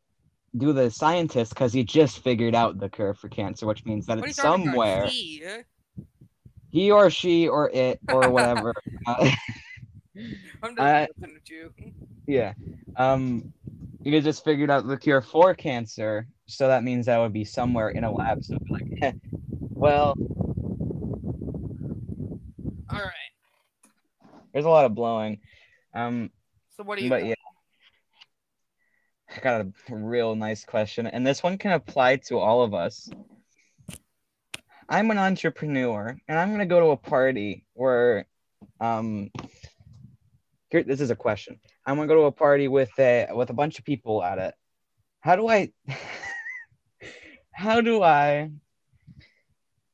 do 0.56 0.72
the 0.72 0.90
scientist 0.90 1.54
because 1.54 1.72
he 1.72 1.84
just 1.84 2.18
figured 2.20 2.54
out 2.54 2.78
the 2.78 2.88
cure 2.88 3.14
for 3.14 3.28
cancer, 3.28 3.66
which 3.66 3.84
means 3.86 4.06
that 4.06 4.18
What 4.18 4.28
it's 4.28 4.36
somewhere 4.36 5.08
He, 6.70 6.90
or 6.90 7.10
she 7.10 7.48
or 7.48 7.70
it 7.70 8.00
or 8.08 8.30
whatever. 8.30 8.74
uh, 9.06 9.30
I'm 10.62 10.76
just 10.76 11.46
to 11.46 11.54
you. 11.54 11.70
Yeah. 12.26 12.52
Um, 12.96 13.52
you 14.04 14.20
just 14.20 14.44
figured 14.44 14.70
out 14.70 14.86
the 14.86 14.96
cure 14.96 15.22
for 15.22 15.54
cancer, 15.54 16.26
so 16.46 16.68
that 16.68 16.82
means 16.84 17.06
that 17.06 17.18
would 17.18 17.32
be 17.32 17.44
somewhere 17.44 17.90
in 17.90 18.04
a 18.04 18.12
lab. 18.12 18.42
So 18.44 18.58
like, 18.70 19.14
well, 19.74 20.14
All 22.92 22.98
right. 22.98 23.32
There's 24.52 24.64
a 24.64 24.70
lot 24.70 24.84
of 24.84 24.94
blowing. 24.94 25.40
Um, 25.94 26.30
So 26.70 26.82
what 26.84 26.98
do 26.98 27.04
you? 27.04 27.10
but 27.10 27.20
got? 27.20 27.28
yeah, 27.28 27.34
I 29.36 29.40
got 29.40 29.60
a 29.62 29.72
real 29.94 30.34
nice 30.34 30.64
question, 30.64 31.06
and 31.06 31.26
this 31.26 31.42
one 31.42 31.58
can 31.58 31.72
apply 31.72 32.16
to 32.28 32.38
all 32.38 32.62
of 32.62 32.74
us. 32.74 33.08
I'm 34.88 35.10
an 35.10 35.18
entrepreneur, 35.18 36.16
and 36.28 36.38
I'm 36.38 36.50
gonna 36.50 36.66
go 36.66 36.80
to 36.80 36.86
a 36.88 36.96
party 36.96 37.64
where, 37.72 38.26
um, 38.80 39.30
here 40.68 40.82
this 40.82 41.00
is 41.00 41.10
a 41.10 41.16
question. 41.16 41.58
I'm 41.86 41.96
gonna 41.96 42.08
go 42.08 42.16
to 42.16 42.22
a 42.22 42.32
party 42.32 42.68
with 42.68 42.90
a 42.98 43.28
with 43.32 43.50
a 43.50 43.54
bunch 43.54 43.78
of 43.78 43.84
people 43.84 44.22
at 44.22 44.38
it. 44.38 44.54
How 45.20 45.36
do 45.36 45.48
I? 45.48 45.72
how 47.52 47.80
do 47.80 48.02
I? 48.02 48.50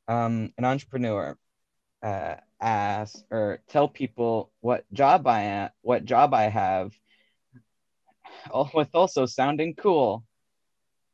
Um, 0.07 0.51
an 0.57 0.65
entrepreneur, 0.65 1.37
uh, 2.01 2.35
ask 2.61 3.23
or 3.31 3.59
tell 3.67 3.87
people 3.87 4.51
what 4.61 4.85
job 4.93 5.27
I 5.27 5.41
am, 5.41 5.69
what 5.81 6.05
job 6.05 6.33
I 6.33 6.43
have, 6.43 6.93
all 8.51 8.69
with 8.75 8.89
also 8.93 9.25
sounding 9.25 9.75
cool. 9.75 10.23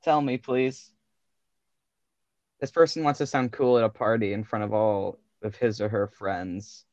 Tell 0.04 0.22
me, 0.22 0.38
please. 0.38 0.92
this 2.60 2.72
person 2.72 3.04
wants 3.04 3.20
to 3.20 3.28
sound 3.28 3.52
cool 3.52 3.78
at 3.78 3.84
a 3.84 3.90
party 3.90 4.34
in 4.34 4.44
front 4.44 4.64
of 4.64 4.74
all 4.74 5.20
of 5.44 5.56
his 5.56 5.82
or 5.82 5.90
her 5.90 6.08
friends, 6.08 6.86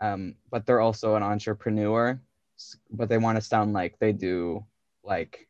um, 0.00 0.34
but 0.50 0.66
they're 0.66 0.80
also 0.80 1.14
an 1.14 1.22
entrepreneur, 1.22 2.20
but 2.90 3.08
they 3.08 3.18
want 3.18 3.36
to 3.36 3.42
sound 3.42 3.72
like 3.72 3.98
they 3.98 4.12
do 4.12 4.64
like 5.04 5.48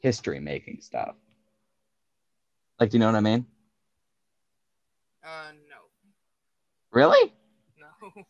history 0.00 0.40
making 0.40 0.80
stuff. 0.80 1.14
Like, 2.80 2.90
do 2.90 2.96
you 2.96 3.00
know 3.00 3.06
what 3.06 3.16
I 3.16 3.20
mean? 3.20 3.46
Uh, 5.22 5.52
Really? 6.92 7.32
no. 7.78 8.22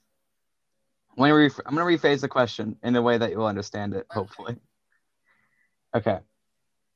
Me 1.17 1.31
reph- 1.31 1.61
I'm 1.67 1.75
going 1.75 1.99
to 1.99 2.07
rephrase 2.09 2.21
the 2.21 2.29
question 2.29 2.77
in 2.83 2.97
a 2.97 3.03
way 3.03 3.19
that 3.19 3.31
you'll 3.31 3.47
understand 3.47 3.95
it, 3.95 4.07
hopefully. 4.11 4.57
Okay. 5.95 6.19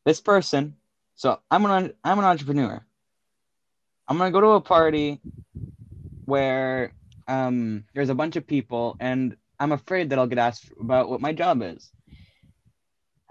This 0.07 0.21
person, 0.21 0.77
so 1.17 1.41
I'm 1.51 1.67
an 1.67 1.93
I'm 2.05 2.19
an 2.21 2.25
entrepreneur. 2.25 2.81
I'm 4.07 4.19
gonna 4.19 4.31
go 4.31 4.41
to 4.41 4.51
a 4.51 4.61
party 4.61 5.21
where 6.27 6.93
um 7.27 7.85
there's 7.93 8.09
a 8.09 8.15
bunch 8.15 8.37
of 8.37 8.47
people 8.47 8.97
and 9.01 9.37
I'm 9.59 9.73
afraid 9.73 10.11
that 10.11 10.19
I'll 10.21 10.29
get 10.29 10.39
asked 10.39 10.71
about 10.81 11.09
what 11.11 11.21
my 11.21 11.33
job 11.33 11.61
is. 11.63 11.91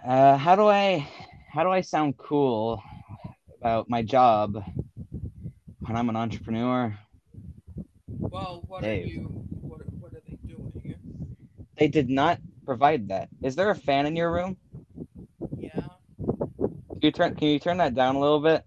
Uh, 0.06 0.36
how 0.36 0.58
do 0.58 0.68
I 0.68 1.08
how 1.50 1.64
do 1.64 1.70
I 1.70 1.80
sound 1.80 2.18
cool 2.18 2.84
about 3.62 3.90
my 3.90 4.02
job 4.02 4.62
when 5.80 5.96
I'm 5.96 6.10
an 6.10 6.18
entrepreneur? 6.18 6.94
Well, 8.36 8.66
what 8.68 8.82
Dave. 8.82 9.06
are 9.06 9.08
you? 9.08 9.22
What 9.62 9.80
What 10.02 10.12
are 10.12 10.22
they 10.28 10.36
doing? 10.46 10.74
They 11.78 11.88
did 11.88 12.10
not 12.10 12.40
provide 12.66 13.08
that. 13.08 13.30
Is 13.42 13.56
there 13.56 13.70
a 13.70 13.76
fan 13.76 14.06
in 14.06 14.18
your 14.18 14.30
room? 14.30 14.58
Yeah. 15.58 15.88
Can 16.60 17.00
you 17.02 17.14
turn 17.14 17.36
can 17.36 17.48
you 17.48 17.60
turn 17.60 17.78
that 17.78 17.96
down 17.96 18.18
a 18.18 18.20
little 18.20 18.42
bit? 18.42 18.66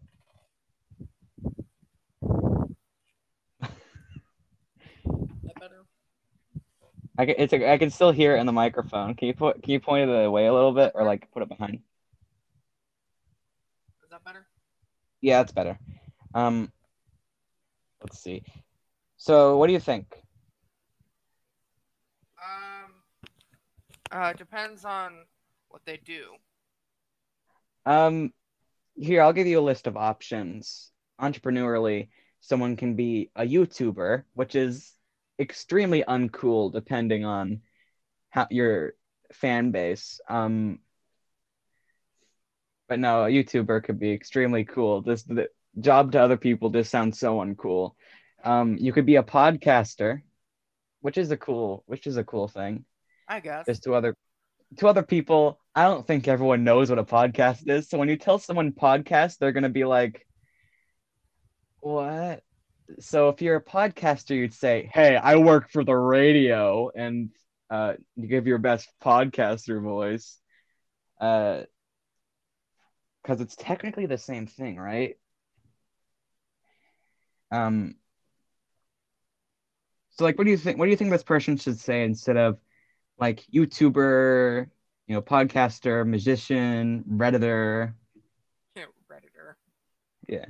That 3.61 3.71
better? 5.61 5.85
I 7.19 7.27
can, 7.27 7.35
it's 7.37 7.53
a, 7.53 7.71
I 7.71 7.77
can 7.77 7.91
still 7.91 8.11
hear 8.11 8.37
it 8.37 8.41
in 8.41 8.47
the 8.47 8.53
microphone. 8.53 9.16
Can 9.16 9.29
you 9.29 9.35
put 9.35 9.62
can 9.62 9.73
you 9.73 9.81
point 9.81 10.09
it 10.09 10.25
away 10.25 10.47
a 10.47 10.55
little 10.55 10.73
bit 10.73 10.93
or 10.95 11.05
like 11.05 11.31
put 11.31 11.43
it 11.43 11.51
behind? 11.51 11.81
Is 14.03 14.11
that 14.11 14.25
better? 14.25 14.47
Yeah, 15.21 15.41
that's 15.41 15.53
better. 15.53 15.79
Um, 16.33 16.73
let's 18.01 18.19
see. 18.19 18.43
So, 19.19 19.57
what 19.57 19.66
do 19.66 19.73
you 19.73 19.81
think? 19.81 20.23
Um. 22.39 22.93
Uh, 24.11 24.33
depends 24.33 24.85
on 24.85 25.12
what 25.69 25.83
they 25.85 25.99
do. 25.99 26.35
Um, 27.85 28.33
here 28.95 29.21
I'll 29.23 29.33
give 29.33 29.47
you 29.47 29.59
a 29.59 29.61
list 29.61 29.87
of 29.87 29.97
options. 29.97 30.93
Entrepreneurially, 31.21 32.09
someone 32.41 32.77
can 32.77 32.95
be 32.95 33.31
a 33.35 33.43
YouTuber, 33.43 34.23
which 34.35 34.55
is 34.55 34.95
extremely 35.39 36.05
uncool 36.05 36.73
depending 36.73 37.25
on 37.25 37.61
how 38.31 38.47
your 38.51 38.95
fan 39.33 39.73
base. 39.73 40.21
Um, 40.29 40.79
but 42.89 42.99
no, 42.99 43.25
a 43.25 43.29
YouTuber 43.29 43.83
could 43.85 43.99
be 43.99 44.12
extremely 44.12 44.64
cool. 44.64 45.03
This 45.03 45.25
the 45.25 45.49
job 45.81 46.12
to 46.12 46.23
other 46.23 46.37
people 46.37 46.71
just 46.71 46.91
sounds 46.91 47.19
so 47.19 47.39
uncool. 47.39 47.95
Um, 48.45 48.76
you 48.78 48.93
could 48.93 49.07
be 49.07 49.16
a 49.16 49.22
podcaster, 49.22 50.22
which 51.01 51.18
is 51.18 51.30
a 51.30 51.36
cool, 51.36 51.82
which 51.86 52.07
is 52.07 52.16
a 52.16 52.24
cool 52.24 52.49
thing. 52.49 52.84
I 53.28 53.41
guess. 53.41 53.66
Just 53.66 53.82
to 53.84 53.95
other 53.95 54.14
to 54.78 54.89
other 54.89 55.03
people, 55.03 55.61
I 55.74 55.84
don't 55.84 56.07
think 56.07 56.28
everyone 56.28 56.64
knows 56.64 56.91
what 56.91 56.99
a 56.99 57.05
podcast 57.05 57.68
is. 57.68 57.89
So 57.89 57.99
when 57.99 58.09
you 58.09 58.16
tell 58.16 58.39
someone 58.39 58.72
podcast, 58.72 59.39
they're 59.39 59.53
gonna 59.53 59.68
be 59.68 59.84
like, 59.84 60.26
"What?" 61.80 62.43
So 63.01 63.28
if 63.28 63.43
you're 63.43 63.57
a 63.57 63.64
podcaster, 63.64 64.36
you'd 64.36 64.55
say, 64.55 64.91
"Hey, 64.93 65.16
I 65.16 65.36
work 65.36 65.70
for 65.70 65.84
the 65.84 65.95
radio," 65.95 66.91
and 66.95 67.30
uh, 67.70 67.95
you 68.16 68.28
give 68.28 68.47
your 68.47 68.59
best 68.59 68.89
podcaster 69.03 69.82
voice, 69.82 70.39
uh, 71.20 71.62
because 73.22 73.41
it's 73.41 73.57
technically 73.57 74.07
the 74.07 74.16
same 74.18 74.47
thing, 74.47 74.76
right? 74.76 75.16
Um. 77.51 77.97
So 80.19 80.25
like, 80.25 80.37
what 80.37 80.45
do 80.45 80.51
you 80.51 80.57
think? 80.57 80.79
What 80.79 80.87
do 80.87 80.91
you 80.91 80.97
think 80.97 81.11
this 81.11 81.23
person 81.23 81.57
should 81.57 81.79
say 81.79 82.03
instead 82.03 82.37
of 82.37 82.59
like 83.19 83.45
YouTuber, 83.55 84.66
you 85.07 85.14
know, 85.14 85.23
podcaster, 85.23 86.05
musician, 86.05 87.05
redditor, 87.09 87.95
Yeah, 88.75 88.87
Redditor. 89.11 90.45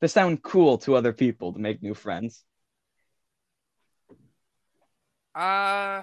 to 0.00 0.08
sound 0.08 0.42
cool 0.42 0.76
to 0.78 0.96
other 0.96 1.12
people 1.12 1.52
to 1.52 1.60
make 1.60 1.80
new 1.82 1.94
friends. 1.94 2.44
Uh, 5.36 6.02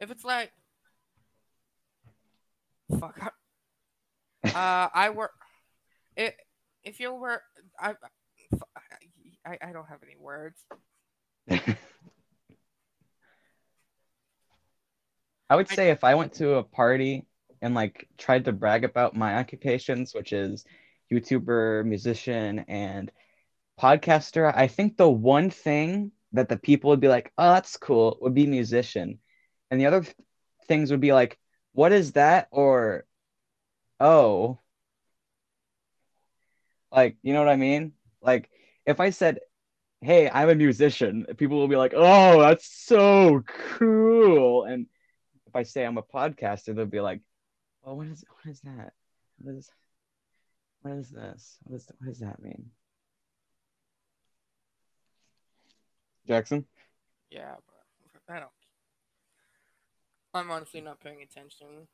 if 0.00 0.10
it's 0.10 0.24
like, 0.24 0.50
fuck. 2.98 3.22
Up. 3.22 3.34
Uh, 4.44 4.88
I 4.94 5.10
work. 5.10 5.32
It 6.16 6.36
if 6.84 7.00
you 7.00 7.12
were 7.12 7.42
I, 7.80 7.94
I, 9.44 9.58
I 9.60 9.72
don't 9.72 9.88
have 9.88 9.98
any 10.04 10.14
words. 10.16 10.62
I 15.48 15.56
would 15.56 15.68
say 15.68 15.90
if 15.90 16.04
I 16.04 16.14
went 16.14 16.34
to 16.34 16.54
a 16.54 16.62
party 16.64 17.26
and 17.62 17.74
like 17.74 18.08
tried 18.18 18.44
to 18.46 18.52
brag 18.52 18.84
about 18.84 19.16
my 19.16 19.36
occupations, 19.36 20.14
which 20.14 20.32
is 20.32 20.64
YouTuber, 21.12 21.84
musician, 21.84 22.60
and 22.68 23.10
podcaster, 23.80 24.52
I 24.54 24.68
think 24.68 24.96
the 24.96 25.08
one 25.10 25.50
thing 25.50 26.12
that 26.32 26.48
the 26.48 26.56
people 26.58 26.90
would 26.90 27.00
be 27.00 27.08
like, 27.08 27.32
"Oh, 27.38 27.54
that's 27.54 27.76
cool," 27.76 28.18
would 28.22 28.34
be 28.34 28.46
musician, 28.46 29.20
and 29.70 29.80
the 29.80 29.86
other 29.86 30.02
th- 30.02 30.16
things 30.68 30.90
would 30.90 31.00
be 31.00 31.12
like, 31.12 31.38
"What 31.72 31.92
is 31.92 32.12
that?" 32.12 32.48
or 32.50 33.06
"Oh." 34.00 34.60
Like, 36.92 37.16
you 37.22 37.32
know 37.32 37.40
what 37.40 37.48
I 37.48 37.56
mean? 37.56 37.92
Like, 38.22 38.50
if 38.86 39.00
I 39.00 39.10
said, 39.10 39.40
"Hey, 40.02 40.30
I'm 40.30 40.48
a 40.50 40.54
musician," 40.54 41.26
people 41.36 41.58
will 41.58 41.68
be 41.68 41.76
like, 41.76 41.94
"Oh, 41.96 42.40
that's 42.40 42.66
so 42.66 43.42
cool," 43.78 44.64
and 44.64 44.86
I 45.56 45.62
say 45.64 45.84
I'm 45.84 45.98
a 45.98 46.02
podcaster, 46.02 46.74
they'll 46.74 46.86
be 46.86 47.00
like, 47.00 47.20
"Oh, 47.84 47.94
what 47.94 48.06
is 48.06 48.24
what 48.28 48.50
is 48.50 48.60
that? 48.60 48.92
What 49.38 49.54
is 49.56 49.70
what 50.82 50.94
is 50.94 51.10
this? 51.10 51.58
What 51.64 51.76
is 51.76 51.88
what 51.98 52.08
does 52.08 52.20
that 52.20 52.42
mean?" 52.42 52.70
Jackson, 56.26 56.66
Yeah, 57.30 57.54
but 58.26 58.34
I 58.34 58.40
don't. 58.40 58.50
I'm 60.34 60.50
honestly 60.50 60.80
not 60.80 61.00
paying 61.00 61.22
attention. 61.22 61.88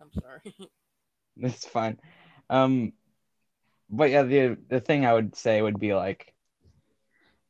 I'm 0.00 0.10
sorry. 0.12 0.54
that's 1.36 1.66
fine. 1.66 1.98
Um, 2.50 2.92
but 3.90 4.10
yeah, 4.10 4.22
the 4.22 4.58
the 4.68 4.80
thing 4.80 5.06
I 5.06 5.14
would 5.14 5.36
say 5.36 5.62
would 5.62 5.78
be 5.78 5.94
like, 5.94 6.34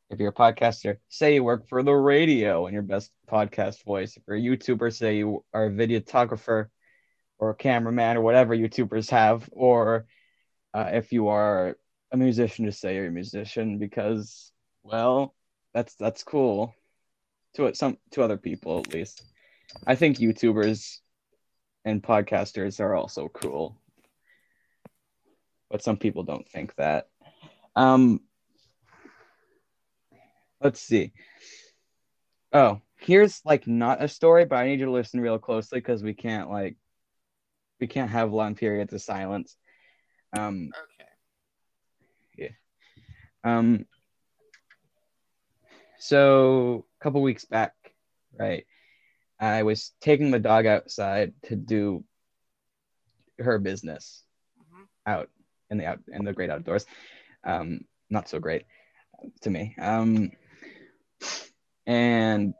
if 0.09 0.19
you're 0.19 0.29
a 0.29 0.33
podcaster, 0.33 0.97
say 1.09 1.35
you 1.35 1.43
work 1.43 1.67
for 1.67 1.83
the 1.83 1.93
radio 1.93 2.67
in 2.67 2.73
your 2.73 2.83
best 2.83 3.11
podcast 3.29 3.83
voice. 3.83 4.15
If 4.15 4.23
you're 4.27 4.37
a 4.37 4.41
YouTuber, 4.41 4.95
say 4.95 5.17
you 5.17 5.43
are 5.53 5.65
a 5.65 5.71
videographer 5.71 6.67
or 7.39 7.49
a 7.49 7.55
cameraman 7.55 8.17
or 8.17 8.21
whatever 8.21 8.55
YouTubers 8.55 9.09
have, 9.11 9.49
or 9.51 10.05
uh, 10.73 10.89
if 10.93 11.11
you 11.11 11.27
are 11.27 11.77
a 12.11 12.17
musician, 12.17 12.65
just 12.65 12.79
say 12.79 12.95
you're 12.95 13.07
a 13.07 13.11
musician 13.11 13.79
because, 13.79 14.51
well, 14.83 15.35
that's 15.73 15.95
that's 15.95 16.23
cool 16.23 16.73
to 17.55 17.73
some 17.75 17.97
to 18.11 18.23
other 18.23 18.37
people 18.37 18.79
at 18.79 18.93
least. 18.93 19.23
I 19.85 19.95
think 19.95 20.17
YouTubers 20.17 20.99
and 21.83 22.01
podcasters 22.01 22.79
are 22.79 22.95
also 22.95 23.27
cool, 23.27 23.77
but 25.69 25.83
some 25.83 25.97
people 25.97 26.23
don't 26.23 26.47
think 26.47 26.73
that. 26.75 27.09
Um, 27.75 28.21
let's 30.61 30.81
see. 30.81 31.13
Oh, 32.53 32.81
here's 32.97 33.41
like 33.45 33.67
not 33.67 34.03
a 34.03 34.07
story, 34.07 34.45
but 34.45 34.55
I 34.57 34.67
need 34.67 34.79
you 34.79 34.85
to 34.85 34.91
listen 34.91 35.19
real 35.19 35.37
closely 35.39 35.79
because 35.79 36.03
we 36.03 36.13
can't 36.13 36.49
like 36.49 36.77
we 37.79 37.87
can't 37.87 38.09
have 38.09 38.33
long 38.33 38.55
periods 38.55 38.93
of 38.93 39.01
silence. 39.01 39.55
Um, 40.37 40.71
okay. 40.75 41.09
Yeah. 42.37 42.49
Um, 43.43 43.85
so 45.99 46.85
a 46.99 47.03
couple 47.03 47.21
weeks 47.21 47.45
back, 47.45 47.73
right, 48.37 48.65
I 49.39 49.63
was 49.63 49.93
taking 50.01 50.31
the 50.31 50.39
dog 50.39 50.65
outside 50.65 51.33
to 51.43 51.55
do 51.55 52.03
her 53.39 53.59
business 53.59 54.23
hmm 54.57 54.83
out 55.05 55.29
in 55.69 55.77
the 55.77 55.85
out 55.85 55.99
in 56.11 56.25
the 56.25 56.33
great 56.33 56.49
outdoors. 56.49 56.85
Um, 57.43 57.81
not 58.09 58.27
so 58.29 58.39
great 58.39 58.65
to 59.41 59.49
me. 59.49 59.75
Um, 59.79 60.31
and 61.87 62.53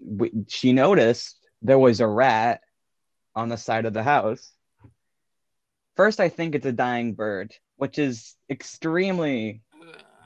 we, 0.00 0.32
she 0.48 0.72
noticed 0.72 1.38
there 1.62 1.78
was 1.78 2.00
a 2.00 2.06
rat 2.06 2.62
on 3.36 3.50
the 3.50 3.56
side 3.56 3.84
of 3.84 3.92
the 3.92 4.02
house. 4.02 4.52
First, 5.94 6.20
I 6.20 6.30
think 6.30 6.54
it's 6.54 6.66
a 6.66 6.72
dying 6.72 7.14
bird, 7.14 7.54
which 7.76 7.98
is 7.98 8.34
extremely 8.50 9.60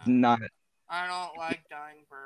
not. 0.07 0.41
I 0.89 1.09
don't 1.09 1.37
like 1.37 1.63
dying 1.69 2.05
birds. 2.09 2.21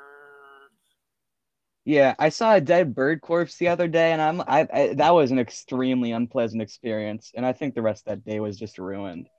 Yeah, 1.83 2.13
I 2.19 2.29
saw 2.29 2.53
a 2.53 2.61
dead 2.61 2.93
bird 2.93 3.21
corpse 3.21 3.55
the 3.55 3.69
other 3.69 3.87
day, 3.87 4.11
and 4.11 4.21
I'm 4.21 4.41
I, 4.41 4.67
I 4.71 4.93
that 4.95 5.15
was 5.15 5.31
an 5.31 5.39
extremely 5.39 6.11
unpleasant 6.11 6.61
experience, 6.61 7.31
and 7.33 7.45
I 7.45 7.53
think 7.53 7.73
the 7.73 7.81
rest 7.81 8.05
of 8.05 8.11
that 8.11 8.29
day 8.29 8.41
was 8.41 8.59
just 8.59 8.77
ruined. 8.77 9.29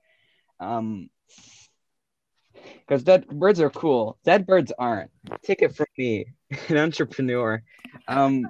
Um, 0.59 1.11
because 2.89 3.03
dead 3.03 3.27
birds 3.27 3.61
are 3.61 3.69
cool, 3.69 4.17
dead 4.25 4.47
birds 4.47 4.71
aren't. 4.79 5.11
Take 5.43 5.61
it 5.61 5.75
from 5.75 5.85
me, 5.95 6.25
an 6.69 6.77
entrepreneur. 6.77 7.61
Um, 8.07 8.49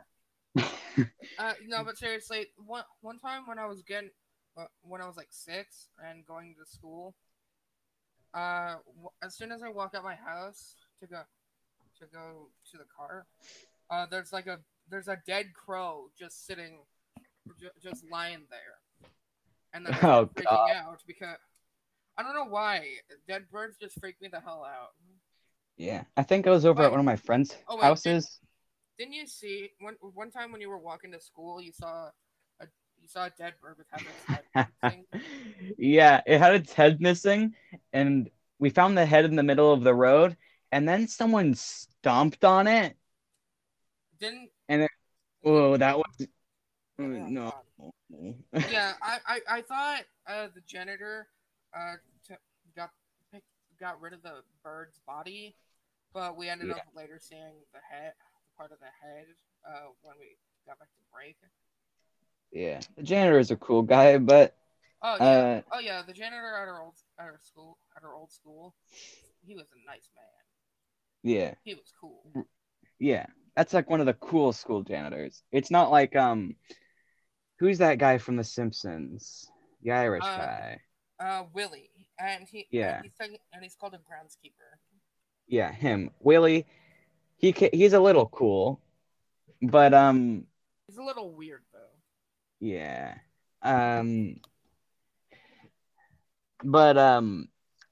Uh, 1.38 1.54
no, 1.68 1.84
but 1.86 1.98
seriously, 1.98 2.48
one 2.66 2.84
one 3.02 3.18
time 3.20 3.44
when 3.46 3.58
I 3.60 3.66
was 3.66 3.82
getting, 3.82 4.10
uh, 4.58 4.66
when 4.82 5.02
I 5.02 5.08
was 5.08 5.16
like 5.18 5.30
six 5.30 5.88
and 6.06 6.26
going 6.26 6.56
to 6.60 6.66
school, 6.66 7.16
uh, 8.34 8.76
w- 8.88 9.10
as 9.24 9.36
soon 9.36 9.52
as 9.52 9.62
I 9.64 9.70
walk 9.70 9.94
out 9.96 10.04
my 10.04 10.16
house 10.16 10.76
to 11.02 11.08
go, 11.08 11.22
to 12.00 12.06
go 12.12 12.48
to 12.72 12.78
the 12.78 12.84
car, 12.96 13.26
uh, 13.90 14.06
there's 14.10 14.34
like 14.34 14.48
a 14.48 14.60
there's 14.90 15.08
a 15.08 15.18
dead 15.26 15.54
crow 15.54 16.10
just 16.18 16.46
sitting, 16.46 16.80
ju- 17.60 17.70
just 17.82 18.04
lying 18.12 18.44
there, 18.50 19.10
and 19.74 19.86
then 19.86 19.94
I 19.94 20.00
Oh, 20.04 20.26
freaking 20.38 20.46
God. 20.46 20.72
out 20.72 21.04
because 21.08 21.38
I 22.20 22.24
don't 22.24 22.34
know 22.34 22.51
why 22.51 22.84
dead 23.30 23.45
birds 23.49 23.78
just 23.78 23.97
freak 23.97 24.22
me 24.22 24.28
the 24.28 24.41
hell 24.41 24.65
out. 24.65 24.89
yeah, 25.78 26.03
I 26.17 26.24
think 26.24 26.47
I 26.47 26.49
was 26.49 26.65
over 26.65 26.84
at 26.84 26.91
one 26.91 26.99
of 26.99 27.05
my 27.05 27.15
friends' 27.15 27.55
Oh, 27.70 27.78
wait, 27.78 27.84
houses. 27.84 28.39
Didn't 28.97 29.13
you 29.13 29.26
see 29.26 29.70
one 29.80 29.95
one 30.01 30.30
time 30.30 30.51
when 30.51 30.59
you 30.59 30.67
were 30.67 30.78
walking 30.78 31.13
to 31.13 31.20
school, 31.22 31.61
you 31.61 31.72
saw 31.72 32.09
a 32.59 32.65
you 33.01 33.07
saw 33.07 33.28
a 33.28 33.30
dead 33.38 33.53
bird 33.61 33.78
with 33.78 33.88
having 33.89 34.07
its 34.07 34.26
head 34.28 34.67
missing? 34.84 35.05
yeah, 35.78 36.22
it 36.28 36.39
had 36.39 36.55
its 36.55 36.74
head 36.74 36.99
missing, 36.99 37.55
and 37.93 38.30
we 38.59 38.70
found 38.70 38.97
the 38.97 39.05
head 39.05 39.24
in 39.24 39.38
the 39.38 39.43
middle 39.43 39.72
of 39.72 39.84
the 39.84 39.95
road, 39.95 40.36
and 40.74 40.86
then 40.86 41.07
someone 41.07 41.55
stomped 41.55 42.43
on 42.43 42.67
it. 42.67 42.97
Didn't 44.20 44.49
and 44.67 44.89
Oh, 45.45 45.78
that 45.78 45.97
was 45.97 46.28
Oh, 46.99 47.05
no. 47.05 47.53
yeah, 48.70 48.93
I, 49.01 49.20
I, 49.26 49.39
I 49.49 49.61
thought 49.61 50.03
uh, 50.28 50.47
the 50.53 50.59
janitor 50.67 51.28
uh 51.76 51.95
got 52.76 52.91
picked, 53.32 53.45
got 53.80 53.99
rid 54.01 54.13
of 54.13 54.22
the 54.22 54.41
bird's 54.63 54.99
body, 55.05 55.55
but 56.13 56.38
we 56.38 56.49
ended 56.49 56.70
Yeah. 56.70 56.76
up 56.76 56.86
later 56.95 57.20
seeing 57.20 57.65
the 57.74 57.80
head, 57.89 58.13
part 58.57 58.72
of 58.72 58.80
the 58.80 58.91
head, 59.01 59.26
uh, 59.67 59.89
when 60.01 60.15
we 60.20 60.38
got 60.65 60.80
back 60.80 60.89
to 60.95 61.03
break. 61.13 61.38
yeah, 62.51 62.80
the 62.97 63.03
janitor 63.03 63.39
is 63.39 63.51
a 63.51 63.55
cool 63.55 63.84
guy, 63.84 64.17
but 64.17 64.55
Oh 65.01 65.17
yeah, 65.17 65.43
uh, 65.43 65.61
oh 65.72 65.80
yeah, 65.80 66.01
the 66.01 66.13
janitor 66.13 66.55
at 66.55 66.67
our 66.67 66.82
old 66.82 66.95
at 67.20 67.26
our 67.26 67.39
school 67.39 67.78
at 67.95 68.03
our 68.03 68.15
old 68.15 68.32
school, 68.32 68.76
he 69.45 69.55
was 69.55 69.67
a 69.72 69.86
nice 69.86 70.09
man. 70.15 70.26
yeah, 71.24 71.55
He 71.63 71.74
was 71.74 71.91
cool. 71.99 72.36
yeah, 72.99 73.26
that's 73.55 73.74
like 73.74 73.89
one 73.89 73.99
of 73.99 74.05
the 74.05 74.13
cool 74.13 74.53
school 74.53 74.84
janitors. 74.84 75.43
It's 75.51 75.72
not 75.72 75.91
like 75.91 76.15
um, 76.15 76.55
who's 77.59 77.78
that 77.80 77.97
guy 77.99 78.17
from 78.17 78.36
The 78.38 78.43
Simpsons? 78.43 79.51
The 79.84 79.91
Irish 79.91 80.26
Uh, 80.26 80.36
guy. 80.36 80.82
Uh, 81.20 81.43
Willie, 81.53 81.89
and 82.20 82.47
he 82.47 82.67
Yeah. 82.72 82.95
and 82.97 83.03
he's, 83.05 83.13
tech- 83.20 83.41
and 83.53 83.63
he's 83.63 83.76
called 83.76 83.93
a 83.93 83.97
groundskeeper. 83.97 84.78
Yeah, 85.47 85.72
him. 85.72 86.11
Willie. 86.20 86.65
He 87.38 87.51
ca- 87.53 87.70
he's 87.74 87.93
a 87.93 87.99
little 87.99 88.28
cool, 88.28 88.80
but 89.61 89.93
um, 89.93 90.45
He's 90.88 90.97
a 90.97 91.03
little 91.03 91.32
weird 91.32 91.61
though. 91.74 91.80
Yeah. 92.59 93.15
Um 93.61 94.38
but 96.63 96.97
um 96.97 97.47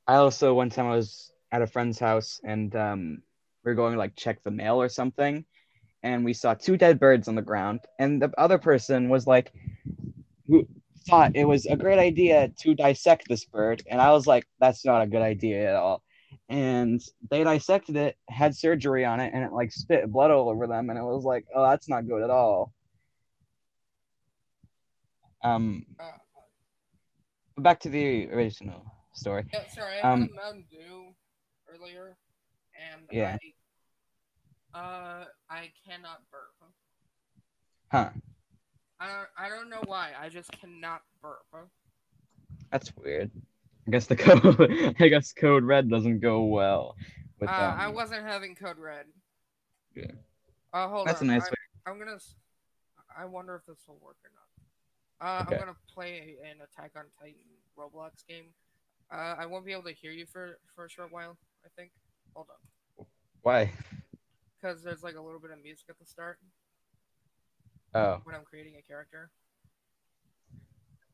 I 0.08 0.16
also 0.16 0.54
one 0.54 0.70
time 0.70 0.88
I 0.88 0.96
was 0.96 1.32
at 1.52 1.62
a 1.62 1.68
friend's 1.68 2.00
house 2.00 2.40
and 2.44 2.76
um 2.76 3.22
we 3.64 3.72
are 3.72 3.76
going 3.76 3.94
to 3.94 4.00
like 4.00 4.16
check 4.16 4.44
the 4.44 4.52
mail 4.52 4.82
or 4.82 4.90
something 4.90 5.46
and 6.04 6.24
we 6.26 6.34
saw 6.34 6.54
two 6.54 6.78
dead 6.78 7.00
birds 7.00 7.28
on 7.28 7.36
the 7.36 7.42
ground 7.42 7.82
and 8.00 8.22
the 8.22 8.32
other 8.38 8.58
person 8.58 9.10
was 9.10 9.28
like 9.28 9.54
who 10.48 10.68
thought 11.10 11.32
it 11.36 11.46
was 11.46 11.66
a 11.66 11.76
great 11.76 12.00
idea 12.00 12.50
to 12.60 12.76
dissect 12.76 13.28
this 13.28 13.46
bird 13.46 13.82
and 13.90 14.02
I 14.02 14.12
was 14.12 14.28
like 14.28 14.46
that's 14.60 14.86
not 14.86 15.02
a 15.02 15.08
good 15.08 15.22
idea 15.22 15.70
at 15.70 15.76
all. 15.76 16.04
And 16.50 17.02
they 17.32 17.44
dissected 17.44 17.96
it, 17.96 18.18
had 18.30 18.56
surgery 18.56 19.06
on 19.06 19.20
it 19.20 19.32
and 19.34 19.44
it 19.44 19.52
like 19.54 19.72
spit 19.72 20.12
blood 20.12 20.32
all 20.32 20.50
over 20.50 20.68
them 20.68 20.90
and 20.90 21.00
it 21.00 21.04
was 21.04 21.24
like, 21.24 21.46
"Oh, 21.56 21.64
that's 21.64 21.88
not 21.90 22.08
good 22.08 22.22
at 22.22 22.30
all." 22.30 22.74
Um 25.44 25.86
back 27.58 27.80
to 27.82 27.90
the 27.90 28.30
original 28.32 28.86
story. 29.14 29.46
yeah, 29.52 29.68
sorry, 29.68 30.00
I 30.00 30.12
Um, 30.12 30.22
had 30.22 30.30
a 30.32 30.34
Mountain 30.36 30.66
Dew 30.70 31.16
earlier, 31.68 32.18
and 32.76 33.08
Yeah. 33.12 33.38
I, 34.74 34.80
uh, 34.80 35.26
I 35.50 35.72
cannot 35.86 36.22
burp. 36.32 36.54
Huh. 37.92 38.12
I 39.00 39.08
don't, 39.08 39.28
I 39.38 39.50
don't 39.50 39.70
know 39.70 39.82
why. 39.86 40.12
I 40.20 40.30
just 40.30 40.52
cannot 40.52 41.02
burp. 41.22 41.46
That's 42.72 42.92
weird. 42.98 43.32
I 43.88 43.92
guess 43.92 44.08
the 44.08 44.16
code 44.16 44.96
I 45.00 45.08
guess 45.08 45.32
code 45.34 45.64
red 45.64 45.90
doesn't 45.90 46.20
go 46.20 46.44
well 46.44 46.96
with 47.40 47.50
Uh, 47.50 47.54
um, 47.54 47.80
I 47.80 47.88
wasn't 47.88 48.24
having 48.26 48.56
code 48.56 48.78
red. 48.78 49.06
Yeah. 49.96 50.12
Uh, 50.74 50.88
hold 50.90 51.08
That's 51.08 51.22
a 51.22 51.26
nice 51.26 51.44
I, 51.44 51.50
way. 51.50 51.56
I'm 51.86 52.00
gonna. 52.00 52.18
I 53.18 53.26
wonder 53.26 53.56
if 53.56 53.66
this 53.66 53.84
will 53.88 54.00
work 54.02 54.18
or 54.24 54.32
not. 54.36 54.44
Uh, 55.40 55.44
Okay. 55.44 55.56
I'm 55.56 55.60
gonna 55.62 55.78
play 55.94 56.36
an 56.44 56.58
Attack 56.62 56.92
on 56.96 57.06
Titan 57.20 57.40
Roblox 57.78 58.26
game. 58.28 58.46
Uh, 59.12 59.36
I 59.40 59.46
won't 59.46 59.66
be 59.66 59.72
able 59.72 59.84
to 59.84 59.94
hear 59.94 60.12
you 60.12 60.26
for 60.26 60.60
for 60.76 60.86
a 60.86 60.90
short 60.90 61.12
while. 61.12 61.38
I 61.64 61.70
think. 61.78 61.92
Hold 62.36 62.48
on, 62.52 63.06
Why? 63.42 63.72
because 64.60 64.84
there's 64.84 65.02
like 65.04 65.16
a 65.16 65.22
little 65.22 65.40
bit 65.40 65.52
of 65.52 65.62
music 65.64 65.86
at 65.90 65.98
the 65.98 66.06
start 66.06 66.38
Oh, 67.98 68.22
when 68.26 68.36
I'm 68.36 68.44
creating 68.44 68.74
a 68.78 68.82
character. 68.82 69.32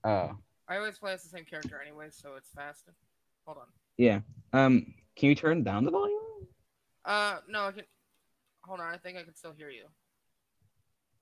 oh. 0.03 0.31
I 0.67 0.77
always 0.77 0.97
play 0.97 1.13
as 1.13 1.23
the 1.23 1.29
same 1.29 1.45
character 1.45 1.79
anyway, 1.81 2.07
so 2.09 2.35
it's 2.35 2.49
fast. 2.55 2.83
Hold 3.45 3.57
on. 3.59 3.67
Yeah. 3.97 4.19
Um 4.51 4.93
can 5.15 5.29
you 5.29 5.35
turn 5.35 5.63
down 5.63 5.85
the 5.85 5.91
volume? 5.91 6.19
Uh, 7.05 7.37
no, 7.49 7.67
I 7.67 7.71
can. 7.71 7.83
Hold 8.63 8.79
on, 8.79 8.93
I 8.93 8.97
think 8.97 9.17
I 9.17 9.23
can 9.23 9.35
still 9.35 9.51
hear 9.51 9.69
you. 9.69 9.85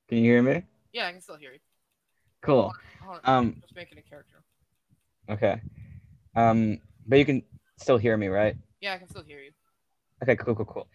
Can 0.08 0.20
you 0.20 0.24
hear 0.26 0.42
me? 0.44 0.64
Yeah, 0.94 1.08
I 1.08 1.12
can 1.12 1.22
still 1.22 1.38
hear 1.38 1.54
you. 1.54 1.60
Cool. 2.42 2.72
Hold 3.04 3.20
on, 3.24 3.36
Um 3.38 3.58
just 3.62 3.76
making 3.76 3.98
a 3.98 4.02
character. 4.02 4.44
okay. 5.30 5.62
Um 6.36 6.80
but 7.08 7.20
you 7.20 7.26
can 7.26 7.44
still 7.78 7.98
hear 7.98 8.16
me, 8.18 8.28
right? 8.28 8.56
Yeah, 8.80 8.94
I 8.94 8.98
can 8.98 9.10
still 9.10 9.24
hear 9.24 9.40
you. 9.40 9.52
Okay, 10.24 10.36
cool, 10.36 10.54
cool, 10.54 10.66
cool. 10.66 10.88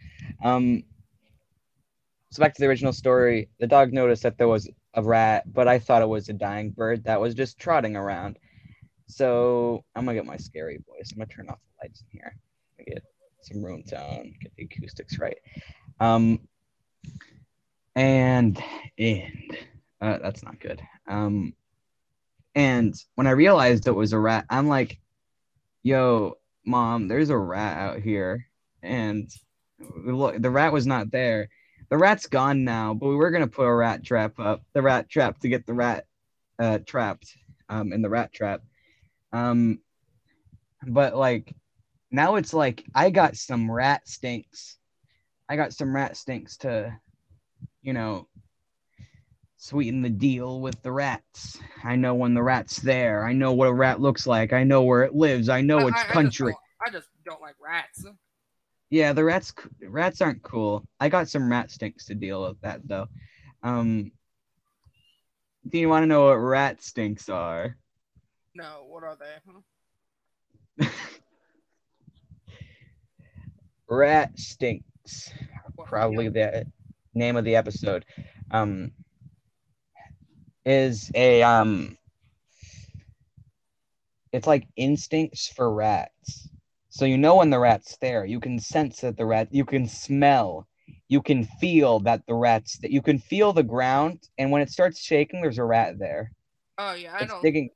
Um, 0.45 0.85
so 2.37 2.43
back 2.43 2.55
to 2.55 2.61
the 2.61 2.69
original 2.69 2.93
story. 2.93 3.49
The 3.61 3.67
dog 3.67 3.93
noticed 3.93 4.23
that 4.23 4.37
there 4.37 4.49
was 4.49 4.69
a 4.95 5.03
rat, 5.03 5.53
but 5.53 5.69
I 5.69 5.79
thought 5.79 6.03
it 6.03 6.09
was 6.09 6.29
a 6.29 6.35
dying 6.35 6.71
bird 6.71 7.05
that 7.05 7.21
was 7.21 7.35
just 7.35 7.59
trotting 7.59 7.97
around. 7.97 8.39
So 9.07 9.85
I'm 9.95 10.05
gonna 10.05 10.17
get 10.17 10.27
my 10.27 10.37
scary 10.37 10.79
voice. 10.87 11.13
I'm 11.13 11.19
gonna 11.19 11.29
turn 11.29 11.49
off 11.49 11.59
the 11.59 11.87
lights 11.87 12.03
in 12.03 12.19
here. 12.19 12.37
Get 12.87 13.03
some 13.43 13.65
room 13.65 13.83
tone, 13.85 14.35
get 14.41 14.53
the 14.57 14.65
acoustics 14.65 15.19
right. 15.19 15.39
Um, 15.99 16.41
and 17.95 18.63
and 18.99 19.57
uh, 20.01 20.19
that's 20.19 20.43
not 20.43 20.61
good. 20.61 20.83
Um, 21.09 21.55
and 22.55 22.95
when 23.15 23.27
I 23.27 23.31
realized 23.31 23.87
it 23.87 23.93
was 23.93 24.13
a 24.13 24.19
rat, 24.19 24.45
I'm 24.51 24.69
like, 24.69 24.99
"Yo, 25.83 26.37
mom, 26.65 27.09
there's 27.09 27.31
a 27.31 27.39
rat 27.39 27.79
out 27.79 28.01
here." 28.01 28.47
and 28.83 29.31
look, 29.79 30.41
the 30.41 30.51
rat 30.51 30.73
was 30.73 30.87
not 30.87 31.11
there. 31.11 31.49
The 31.89 31.99
rat's 31.99 32.27
gone 32.27 32.65
now, 32.65 32.95
but 32.95 33.09
we 33.09 33.17
were 33.17 33.31
gonna 33.31 33.47
put 33.47 33.67
a 33.67 33.75
rat 33.75 34.03
trap 34.03 34.39
up, 34.39 34.63
the 34.73 34.83
rat 34.83 35.09
trap 35.09 35.39
to 35.41 35.49
get 35.49 35.67
the 35.67 35.75
rat 35.75 36.07
uh, 36.59 36.79
trapped 36.85 37.37
um, 37.69 37.93
in 37.93 38.03
the 38.03 38.09
rat 38.11 38.33
trap. 38.33 38.63
Um, 39.33 39.81
but 40.87 41.17
like 41.17 41.55
now 42.11 42.37
it's 42.37 42.55
like 42.55 42.85
I 42.95 43.11
got 43.11 43.37
some 43.37 43.71
ratstincts. 43.71 44.79
I 45.49 45.57
got 45.57 45.73
some 45.73 45.95
ratstincts 45.95 46.57
to, 46.59 46.97
you 47.83 47.93
know, 47.93 48.29
sweeten 49.57 50.03
the 50.03 50.11
deal 50.11 50.61
with 50.61 50.81
the 50.83 50.93
rats. 50.93 51.59
I 51.85 51.97
know 51.97 52.15
when 52.15 52.35
the 52.35 52.43
rat's 52.43 52.79
there. 52.79 53.25
I 53.25 53.33
know 53.33 53.53
what 53.53 53.69
a 53.69 53.73
rat 53.73 54.01
looks 54.01 54.27
like. 54.27 54.53
I 54.53 54.65
know 54.65 54.83
where 54.83 55.05
it 55.05 55.15
lives. 55.15 55.49
I 55.49 55.61
know 55.61 55.79
I- 55.81 55.89
its 55.89 55.99
I- 55.99 56.01
I 56.01 56.05
just 56.05 56.13
country. 56.13 56.57
I 56.85 56.91
just 56.91 57.09
don't 57.25 57.41
like 57.41 57.55
rats. 57.61 58.05
Yeah, 58.91 59.13
the 59.13 59.25
rats 59.25 59.53
rats 59.83 60.21
aren't 60.21 60.43
cool. 60.43 60.87
I 61.01 61.09
got 61.09 61.29
some 61.29 61.51
ratstincts 61.51 62.07
to 62.07 62.15
deal 62.15 62.47
with 62.47 62.61
that 62.61 62.87
though. 62.87 63.07
Um 63.63 64.13
Do 65.69 65.79
you 65.79 65.89
want 65.89 66.05
to 66.05 66.07
know 66.07 66.27
what 66.27 66.35
ratstincts 66.35 67.29
are? 67.29 67.77
No, 68.55 68.87
what 68.89 69.03
are 69.03 69.17
they? 69.17 69.35
Hmm? 70.79 70.79
ratstincts. 73.89 75.33
Probably 75.85 76.29
the 76.29 76.67
name 77.15 77.37
of 77.37 77.45
the 77.45 77.57
episode. 77.57 78.05
Um 78.51 78.93
is 80.65 81.11
a 81.15 81.43
um 81.43 81.97
it's 84.33 84.47
like 84.47 84.67
instincts 84.77 85.49
for 85.49 85.73
rats. 85.73 86.49
So 86.97 87.05
you 87.05 87.19
know 87.19 87.37
when 87.37 87.51
the 87.51 87.59
rat's 87.59 87.99
there. 87.99 88.25
You 88.25 88.41
can 88.41 88.59
sense 88.59 89.03
that 89.03 89.19
the 89.19 89.27
rat. 89.27 89.49
You 89.51 89.67
can 89.67 89.87
smell. 89.87 90.67
You 91.09 91.21
can 91.21 91.45
feel 91.45 92.01
that 92.01 92.23
the 92.27 92.33
rat's. 92.33 92.79
That 92.79 92.91
you 92.91 93.03
can 93.03 93.19
feel 93.19 93.53
the 93.53 93.63
ground, 93.63 94.27
and 94.39 94.51
when 94.51 94.63
it 94.63 94.71
starts 94.71 94.99
shaking, 95.03 95.43
there's 95.43 95.59
a 95.59 95.65
rat 95.65 95.99
there. 95.99 96.33
Oh 96.79 96.95
yeah, 96.95 97.15
I 97.15 97.25
It's 97.25 97.33
don't. 97.33 97.43
digging. 97.43 97.69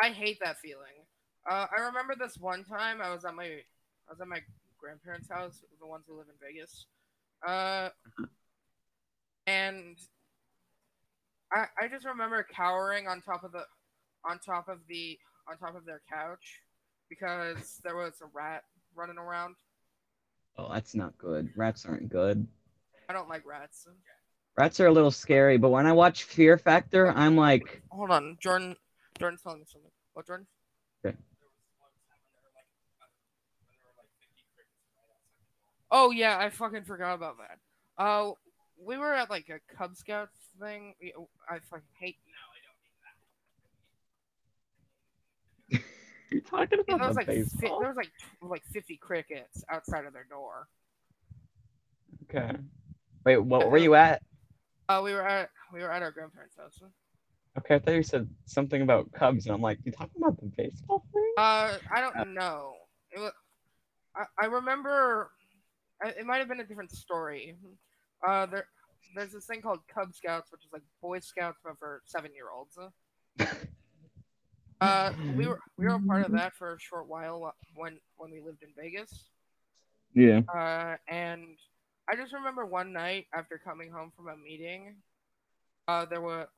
I 0.00 0.10
hate 0.10 0.38
that 0.44 0.60
feeling. 0.60 1.02
Uh, 1.50 1.66
I 1.76 1.80
remember 1.80 2.14
this 2.16 2.36
one 2.38 2.62
time 2.62 3.02
I 3.02 3.12
was 3.12 3.24
at 3.24 3.34
my 3.34 3.46
I 3.46 4.08
was 4.08 4.20
at 4.20 4.28
my 4.28 4.38
grandparents' 4.78 5.28
house, 5.28 5.64
the 5.80 5.86
ones 5.88 6.04
who 6.06 6.16
live 6.16 6.28
in 6.28 6.36
Vegas. 6.40 6.86
Uh, 7.44 7.88
and 9.48 9.98
I 11.52 11.64
I 11.76 11.88
just 11.88 12.06
remember 12.06 12.46
cowering 12.54 13.08
on 13.08 13.20
top 13.20 13.42
of 13.42 13.50
the 13.50 13.64
on 14.24 14.38
top 14.38 14.68
of 14.68 14.78
the 14.88 15.18
on 15.48 15.58
top 15.58 15.74
of 15.74 15.84
their 15.84 16.02
couch 16.08 16.60
because 17.10 17.80
there 17.84 17.96
was 17.96 18.14
a 18.22 18.26
rat 18.32 18.62
running 18.94 19.18
around. 19.18 19.56
Oh, 20.56 20.72
that's 20.72 20.94
not 20.94 21.18
good. 21.18 21.50
Rats 21.56 21.84
aren't 21.84 22.08
good. 22.08 22.46
I 23.08 23.12
don't 23.12 23.28
like 23.28 23.44
rats. 23.44 23.86
Rats 24.56 24.80
are 24.80 24.86
a 24.86 24.92
little 24.92 25.10
scary, 25.10 25.58
but 25.58 25.70
when 25.70 25.86
I 25.86 25.92
watch 25.92 26.24
Fear 26.24 26.56
Factor, 26.56 27.10
I'm 27.10 27.36
like, 27.36 27.82
Hold 27.90 28.10
on, 28.10 28.38
Jordan. 28.40 28.76
Jordan's 29.18 29.42
telling 29.42 29.60
me 29.60 29.66
something. 29.70 29.90
What, 30.14 30.26
Jordan? 30.26 30.46
Okay. 31.04 31.16
Oh 35.90 36.10
yeah, 36.10 36.38
I 36.38 36.50
fucking 36.50 36.84
forgot 36.84 37.14
about 37.14 37.36
that. 37.38 38.02
Uh, 38.02 38.32
we 38.82 38.96
were 38.96 39.12
at 39.12 39.30
like 39.30 39.48
a 39.48 39.76
Cub 39.76 39.96
Scouts 39.96 40.30
thing. 40.60 40.94
I 41.48 41.58
fucking 41.70 41.84
hate. 41.98 42.16
You're 46.30 46.40
talking 46.42 46.78
There 46.86 46.96
about 46.96 47.08
was 47.08 47.16
the 47.16 47.20
like 47.20 47.26
fi- 47.26 47.34
baseball. 47.34 47.80
there 47.80 47.88
was 47.88 47.96
like 47.96 48.10
like 48.42 48.62
fifty 48.72 48.96
crickets 48.96 49.64
outside 49.70 50.04
of 50.04 50.12
their 50.12 50.26
door. 50.30 50.68
Okay. 52.24 52.56
Wait, 53.24 53.38
what 53.38 53.70
were 53.70 53.78
you 53.78 53.94
at? 53.94 54.22
Uh, 54.88 55.00
we 55.04 55.12
were 55.12 55.26
at 55.26 55.50
we 55.72 55.80
were 55.80 55.90
at 55.92 56.02
our 56.02 56.10
grandparents' 56.10 56.56
house. 56.56 56.80
Okay, 57.58 57.74
I 57.74 57.78
thought 57.80 57.94
you 57.94 58.02
said 58.02 58.28
something 58.46 58.80
about 58.82 59.10
Cubs, 59.12 59.46
and 59.46 59.54
I'm 59.54 59.60
like, 59.60 59.78
you 59.84 59.90
talking 59.92 60.22
about 60.22 60.38
the 60.40 60.46
baseball 60.56 61.04
thing? 61.12 61.32
Uh, 61.36 61.76
I 61.92 62.00
don't 62.00 62.32
know. 62.34 62.74
It 63.10 63.18
was. 63.18 63.32
I, 64.16 64.24
I 64.42 64.46
remember. 64.46 65.30
It 66.04 66.24
might 66.24 66.38
have 66.38 66.48
been 66.48 66.60
a 66.60 66.64
different 66.64 66.92
story. 66.92 67.56
Uh, 68.26 68.46
there, 68.46 68.66
there's 69.14 69.32
this 69.32 69.44
thing 69.46 69.60
called 69.60 69.80
Cub 69.92 70.14
Scouts, 70.14 70.50
which 70.52 70.64
is 70.64 70.72
like 70.72 70.82
Boy 71.02 71.18
Scouts 71.18 71.58
but 71.62 71.78
for 71.78 72.02
seven 72.06 72.30
year 72.34 72.46
olds. 72.54 72.78
Uh, 74.80 75.12
we 75.36 75.46
were 75.46 75.58
we 75.76 75.84
were 75.86 75.94
a 75.94 76.00
part 76.00 76.24
of 76.24 76.32
that 76.32 76.54
for 76.54 76.74
a 76.74 76.80
short 76.80 77.06
while 77.08 77.54
when 77.74 77.98
when 78.16 78.30
we 78.30 78.40
lived 78.40 78.62
in 78.62 78.70
Vegas. 78.76 79.28
Yeah. 80.14 80.40
Uh, 80.52 80.96
and 81.08 81.44
I 82.10 82.16
just 82.16 82.32
remember 82.32 82.64
one 82.66 82.92
night 82.92 83.26
after 83.34 83.60
coming 83.62 83.90
home 83.90 84.10
from 84.16 84.28
a 84.28 84.36
meeting, 84.36 84.96
uh, 85.86 86.06
there 86.06 86.20
were 86.20 86.48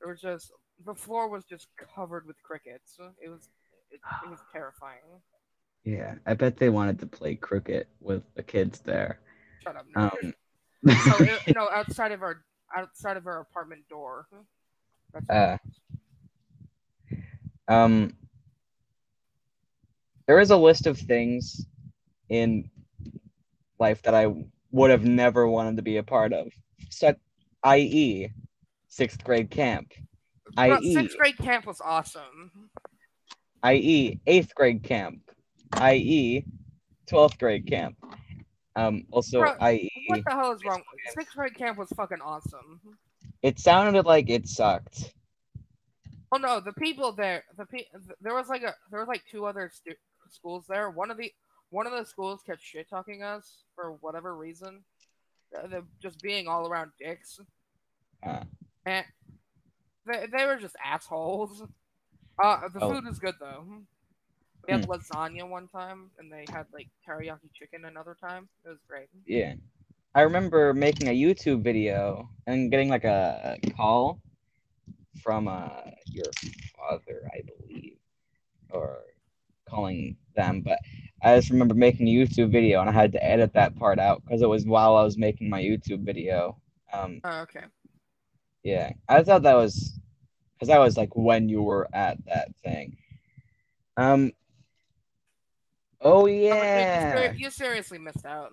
there 0.00 0.08
was 0.08 0.20
just 0.20 0.52
the 0.84 0.94
floor 0.94 1.28
was 1.28 1.44
just 1.44 1.66
covered 1.94 2.26
with 2.26 2.36
crickets. 2.42 2.96
It 3.22 3.28
was 3.28 3.48
it, 3.90 4.00
it 4.24 4.30
was 4.30 4.38
terrifying. 4.52 5.00
Yeah. 5.84 6.14
I 6.26 6.34
bet 6.34 6.56
they 6.56 6.68
wanted 6.70 6.98
to 7.00 7.06
play 7.06 7.34
cricket 7.36 7.88
with 8.00 8.22
the 8.34 8.42
kids 8.42 8.80
there. 8.80 9.20
Shut 9.62 9.76
up. 9.76 9.86
No, 9.94 10.02
Um. 10.22 10.34
no, 10.82 10.92
it- 11.20 11.54
no, 11.56 11.68
outside 11.72 12.12
of 12.12 12.22
our 12.22 12.42
outside 12.76 13.16
of 13.16 13.26
our 13.26 13.40
apartment 13.40 13.88
door. 13.88 14.26
That's 15.12 15.30
Uh, 15.30 15.58
um. 17.68 18.12
There 20.26 20.40
is 20.40 20.50
a 20.50 20.56
list 20.56 20.86
of 20.88 20.98
things 20.98 21.64
in 22.28 22.68
life 23.78 24.02
that 24.02 24.14
I 24.14 24.26
would 24.72 24.90
have 24.90 25.04
never 25.04 25.46
wanted 25.46 25.76
to 25.76 25.82
be 25.82 25.98
a 25.98 26.02
part 26.02 26.32
of, 26.32 26.48
such, 26.90 27.16
i.e., 27.62 28.28
sixth 28.88 29.22
grade 29.22 29.50
camp, 29.50 29.92
i.e., 30.56 30.94
sixth 30.94 31.16
grade 31.16 31.38
camp 31.38 31.64
was 31.66 31.80
awesome. 31.80 32.70
i.e., 33.62 34.18
eighth 34.26 34.52
grade 34.54 34.82
camp, 34.82 35.20
i.e., 35.74 36.44
twelfth 37.06 37.38
grade 37.38 37.66
camp. 37.68 37.96
Um, 38.74 39.04
also, 39.12 39.40
Bro, 39.40 39.54
i.e., 39.60 39.90
What 40.08 40.24
the 40.24 40.30
hell 40.32 40.52
is 40.52 40.64
wrong? 40.64 40.82
Sixth 41.16 41.34
grade 41.36 41.54
camp 41.54 41.78
was 41.78 41.88
fucking 41.90 42.20
awesome. 42.20 42.80
it 43.42 43.58
sounded 43.58 44.04
like 44.06 44.28
it 44.28 44.48
sucked. 44.48 45.14
Oh 46.32 46.38
no, 46.38 46.60
the 46.60 46.72
people 46.72 47.12
there, 47.12 47.44
the 47.56 47.66
pe- 47.66 47.86
there 48.20 48.34
was 48.34 48.48
like 48.48 48.62
a 48.62 48.74
there 48.90 48.98
was 49.00 49.08
like 49.08 49.22
two 49.30 49.46
other 49.46 49.70
stu- 49.72 49.94
schools 50.28 50.64
there. 50.68 50.90
One 50.90 51.10
of 51.10 51.16
the 51.16 51.32
one 51.70 51.86
of 51.86 51.92
the 51.92 52.04
schools 52.04 52.42
kept 52.44 52.62
shit 52.62 52.88
talking 52.88 53.22
us 53.22 53.62
for 53.74 53.92
whatever 54.00 54.34
reason. 54.36 54.82
Uh, 55.56 55.66
They're 55.68 55.82
just 56.02 56.20
being 56.20 56.48
all 56.48 56.68
around 56.68 56.90
dicks, 56.98 57.38
Uh, 58.24 58.42
and 58.84 59.04
they 60.06 60.26
they 60.36 60.46
were 60.46 60.56
just 60.56 60.76
assholes. 60.84 61.62
Uh, 62.42 62.68
the 62.68 62.80
Oh. 62.84 62.90
food 62.92 63.04
was 63.04 63.18
good 63.18 63.34
though. 63.40 63.64
We 64.66 64.72
had 64.72 64.88
lasagna 64.88 65.48
one 65.48 65.68
time, 65.68 66.10
and 66.18 66.30
they 66.30 66.44
had 66.52 66.66
like 66.72 66.88
teriyaki 67.08 67.52
chicken 67.54 67.84
another 67.84 68.16
time. 68.20 68.48
It 68.64 68.68
was 68.70 68.78
great. 68.88 69.08
Yeah. 69.24 69.54
I 70.14 70.22
remember 70.22 70.72
making 70.74 71.08
a 71.08 71.12
YouTube 71.12 71.62
video 71.62 72.28
and 72.46 72.70
getting 72.70 72.88
like 72.88 73.04
a 73.04 73.58
call 73.76 74.18
from 75.22 75.48
uh, 75.48 75.68
your 76.06 76.30
father, 76.76 77.22
I 77.32 77.40
believe, 77.42 77.98
or 78.70 78.98
calling 79.68 80.16
them. 80.34 80.60
But 80.62 80.78
I 81.22 81.36
just 81.36 81.50
remember 81.50 81.74
making 81.74 82.08
a 82.08 82.14
YouTube 82.14 82.50
video 82.50 82.80
and 82.80 82.88
I 82.90 82.92
had 82.92 83.12
to 83.12 83.24
edit 83.24 83.52
that 83.54 83.76
part 83.76 83.98
out 83.98 84.22
because 84.24 84.42
it 84.42 84.48
was 84.48 84.64
while 84.66 84.96
I 84.96 85.02
was 85.02 85.18
making 85.18 85.48
my 85.50 85.62
YouTube 85.62 86.04
video. 86.04 86.58
Um, 86.92 87.20
Oh, 87.24 87.40
okay. 87.40 87.64
yeah, 88.62 88.92
I 89.08 89.22
thought 89.22 89.42
that 89.42 89.54
was 89.54 89.98
because 90.54 90.68
that 90.68 90.78
was 90.78 90.96
like 90.96 91.14
when 91.16 91.48
you 91.48 91.62
were 91.62 91.88
at 91.92 92.24
that 92.26 92.54
thing. 92.62 92.96
Um. 93.96 94.32
Oh 96.00 96.22
Oh, 96.22 96.26
you- 96.26 96.44
yeah. 96.44 97.12
ser- 97.30 97.34
you 97.34 97.50
seriously 97.50 97.98
missed 97.98 98.24
out. 98.26 98.52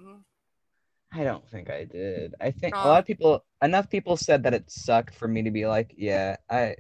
I 1.16 1.24
don't 1.24 1.48
think 1.50 1.70
I 1.70 1.84
did. 1.84 2.34
I 2.42 2.50
think 2.52 2.76
a 2.76 2.88
lot 2.88 3.00
of 3.00 3.06
people, 3.06 3.46
enough 3.62 3.90
people 3.90 4.18
said 4.18 4.44
that 4.44 4.54
it 4.54 4.72
sucked 4.72 5.14
for 5.14 5.28
me 5.28 5.44
to 5.44 5.52
be 5.52 5.68
like, 5.68 5.94
yeah, 5.96 6.38
I, 6.50 6.76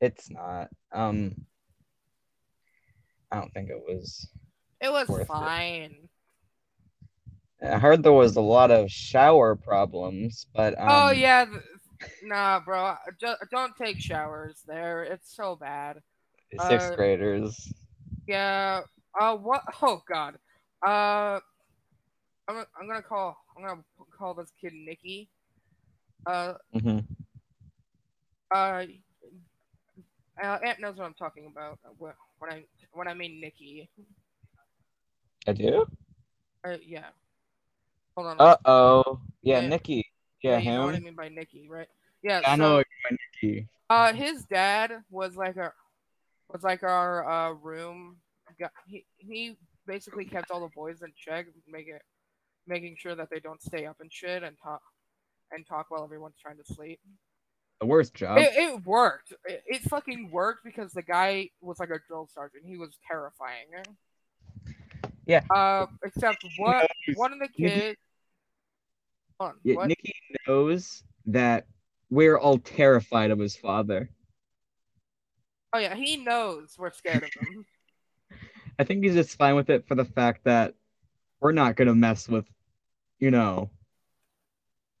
it's 0.00 0.28
not. 0.30 0.68
Um, 0.90 1.34
I 3.30 3.36
don't 3.36 3.52
think 3.54 3.70
it 3.70 3.78
was. 3.78 4.28
It 4.80 4.90
was 4.90 5.08
Worth 5.08 5.22
it. 5.22 5.26
fine. 5.28 6.08
I 7.62 7.78
heard 7.78 8.02
there 8.02 8.12
was 8.12 8.34
a 8.34 8.40
lot 8.40 8.72
of 8.72 8.90
shower 8.90 9.54
problems, 9.54 10.46
but 10.52 10.74
um, 10.80 10.88
oh 10.88 11.10
yeah, 11.12 11.44
th- 11.44 12.10
nah, 12.24 12.58
bro. 12.58 12.96
Don't 13.52 13.76
take 13.76 14.00
showers 14.00 14.60
there. 14.66 15.04
It's 15.04 15.36
so 15.36 15.54
bad. 15.54 16.00
sixth 16.58 16.92
uh, 16.92 16.96
graders. 16.96 17.72
Yeah. 18.26 18.80
Uh, 19.18 19.36
what? 19.36 19.62
Oh 19.80 20.02
God. 20.08 20.34
Uh, 20.84 21.38
I'm 22.48 22.64
I'm 22.76 22.88
gonna 22.88 23.02
call 23.02 23.36
I'm 23.56 23.62
gonna 23.64 23.82
call 24.16 24.34
this 24.34 24.50
kid 24.60 24.72
Nikki. 24.72 25.28
Uh, 26.26 26.54
mm-hmm. 26.74 26.98
uh, 28.54 28.84
uh, 30.42 30.58
Aunt 30.64 30.80
knows 30.80 30.96
what 30.96 31.04
I'm 31.06 31.14
talking 31.14 31.46
about 31.50 31.78
uh, 31.84 31.90
wh- 31.98 32.40
when 32.40 32.52
I 32.52 32.64
when 32.92 33.08
I 33.08 33.14
mean 33.14 33.40
Nikki. 33.40 33.88
I 35.46 35.52
do. 35.52 35.86
Uh, 36.64 36.76
yeah. 36.84 37.06
Hold 38.16 38.28
on. 38.28 38.36
Uh 38.38 38.56
oh. 38.64 39.20
Yeah, 39.42 39.60
Yeah. 39.60 39.68
Nikki. 39.68 40.06
Yeah, 40.42 40.58
you 40.58 40.70
know 40.72 40.84
what 40.86 40.94
I 40.94 40.98
him. 40.98 41.04
mean 41.04 41.14
by 41.16 41.28
Nikki, 41.28 41.68
right? 41.68 41.88
Yeah. 42.22 42.40
I 42.44 42.56
so- 42.56 42.62
know 42.62 42.74
what 42.76 42.86
you 42.86 43.10
mean, 43.10 43.18
Nikki. 43.52 43.68
Uh, 43.90 44.12
his 44.14 44.44
dad 44.44 44.92
was 45.10 45.36
like 45.36 45.56
our 45.56 45.74
was 46.52 46.62
like 46.62 46.82
our 46.82 47.28
uh 47.28 47.52
room. 47.52 48.16
He 48.86 49.04
he 49.18 49.56
basically 49.86 50.24
kept 50.24 50.50
all 50.50 50.60
the 50.60 50.68
boys 50.74 51.02
in 51.02 51.12
check, 51.16 51.46
make 51.66 51.88
it, 51.88 52.02
making 52.66 52.96
sure 52.98 53.14
that 53.14 53.28
they 53.30 53.40
don't 53.40 53.62
stay 53.62 53.86
up 53.86 53.96
and 54.00 54.12
shit 54.12 54.42
and 54.42 54.56
talk 54.62 54.80
and 55.50 55.66
talk 55.66 55.86
while 55.90 56.04
everyone's 56.04 56.36
trying 56.40 56.56
to 56.58 56.74
sleep. 56.74 57.00
The 57.80 57.86
worst 57.86 58.14
job. 58.14 58.38
It, 58.38 58.52
it 58.54 58.86
worked. 58.86 59.32
It, 59.44 59.62
it 59.66 59.82
fucking 59.82 60.30
worked 60.30 60.64
because 60.64 60.92
the 60.92 61.02
guy 61.02 61.50
was 61.60 61.78
like 61.80 61.90
a 61.90 61.98
drill 62.06 62.28
sergeant. 62.32 62.64
He 62.66 62.76
was 62.76 62.96
terrifying. 63.10 63.66
Yeah. 65.26 65.42
Uh, 65.50 65.86
except 66.04 66.44
one 66.58 66.76
knows- 67.06 67.16
one 67.16 67.32
of 67.32 67.38
the 67.40 67.48
kids. 67.48 67.98
Hold 69.40 69.52
on, 69.52 69.56
Yeah, 69.64 69.74
what? 69.74 69.88
Nikki 69.88 70.14
knows 70.46 71.02
that 71.26 71.66
we're 72.10 72.38
all 72.38 72.58
terrified 72.58 73.30
of 73.30 73.38
his 73.38 73.56
father. 73.56 74.08
Oh 75.72 75.78
yeah, 75.78 75.94
he 75.94 76.18
knows 76.18 76.74
we're 76.78 76.92
scared 76.92 77.24
of 77.24 77.30
him. 77.40 77.64
I 78.78 78.84
think 78.84 79.02
he's 79.02 79.14
just 79.14 79.36
fine 79.36 79.54
with 79.56 79.70
it 79.70 79.86
for 79.88 79.94
the 79.94 80.04
fact 80.04 80.44
that 80.44 80.74
we're 81.40 81.52
not 81.52 81.76
gonna 81.76 81.94
mess 81.94 82.28
with, 82.28 82.44
you 83.22 83.30
know, 83.30 83.70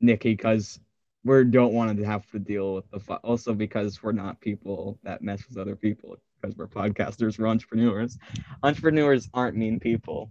Nikki 0.00 0.30
because 0.36 0.78
we 1.24 1.42
don't 1.42 1.72
want 1.72 1.98
to 1.98 2.04
have 2.04 2.24
to 2.30 2.38
deal 2.38 2.76
with 2.76 2.88
the. 2.92 3.00
Fa- 3.00 3.18
also 3.24 3.52
because 3.52 4.00
we're 4.00 4.12
not 4.12 4.40
people 4.40 4.96
that 5.02 5.22
mess 5.22 5.42
with 5.48 5.58
other 5.58 5.74
people 5.74 6.16
because 6.40 6.56
we're 6.56 6.68
podcasters, 6.68 7.36
we're 7.36 7.48
entrepreneurs. 7.48 8.16
Entrepreneurs 8.62 9.28
aren't 9.34 9.56
mean 9.56 9.80
people. 9.80 10.30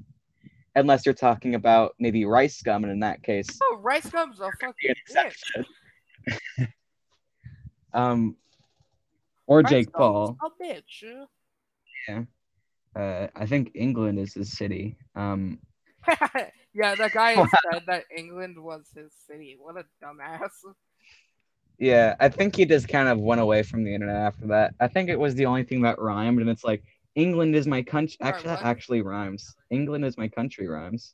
Unless 0.73 1.05
you're 1.05 1.13
talking 1.13 1.55
about 1.55 1.93
maybe 1.99 2.23
rice 2.23 2.57
scum, 2.57 2.85
and 2.85 2.93
in 2.93 3.01
that 3.01 3.23
case, 3.23 3.59
Oh, 3.61 3.77
Rice 3.81 4.09
Gum's 4.09 4.39
a 4.39 4.49
fucking 4.61 4.95
exception. 5.05 5.65
um, 7.93 8.37
or 9.47 9.59
Rice 9.59 9.69
Jake 9.69 9.91
Paul. 9.91 10.37
A 10.41 10.63
bitch. 10.63 11.27
Uh, 12.95 13.27
I 13.35 13.45
think 13.45 13.71
England 13.73 14.17
is 14.17 14.33
the 14.33 14.45
city. 14.45 14.95
Um, 15.13 15.59
yeah, 16.73 16.95
that 16.95 17.11
guy 17.13 17.35
said 17.71 17.83
that 17.87 18.05
England 18.15 18.61
was 18.61 18.87
his 18.95 19.11
city. 19.27 19.57
What 19.59 19.77
a 19.77 19.85
dumbass. 20.03 20.49
yeah, 21.77 22.15
I 22.19 22.29
think 22.29 22.55
he 22.55 22.65
just 22.65 22.87
kind 22.87 23.07
of 23.07 23.19
went 23.19 23.41
away 23.41 23.63
from 23.63 23.83
the 23.83 23.93
internet 23.93 24.15
after 24.15 24.47
that. 24.47 24.75
I 24.79 24.87
think 24.87 25.09
it 25.09 25.19
was 25.19 25.35
the 25.35 25.45
only 25.45 25.63
thing 25.63 25.81
that 25.81 25.99
rhymed, 25.99 26.39
and 26.39 26.49
it's 26.49 26.63
like 26.63 26.83
England 27.15 27.55
is 27.55 27.67
my 27.67 27.81
country. 27.81 28.17
Actually, 28.21 28.47
that 28.47 28.63
actually 28.63 29.01
rhymes. 29.01 29.55
England 29.69 30.05
is 30.05 30.17
my 30.17 30.27
country 30.27 30.67
rhymes. 30.67 31.13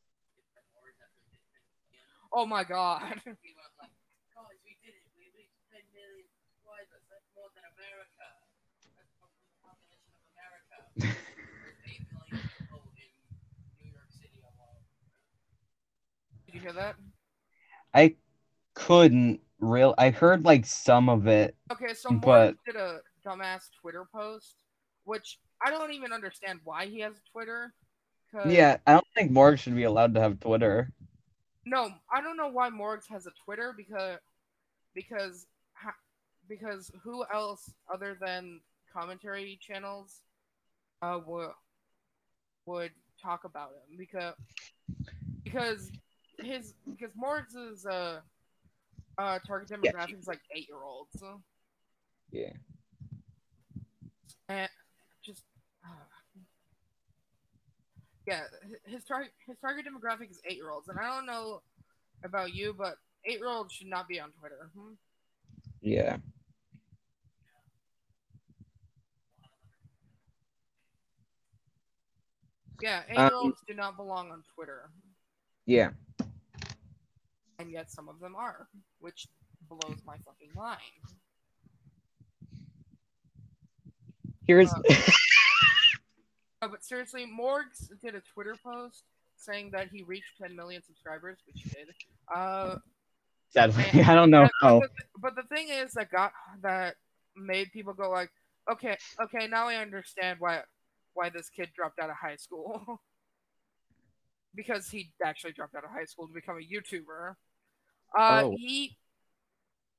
Oh 2.32 2.46
my 2.46 2.64
god. 2.64 3.02
Guys, 4.38 4.62
we 4.62 4.78
did 4.86 4.94
it. 4.94 5.02
We 5.18 5.34
reached 5.34 5.58
10 5.74 5.82
million 5.90 6.30
subscribers. 6.30 7.02
That's 7.10 7.26
more 7.34 7.50
than 7.58 7.66
America. 7.74 8.30
That's 8.94 9.10
more 9.18 9.34
than 9.34 9.50
the 9.50 9.58
population 9.66 10.14
of 10.14 10.22
America. 10.38 10.76
There's 11.02 11.82
8 11.82 12.06
million 12.14 12.46
people 12.46 12.86
in 12.94 13.10
New 13.82 13.90
York 13.90 14.12
City 14.14 14.38
alone. 14.46 14.86
Did 16.46 16.54
you 16.54 16.57
hear 16.68 16.82
that? 16.82 16.96
I 17.94 18.16
couldn't 18.74 19.40
real. 19.60 19.96
I 19.98 20.10
heard 20.10 20.44
like 20.46 20.66
some 20.66 21.10
of 21.10 21.28
it. 21.28 21.56
Okay, 21.72 21.94
so 21.94 22.12
But- 22.12 22.56
did 22.66 22.76
a 22.76 23.00
dumbass 23.26 23.70
Twitter 23.82 24.06
post, 24.14 24.64
which 25.06 25.40
I 25.66 25.72
don't 25.72 25.92
even 25.94 26.14
understand 26.14 26.60
why 26.64 26.86
he 26.88 27.00
has 27.00 27.22
Twitter. 27.32 27.74
'cause- 28.32 28.52
Yeah, 28.52 28.78
I 28.86 28.94
don't 28.94 29.08
think 29.16 29.32
Morg 29.32 29.58
should 29.58 29.76
be 29.76 29.84
allowed 29.84 30.14
to 30.16 30.20
have 30.20 30.40
Twitter. 30.40 30.92
No, 31.66 31.98
I 32.12 32.22
don't 32.22 32.36
know 32.38 32.50
why 32.50 32.70
Morgz 32.70 33.08
has 33.08 33.26
a 33.26 33.32
Twitter 33.32 33.74
because 33.74 34.20
because 34.94 35.48
because 36.48 36.90
who 37.04 37.26
else 37.32 37.74
other 37.92 38.16
than 38.16 38.62
commentary 38.92 39.58
channels 39.62 40.24
uh 41.02 41.20
would 41.26 41.52
would 42.66 42.92
talk 43.22 43.44
about 43.44 43.72
him 43.74 43.98
because 43.98 44.36
because 45.44 45.92
his 46.40 46.74
because 46.90 47.14
Morgz' 47.16 47.86
uh 47.86 48.20
uh 49.18 49.40
target 49.48 49.70
Yeah. 49.84 49.92
demographic 49.92 50.20
is 50.20 50.28
like 50.28 50.42
eight 50.56 50.68
year 50.68 50.84
olds 50.84 51.22
Yeah. 52.32 52.54
and 54.50 54.70
just 55.24 55.44
uh, 55.84 55.90
yeah 58.28 58.44
his 58.86 59.04
target 59.04 59.32
his 59.46 59.58
target 59.60 59.86
demographic 59.86 60.30
is 60.30 60.40
eight 60.46 60.58
year 60.58 60.70
olds 60.70 60.88
and 60.90 61.00
I 61.00 61.04
don't 61.16 61.26
know 61.26 61.62
about 62.24 62.54
you 62.54 62.74
but 62.78 62.98
eight 63.26 63.40
year 63.40 63.48
olds 63.50 63.74
should 63.74 63.88
not 63.88 64.08
be 64.08 64.20
on 64.20 64.32
Twitter. 64.32 64.70
Hmm? 64.78 64.94
Yeah. 65.82 66.18
Yeah, 72.82 73.02
eight 73.10 73.18
Um, 73.18 73.24
year 73.28 73.36
olds 73.36 73.62
do 73.68 73.74
not 73.74 73.98
belong 73.98 74.32
on 74.32 74.44
Twitter, 74.54 74.90
Yeah. 75.66 75.92
And 77.60 77.72
yet 77.72 77.90
some 77.90 78.08
of 78.08 78.20
them 78.20 78.36
are, 78.36 78.68
which 79.00 79.28
blows 79.68 80.00
my 80.06 80.18
fucking 80.26 80.52
mind. 80.56 80.80
Here's 84.46 84.72
Uh, 84.72 84.82
No, 86.62 86.70
but 86.70 86.84
seriously, 86.84 87.26
Morgz 87.28 87.88
did 88.02 88.16
a 88.16 88.22
Twitter 88.34 88.56
post 88.64 89.04
saying 89.36 89.72
that 89.72 89.90
he 89.92 90.04
reached 90.04 90.38
10 90.42 90.56
million 90.56 90.82
subscribers, 90.84 91.38
which 91.46 91.62
he 91.62 91.70
did. 91.70 91.90
Uh, 92.34 92.78
sadly, 93.50 93.86
I 94.06 94.16
don't 94.16 94.32
know 94.32 94.50
how. 94.62 94.80
but, 94.80 94.90
but 95.20 95.36
the 95.36 95.44
thing 95.56 95.70
is 95.70 95.94
that 95.94 96.10
got 96.10 96.32
that 96.64 96.96
made 97.36 97.72
people 97.72 97.94
go 97.94 98.10
like, 98.10 98.32
okay, 98.72 98.98
okay, 99.22 99.48
now 99.48 99.68
I 99.68 99.76
understand 99.76 100.40
why 100.40 100.62
why 101.14 101.30
this 101.30 101.50
kid 101.50 101.70
dropped 101.76 102.00
out 102.00 102.10
of 102.10 102.16
high 102.16 102.38
school. 102.38 103.02
because 104.56 104.90
he 104.90 105.12
actually 105.24 105.54
dropped 105.54 105.76
out 105.76 105.84
of 105.84 105.92
high 105.92 106.06
school 106.06 106.28
to 106.28 106.34
become 106.34 106.58
a 106.58 106.60
YouTuber. 106.60 107.36
Uh, 108.18 108.42
Oh. 108.46 108.56
he 108.58 108.98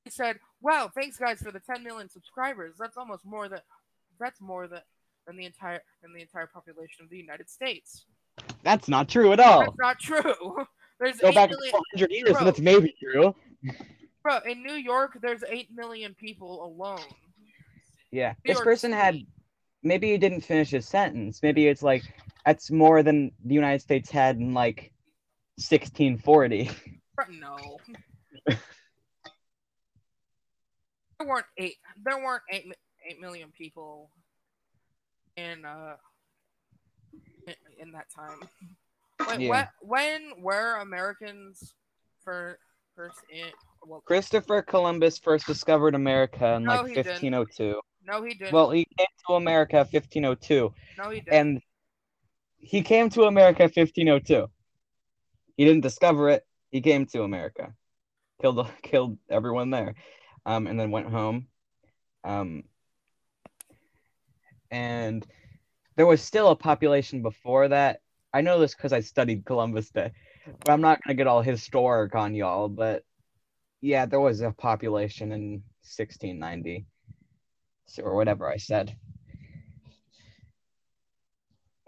he 0.04 0.10
said, 0.10 0.38
"Wow, 0.60 0.90
thanks 0.94 1.18
guys 1.18 1.40
for 1.40 1.50
the 1.50 1.60
10 1.60 1.82
million 1.82 2.08
subscribers. 2.08 2.76
That's 2.78 2.96
almost 2.96 3.24
more 3.24 3.48
than 3.48 3.60
that's 4.20 4.40
more 4.40 4.68
than 4.68 4.80
than 5.26 5.36
the 5.36 5.44
entire 5.44 5.80
than 6.02 6.12
the 6.14 6.20
entire 6.22 6.46
population 6.46 7.04
of 7.04 7.10
the 7.10 7.18
United 7.18 7.50
States." 7.50 8.06
That's 8.62 8.88
not 8.88 9.08
true 9.08 9.32
at 9.32 9.40
all. 9.40 9.60
That's 9.60 9.76
not 9.78 9.98
true. 9.98 10.66
There's 11.00 11.18
Go 11.18 11.28
8 11.28 11.34
back 11.34 11.50
million 11.50 11.70
400 11.70 12.10
years, 12.10 12.30
Bro. 12.30 12.38
and 12.38 12.46
that's 12.46 12.60
maybe 12.60 12.94
true. 13.02 13.34
Bro, 14.22 14.38
in 14.46 14.62
New 14.64 14.74
York, 14.74 15.16
there's 15.22 15.44
8 15.48 15.68
million 15.72 16.12
people 16.14 16.64
alone. 16.64 16.98
Yeah. 18.10 18.30
New 18.44 18.48
This 18.50 18.54
York 18.56 18.64
person 18.64 18.90
had 18.92 19.16
maybe 19.84 20.10
he 20.10 20.18
didn't 20.18 20.40
finish 20.40 20.70
his 20.70 20.88
sentence. 20.88 21.40
Maybe 21.40 21.68
it's 21.68 21.82
like 21.84 22.02
that's 22.44 22.70
more 22.72 23.02
than 23.04 23.30
the 23.44 23.54
United 23.54 23.80
States 23.80 24.10
had 24.10 24.36
in 24.38 24.54
like 24.54 24.92
1640. 25.56 26.70
No. 27.28 27.56
there 28.46 28.56
weren't 31.26 31.46
eight. 31.56 31.76
There 32.04 32.16
weren't 32.18 32.42
eight, 32.50 32.66
eight 33.08 33.20
million 33.20 33.50
people 33.56 34.10
in 35.36 35.64
uh 35.64 35.96
in, 37.46 37.54
in 37.80 37.92
that 37.92 38.06
time. 38.14 38.38
Wait, 39.28 39.40
Yeah. 39.40 39.48
what? 39.48 39.68
When 39.80 40.42
were 40.42 40.76
Americans 40.76 41.74
for 42.22 42.58
first 42.94 43.18
in? 43.30 43.48
Well, 43.84 44.00
Christopher 44.00 44.62
Columbus 44.62 45.18
first 45.18 45.46
discovered 45.46 45.94
America 45.94 46.54
in 46.54 46.64
No, 46.64 46.82
like 46.82 46.88
he 46.88 46.94
didn't. 46.94 47.22
1502. 47.22 47.80
no, 48.04 48.22
he 48.22 48.34
didn't. 48.34 48.52
Well, 48.52 48.70
he 48.70 48.84
came 48.96 49.06
to 49.28 49.34
America 49.34 49.76
1502, 49.78 50.74
no, 50.98 51.10
he 51.10 51.20
didn't. 51.20 51.32
and 51.34 51.62
he 52.58 52.82
came 52.82 53.08
to 53.10 53.22
America 53.24 53.62
1502. 53.64 54.46
He 55.56 55.64
didn't 55.64 55.82
discover 55.82 56.28
it. 56.28 56.44
He 56.70 56.80
came 56.80 57.06
to 57.06 57.22
America, 57.22 57.74
killed 58.40 58.66
killed 58.82 59.18
everyone 59.30 59.70
there, 59.70 59.94
um, 60.46 60.66
and 60.66 60.78
then 60.78 60.90
went 60.90 61.08
home. 61.08 61.46
Um, 62.24 62.64
and 64.70 65.26
there 65.96 66.06
was 66.06 66.22
still 66.22 66.48
a 66.48 66.56
population 66.56 67.22
before 67.22 67.68
that. 67.68 68.00
I 68.32 68.42
know 68.42 68.58
this 68.58 68.74
because 68.74 68.92
I 68.92 69.00
studied 69.00 69.46
Columbus 69.46 69.90
Day, 69.90 70.12
but 70.46 70.70
I'm 70.70 70.82
not 70.82 71.02
gonna 71.02 71.14
get 71.14 71.26
all 71.26 71.42
historic 71.42 72.14
on 72.14 72.34
y'all. 72.34 72.68
But 72.68 73.04
yeah, 73.80 74.06
there 74.06 74.20
was 74.20 74.40
a 74.40 74.52
population 74.52 75.32
in 75.32 75.62
1690, 75.82 76.86
or 78.02 78.14
whatever 78.14 78.50
I 78.50 78.58
said. 78.58 78.94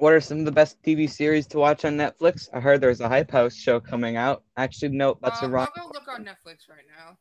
What 0.00 0.14
are 0.14 0.20
some 0.22 0.38
of 0.38 0.44
the 0.46 0.52
best 0.52 0.82
TV 0.82 1.10
series 1.10 1.46
to 1.48 1.58
watch 1.58 1.84
on 1.84 1.98
Netflix? 1.98 2.48
I 2.54 2.60
heard 2.60 2.80
there's 2.80 3.02
a 3.02 3.08
Hype 3.08 3.30
House 3.30 3.54
show 3.54 3.78
coming 3.78 4.16
out. 4.16 4.44
Actually, 4.56 4.96
no, 4.96 5.18
that's 5.20 5.42
uh, 5.42 5.46
a 5.46 5.48
wrong. 5.50 5.68
I'll 5.76 5.88
go 5.88 5.92
look 5.92 6.08
on 6.08 6.24
Netflix 6.24 6.70
right 6.70 6.86
now. 6.88 7.18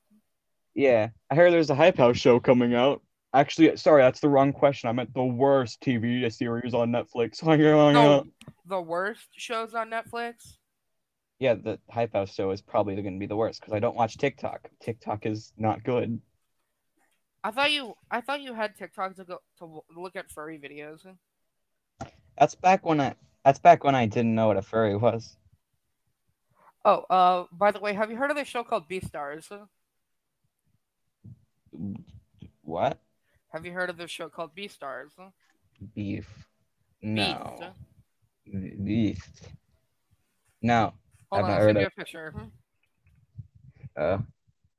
Yeah, 0.75 1.09
I 1.29 1.35
heard 1.35 1.51
there's 1.51 1.69
a 1.69 1.75
Hype 1.75 1.97
House 1.97 2.15
show 2.15 2.39
coming 2.39 2.75
out. 2.75 3.01
Actually, 3.33 3.75
sorry, 3.75 4.01
that's 4.01 4.21
the 4.21 4.29
wrong 4.29 4.53
question. 4.53 4.87
I 4.87 4.93
meant 4.93 5.13
the 5.13 5.25
worst 5.25 5.81
TV 5.81 6.31
series 6.31 6.73
on 6.73 6.89
Netflix. 6.89 7.43
No, 7.93 8.23
the 8.65 8.79
worst 8.79 9.27
shows 9.35 9.73
on 9.73 9.89
Netflix. 9.89 10.35
Yeah, 11.39 11.55
the 11.55 11.79
Hype 11.89 12.13
House 12.13 12.33
show 12.33 12.51
is 12.51 12.61
probably 12.61 12.95
going 12.95 13.15
to 13.15 13.19
be 13.19 13.25
the 13.25 13.35
worst 13.35 13.59
because 13.59 13.73
I 13.73 13.79
don't 13.79 13.97
watch 13.97 14.17
TikTok. 14.17 14.69
TikTok 14.81 15.25
is 15.25 15.51
not 15.57 15.83
good. 15.83 16.21
I 17.43 17.51
thought 17.51 17.73
you, 17.73 17.95
I 18.09 18.21
thought 18.21 18.39
you 18.39 18.53
had 18.53 18.77
TikTok 18.77 19.17
to 19.17 19.25
go 19.25 19.39
to 19.57 19.81
look 19.93 20.15
at 20.15 20.31
furry 20.31 20.57
videos. 20.57 21.05
That's 22.39 22.55
back 22.55 22.85
when 22.85 23.01
I. 23.01 23.15
That's 23.43 23.59
back 23.59 23.83
when 23.83 23.95
I 23.95 24.05
didn't 24.05 24.33
know 24.33 24.47
what 24.47 24.57
a 24.57 24.61
furry 24.61 24.95
was. 24.95 25.35
Oh, 26.85 27.05
uh, 27.09 27.45
by 27.51 27.71
the 27.71 27.79
way, 27.79 27.93
have 27.93 28.09
you 28.09 28.17
heard 28.17 28.31
of 28.31 28.37
this 28.37 28.47
show 28.47 28.63
called 28.63 28.87
Beastars? 28.89 29.49
What? 32.61 32.99
Have 33.51 33.65
you 33.65 33.73
heard 33.73 33.89
of 33.89 33.97
this 33.97 34.11
show 34.11 34.29
called 34.29 34.55
Beastars? 34.55 35.11
Beef? 35.95 36.27
No. 37.01 37.73
Beast. 38.45 38.83
Beef. 38.85 39.29
No. 40.61 40.93
Hold 41.31 41.39
I've 41.39 41.43
on, 41.43 41.49
not 41.49 41.51
I'll 41.51 41.59
heard 41.59 41.67
send 41.67 41.79
you 41.79 41.85
a 41.85 41.89
picture. 41.89 42.33
Uh, 43.97 44.17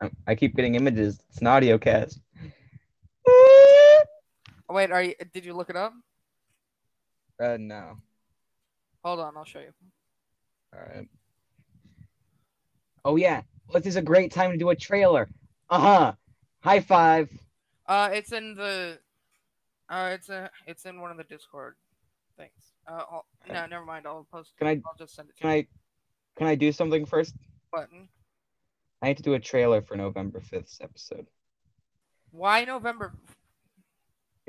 I, 0.01 0.11
I 0.29 0.35
keep 0.35 0.57
getting 0.57 0.75
images. 0.75 1.21
It's 1.29 1.39
an 1.39 1.47
audio 1.47 1.79
cast. 1.79 2.21
Oh, 3.27 4.05
wait, 4.71 4.91
are 4.91 5.03
you? 5.03 5.15
Did 5.33 5.45
you 5.45 5.55
look 5.55 5.69
it 5.69 5.77
up? 5.77 5.93
Uh, 7.41 7.57
no. 7.59 7.97
Hold 9.05 9.21
on, 9.21 9.37
I'll 9.37 9.45
show 9.45 9.61
you. 9.61 9.73
All 10.75 10.81
right. 10.81 11.09
Oh 13.05 13.17
yeah, 13.17 13.43
this 13.73 13.87
is 13.87 13.97
a 13.97 14.03
great 14.03 14.31
time 14.31 14.51
to 14.53 14.59
do 14.59 14.69
a 14.71 14.77
trailer. 14.77 15.29
Uh 15.71 15.79
huh. 15.81 16.13
High 16.61 16.81
five. 16.81 17.31
Uh, 17.87 18.11
it's 18.13 18.33
in 18.33 18.55
the. 18.55 18.99
Uh, 19.89 20.11
it's 20.13 20.29
a, 20.29 20.51
it's 20.67 20.85
in 20.85 21.01
one 21.01 21.11
of 21.11 21.17
the 21.17 21.25
Discord 21.25 21.75
things. 22.37 22.75
Uh, 22.87 23.03
I'll, 23.11 23.27
no, 23.49 23.67
never 23.67 23.85
mind. 23.85 24.07
I'll 24.07 24.27
post. 24.31 24.53
Can 24.59 24.69
I- 24.69 24.83
I'll 24.87 24.97
just 24.99 25.15
send 25.15 25.31
it 25.31 25.37
to 25.37 25.43
Can 25.43 25.51
you. 25.51 25.57
I 25.57 25.67
can 26.37 26.47
I 26.47 26.55
do 26.55 26.71
something 26.73 27.07
first? 27.07 27.35
Button. 27.73 28.09
I 29.03 29.09
need 29.09 29.17
to 29.17 29.23
do 29.23 29.35
a 29.35 29.41
trailer 29.41 29.81
for 29.81 29.97
November 29.97 30.41
5th's 30.41 30.79
episode. 30.83 31.27
Why 32.33 32.65
November? 32.65 33.15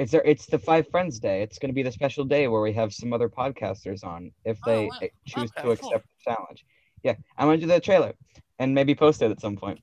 It's 0.01 0.11
there. 0.11 0.23
It's 0.25 0.47
the 0.47 0.57
Five 0.57 0.87
Friends 0.89 1.19
Day. 1.19 1.43
It's 1.43 1.59
going 1.59 1.69
to 1.69 1.75
be 1.75 1.83
the 1.83 1.91
special 1.91 2.25
day 2.25 2.47
where 2.47 2.59
we 2.63 2.73
have 2.73 2.91
some 2.91 3.13
other 3.13 3.29
podcasters 3.29 4.03
on 4.03 4.31
if 4.45 4.57
Oh, 4.63 4.65
they 4.65 4.85
wow. 4.87 4.97
eh, 5.03 5.09
choose 5.27 5.51
Okay, 5.51 5.61
to 5.61 5.61
cool. 5.61 5.71
accept 5.89 6.07
the 6.07 6.31
challenge. 6.31 6.65
Yeah, 7.03 7.13
I'm 7.37 7.47
going 7.47 7.59
to 7.59 7.67
do 7.67 7.71
the 7.71 7.79
trailer 7.79 8.13
and 8.57 8.73
maybe 8.73 8.95
post 8.95 9.21
it 9.21 9.29
at 9.29 9.39
some 9.39 9.57
point. 9.57 9.79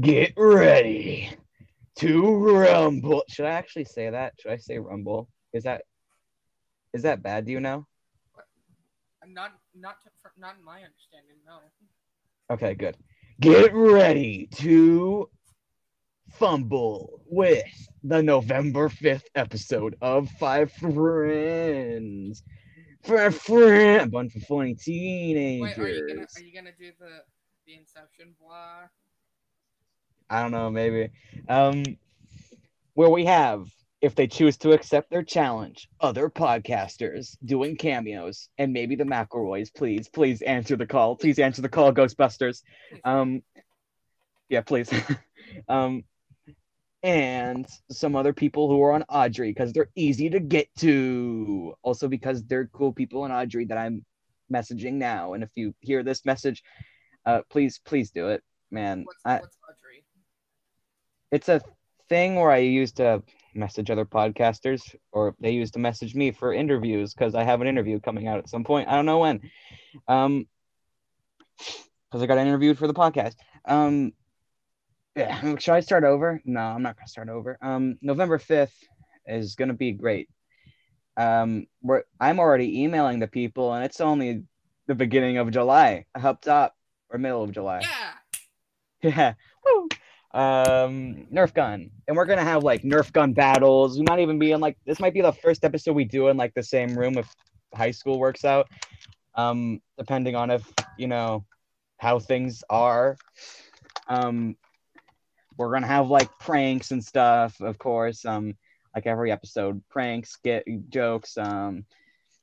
Get 0.00 0.34
ready 0.36 1.28
to 1.96 2.36
rumble. 2.46 3.24
Should 3.28 3.46
I 3.46 3.50
actually 3.50 3.86
say 3.86 4.10
that? 4.10 4.34
Should 4.40 4.52
I 4.52 4.58
say 4.58 4.78
rumble? 4.78 5.28
Is 5.52 5.64
that 5.64 5.82
is 6.92 7.02
that 7.02 7.20
bad? 7.24 7.44
Do 7.44 7.50
you 7.50 7.58
know? 7.58 7.84
Not, 9.26 9.54
not, 9.74 9.96
to, 10.04 10.10
not 10.38 10.54
in 10.56 10.64
my 10.64 10.82
understanding. 10.82 11.38
No. 11.44 11.58
Okay, 12.48 12.74
good. 12.74 12.96
Get 13.40 13.74
ready 13.74 14.46
to 14.52 15.28
fumble 16.34 17.20
with 17.26 17.64
the 18.02 18.22
November 18.22 18.88
5th 18.88 19.24
episode 19.34 19.96
of 20.00 20.28
Five 20.32 20.72
Friends. 20.72 22.42
Five 23.02 23.36
Friends. 23.36 24.04
A 24.04 24.08
bunch 24.08 24.34
of 24.36 24.42
funny 24.42 24.74
teenagers. 24.74 25.78
Wait, 25.78 25.84
are 25.84 25.88
you 25.88 26.08
gonna, 26.08 26.26
are 26.36 26.42
you 26.42 26.54
gonna 26.54 26.70
do 26.78 26.90
the, 26.98 27.22
the 27.66 27.74
Inception 27.74 28.34
blah? 28.40 28.88
I 30.30 30.42
don't 30.42 30.52
know, 30.52 30.70
maybe. 30.70 31.10
Um, 31.48 31.84
where 32.94 33.10
we 33.10 33.24
have, 33.26 33.68
if 34.00 34.14
they 34.14 34.26
choose 34.26 34.56
to 34.58 34.72
accept 34.72 35.10
their 35.10 35.22
challenge, 35.22 35.88
other 36.00 36.28
podcasters 36.28 37.36
doing 37.44 37.76
cameos, 37.76 38.48
and 38.58 38.72
maybe 38.72 38.96
the 38.96 39.04
McElroys. 39.04 39.72
Please, 39.72 40.08
please 40.08 40.42
answer 40.42 40.76
the 40.76 40.86
call. 40.86 41.16
Please 41.16 41.38
answer 41.38 41.62
the 41.62 41.68
call, 41.68 41.92
Ghostbusters. 41.92 42.62
Um, 43.04 43.42
yeah, 44.48 44.62
please. 44.62 44.92
um, 45.68 46.04
and 47.02 47.66
some 47.90 48.14
other 48.14 48.32
people 48.32 48.68
who 48.68 48.82
are 48.82 48.92
on 48.92 49.04
Audrey 49.08 49.50
because 49.50 49.72
they're 49.72 49.90
easy 49.96 50.30
to 50.30 50.40
get 50.40 50.68
to. 50.78 51.74
Also 51.82 52.08
because 52.08 52.44
they're 52.44 52.66
cool 52.66 52.92
people 52.92 53.22
on 53.22 53.32
Audrey 53.32 53.64
that 53.66 53.78
I'm 53.78 54.04
messaging 54.52 54.94
now. 54.94 55.34
And 55.34 55.42
if 55.42 55.50
you 55.54 55.74
hear 55.80 56.02
this 56.02 56.24
message, 56.24 56.62
uh, 57.26 57.42
please, 57.50 57.80
please 57.84 58.10
do 58.10 58.28
it, 58.28 58.42
man. 58.70 59.04
What's, 59.04 59.20
I, 59.24 59.40
what's 59.40 59.58
Audrey? 59.68 60.04
it's 61.32 61.48
a 61.48 61.60
thing 62.08 62.36
where 62.36 62.50
I 62.50 62.58
used 62.58 62.98
to 62.98 63.22
message 63.54 63.90
other 63.90 64.04
podcasters, 64.04 64.94
or 65.12 65.34
they 65.40 65.50
used 65.50 65.74
to 65.74 65.78
message 65.78 66.14
me 66.14 66.30
for 66.30 66.52
interviews 66.52 67.14
because 67.14 67.34
I 67.34 67.44
have 67.44 67.60
an 67.60 67.66
interview 67.66 68.00
coming 68.00 68.28
out 68.28 68.38
at 68.38 68.48
some 68.48 68.64
point. 68.64 68.88
I 68.88 68.94
don't 68.94 69.06
know 69.06 69.18
when. 69.18 69.40
Um, 70.06 70.46
because 71.58 72.22
I 72.22 72.26
got 72.26 72.38
interviewed 72.38 72.78
for 72.78 72.86
the 72.86 72.94
podcast. 72.94 73.34
Um, 73.64 74.12
yeah, 75.16 75.56
should 75.58 75.74
I 75.74 75.80
start 75.80 76.04
over? 76.04 76.40
No, 76.44 76.60
I'm 76.60 76.82
not 76.82 76.96
gonna 76.96 77.08
start 77.08 77.28
over. 77.28 77.58
Um, 77.60 77.98
November 78.00 78.38
fifth 78.38 78.76
is 79.26 79.54
gonna 79.54 79.74
be 79.74 79.92
great. 79.92 80.28
Um, 81.16 81.66
we're 81.82 82.02
I'm 82.20 82.40
already 82.40 82.82
emailing 82.82 83.18
the 83.18 83.26
people, 83.26 83.74
and 83.74 83.84
it's 83.84 84.00
only 84.00 84.44
the 84.86 84.94
beginning 84.94 85.38
of 85.38 85.50
July, 85.50 86.06
up 86.14 86.40
top 86.40 86.74
or 87.10 87.18
middle 87.18 87.42
of 87.42 87.52
July. 87.52 87.80
Yeah. 87.82 87.88
Yeah. 89.02 89.34
Woo. 89.64 89.88
Um, 90.32 91.26
Nerf 91.32 91.52
gun, 91.52 91.90
and 92.06 92.16
we're 92.16 92.24
gonna 92.24 92.44
have 92.44 92.62
like 92.62 92.82
Nerf 92.82 93.12
gun 93.12 93.32
battles. 93.32 93.98
We 93.98 94.04
might 94.08 94.20
even 94.20 94.38
be 94.38 94.52
in 94.52 94.60
like 94.60 94.78
this 94.86 95.00
might 95.00 95.12
be 95.12 95.22
the 95.22 95.32
first 95.32 95.64
episode 95.64 95.94
we 95.94 96.04
do 96.04 96.28
in 96.28 96.36
like 96.36 96.54
the 96.54 96.62
same 96.62 96.96
room 96.96 97.18
if 97.18 97.28
high 97.74 97.90
school 97.90 98.20
works 98.20 98.44
out. 98.44 98.68
Um, 99.34 99.82
depending 99.98 100.36
on 100.36 100.52
if 100.52 100.62
you 100.96 101.08
know 101.08 101.44
how 101.98 102.20
things 102.20 102.62
are. 102.70 103.16
Um, 104.06 104.56
we're 105.62 105.72
gonna 105.72 105.86
have 105.86 106.08
like 106.08 106.38
pranks 106.38 106.90
and 106.90 107.04
stuff, 107.04 107.60
of 107.60 107.78
course. 107.78 108.24
Um, 108.24 108.56
like 108.94 109.06
every 109.06 109.32
episode, 109.32 109.82
pranks, 109.88 110.36
get 110.36 110.64
jokes. 110.90 111.38
Um, 111.38 111.86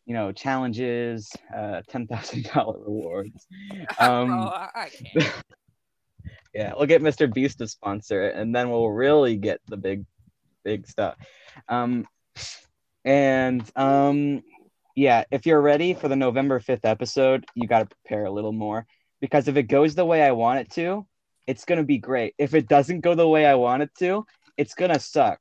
you 0.05 0.13
know, 0.15 0.31
challenges, 0.31 1.31
uh, 1.55 1.81
ten 1.89 2.07
thousand 2.07 2.49
dollar 2.53 2.79
rewards. 2.79 3.45
Um, 3.99 4.27
Bro, 4.27 4.37
I, 4.37 4.69
I 4.75 4.89
can't. 4.89 5.43
yeah, 6.53 6.73
we'll 6.75 6.87
get 6.87 7.01
Mr. 7.01 7.31
Beast 7.31 7.59
to 7.59 7.67
sponsor 7.67 8.23
it, 8.23 8.35
and 8.35 8.55
then 8.55 8.69
we'll 8.69 8.89
really 8.89 9.35
get 9.35 9.59
the 9.67 9.77
big, 9.77 10.05
big 10.63 10.87
stuff. 10.87 11.15
Um, 11.67 12.07
and 13.05 13.63
um, 13.75 14.41
yeah, 14.95 15.25
if 15.31 15.45
you're 15.45 15.61
ready 15.61 15.93
for 15.93 16.07
the 16.07 16.15
November 16.15 16.59
fifth 16.59 16.85
episode, 16.85 17.45
you 17.53 17.67
got 17.67 17.79
to 17.79 17.95
prepare 17.95 18.25
a 18.25 18.31
little 18.31 18.51
more 18.51 18.85
because 19.21 19.47
if 19.47 19.57
it 19.57 19.63
goes 19.63 19.95
the 19.95 20.05
way 20.05 20.23
I 20.23 20.31
want 20.31 20.59
it 20.59 20.71
to, 20.71 21.05
it's 21.49 21.65
gonna 21.65 21.83
be 21.83 21.97
great. 21.97 22.35
If 22.37 22.53
it 22.53 22.67
doesn't 22.67 22.99
go 22.99 23.15
the 23.15 23.27
way 23.27 23.47
I 23.47 23.55
want 23.55 23.81
it 23.81 23.89
to, 23.97 24.23
it's 24.55 24.75
gonna 24.75 24.99
suck. 24.99 25.39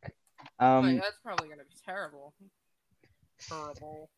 Um, 0.58 0.86
Wait, 0.86 1.02
that's 1.02 1.18
probably 1.22 1.48
gonna 1.50 1.64
be 1.64 1.76
terrible. 1.84 2.32
Terrible. 3.46 4.08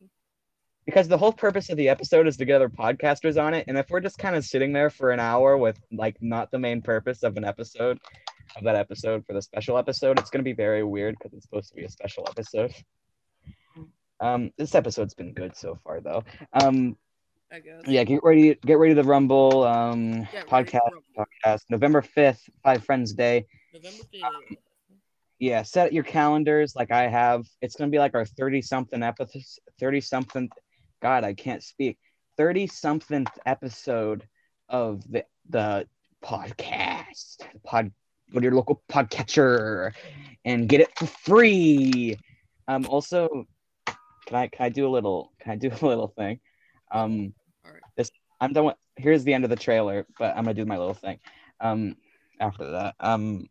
because 0.85 1.09
the 1.09 1.17
whole 1.17 1.33
purpose 1.33 1.69
of 1.69 1.75
the 1.77 1.89
episode 1.89 2.27
is 2.27 2.37
to 2.37 2.45
get 2.45 2.55
other 2.55 2.69
podcasters 2.69 3.39
on 3.39 3.53
it 3.53 3.65
and 3.67 3.77
if 3.77 3.87
we're 3.91 3.99
just 3.99 4.17
kind 4.17 4.35
of 4.35 4.43
sitting 4.43 4.73
there 4.73 4.89
for 4.89 5.11
an 5.11 5.19
hour 5.19 5.57
with 5.57 5.79
like 5.91 6.17
not 6.21 6.49
the 6.49 6.57
main 6.57 6.81
purpose 6.81 7.21
of 7.21 7.37
an 7.37 7.45
episode 7.45 7.99
of 8.57 8.63
that 8.63 8.75
episode 8.75 9.23
for 9.23 9.33
the 9.33 9.41
special 9.41 9.77
episode 9.77 10.17
it's 10.17 10.31
to 10.31 10.41
be 10.41 10.53
very 10.53 10.83
weird 10.83 11.15
because 11.19 11.33
it's 11.33 11.43
supposed 11.43 11.69
to 11.69 11.75
be 11.75 11.83
a 11.83 11.89
special 11.89 12.25
episode 12.27 12.73
um 14.21 14.51
this 14.57 14.73
episode's 14.73 15.13
been 15.13 15.33
good 15.33 15.55
so 15.55 15.77
far 15.83 16.01
though 16.01 16.23
um 16.53 16.97
I 17.51 17.59
guess. 17.59 17.81
yeah 17.85 18.03
get 18.05 18.23
ready 18.23 18.55
get 18.65 18.75
ready 18.75 18.95
to 18.95 19.01
the 19.01 19.07
rumble 19.07 19.63
um 19.65 20.25
podcast 20.47 20.79
for 21.15 21.25
podcast. 21.45 21.61
November 21.69 22.01
5th 22.01 22.39
five 22.63 22.83
friends 22.85 23.13
day. 23.13 23.45
November 23.73 24.03
5th. 24.13 24.57
yeah 25.39 25.61
set 25.63 25.91
your 25.91 26.03
calendars 26.03 26.75
like 26.75 26.91
i 26.91 27.07
have. 27.07 27.45
It's 27.61 27.75
going 27.75 27.89
to 27.89 27.93
be 27.93 27.99
like 27.99 28.15
our 28.15 28.25
30 28.25 28.61
something 28.61 29.03
episode 29.03 29.43
30 29.79 30.01
something 30.01 30.49
god 31.01 31.23
i 31.23 31.33
can't 31.33 31.61
speak. 31.63 31.97
30 32.37 32.67
something 32.67 33.25
episode 33.45 34.25
of 34.69 35.03
the 35.11 35.25
the 35.49 35.85
podcast 36.23 37.41
pod 37.65 37.91
go 38.31 38.39
to 38.39 38.43
your 38.45 38.53
local 38.55 38.81
podcatcher 38.89 39.91
and 40.45 40.69
get 40.69 40.79
it 40.79 40.89
for 40.97 41.05
free. 41.05 42.17
Um 42.69 42.85
also 42.87 43.45
can 44.25 44.35
i 44.37 44.47
can 44.47 44.65
i 44.67 44.69
do 44.69 44.87
a 44.87 44.91
little 44.91 45.33
can 45.41 45.51
i 45.51 45.55
do 45.57 45.69
a 45.69 45.85
little 45.85 46.07
thing? 46.07 46.39
Um 46.91 47.33
All 47.65 47.71
right. 47.71 48.09
i'm 48.39 48.53
done 48.53 48.65
with 48.65 48.75
here's 48.95 49.23
the 49.23 49.33
end 49.33 49.43
of 49.43 49.49
the 49.49 49.55
trailer 49.55 50.05
but 50.17 50.35
i'm 50.35 50.43
gonna 50.43 50.53
do 50.53 50.65
my 50.65 50.77
little 50.77 50.93
thing 50.93 51.19
um 51.59 51.95
after 52.39 52.71
that 52.71 52.95
um 52.99 53.47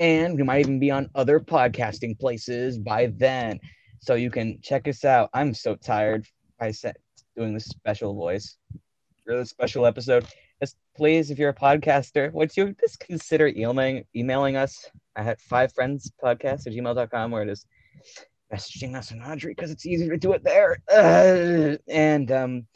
and 0.00 0.36
we 0.36 0.42
might 0.42 0.60
even 0.60 0.78
be 0.78 0.90
on 0.90 1.10
other 1.14 1.40
podcasting 1.40 2.18
places 2.18 2.78
by 2.78 3.12
then. 3.16 3.58
So 4.00 4.14
you 4.14 4.30
can 4.30 4.60
check 4.62 4.86
us 4.86 5.04
out. 5.04 5.30
I'm 5.34 5.54
so 5.54 5.74
tired. 5.74 6.26
I 6.60 6.70
said 6.70 6.96
doing 7.36 7.54
this 7.54 7.66
special 7.66 8.14
voice 8.14 8.56
for 9.24 9.36
this 9.36 9.50
special 9.50 9.86
episode. 9.86 10.26
Just 10.60 10.76
please, 10.96 11.30
if 11.30 11.38
you're 11.38 11.50
a 11.50 11.54
podcaster, 11.54 12.32
would 12.32 12.56
you 12.56 12.74
just 12.80 13.00
consider 13.00 13.48
emailing 13.48 14.04
emailing 14.14 14.56
us 14.56 14.90
at 15.16 15.40
five 15.40 15.72
friends 15.72 16.12
podcast 16.22 16.66
at 16.66 16.72
gmail.com 16.72 17.30
where 17.30 17.42
it 17.42 17.48
is 17.48 17.66
messaging 18.52 18.96
us 18.96 19.12
on 19.12 19.20
Audrey 19.20 19.54
because 19.54 19.70
it's 19.70 19.86
easier 19.86 20.10
to 20.10 20.18
do 20.18 20.32
it 20.32 20.44
there. 20.44 20.78
Uh, 20.92 21.76
and 21.88 22.30
um 22.32 22.66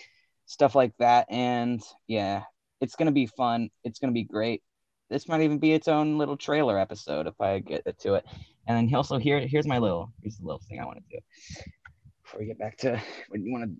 stuff 0.47 0.75
like 0.75 0.93
that. 0.99 1.27
And 1.31 1.83
yeah, 2.07 2.43
it's 2.81 2.97
gonna 2.97 3.13
be 3.13 3.27
fun. 3.27 3.71
It's 3.85 3.99
gonna 3.99 4.13
be 4.13 4.25
great 4.25 4.63
this 5.13 5.29
might 5.29 5.43
even 5.43 5.59
be 5.59 5.73
its 5.73 5.89
own 5.89 6.17
little 6.17 6.37
trailer 6.37 6.79
episode 6.79 7.27
if 7.27 7.39
I 7.41 7.59
get 7.59 7.85
to 8.01 8.15
it. 8.15 8.25
And 8.67 8.77
then 8.77 8.95
also 8.95 9.19
here, 9.19 9.41
here's 9.41 9.67
my 9.67 9.79
little, 9.79 10.11
here's 10.23 10.39
the 10.39 10.47
little 10.47 10.63
thing 10.69 10.81
I 10.81 10.87
want 10.87 10.99
to 10.99 11.17
do 11.17 11.21
before 12.23 12.41
we 12.41 12.47
get 12.47 12.59
back 12.59 12.79
to 12.79 13.01
what 13.29 13.41
you 13.41 13.53
want 13.53 13.73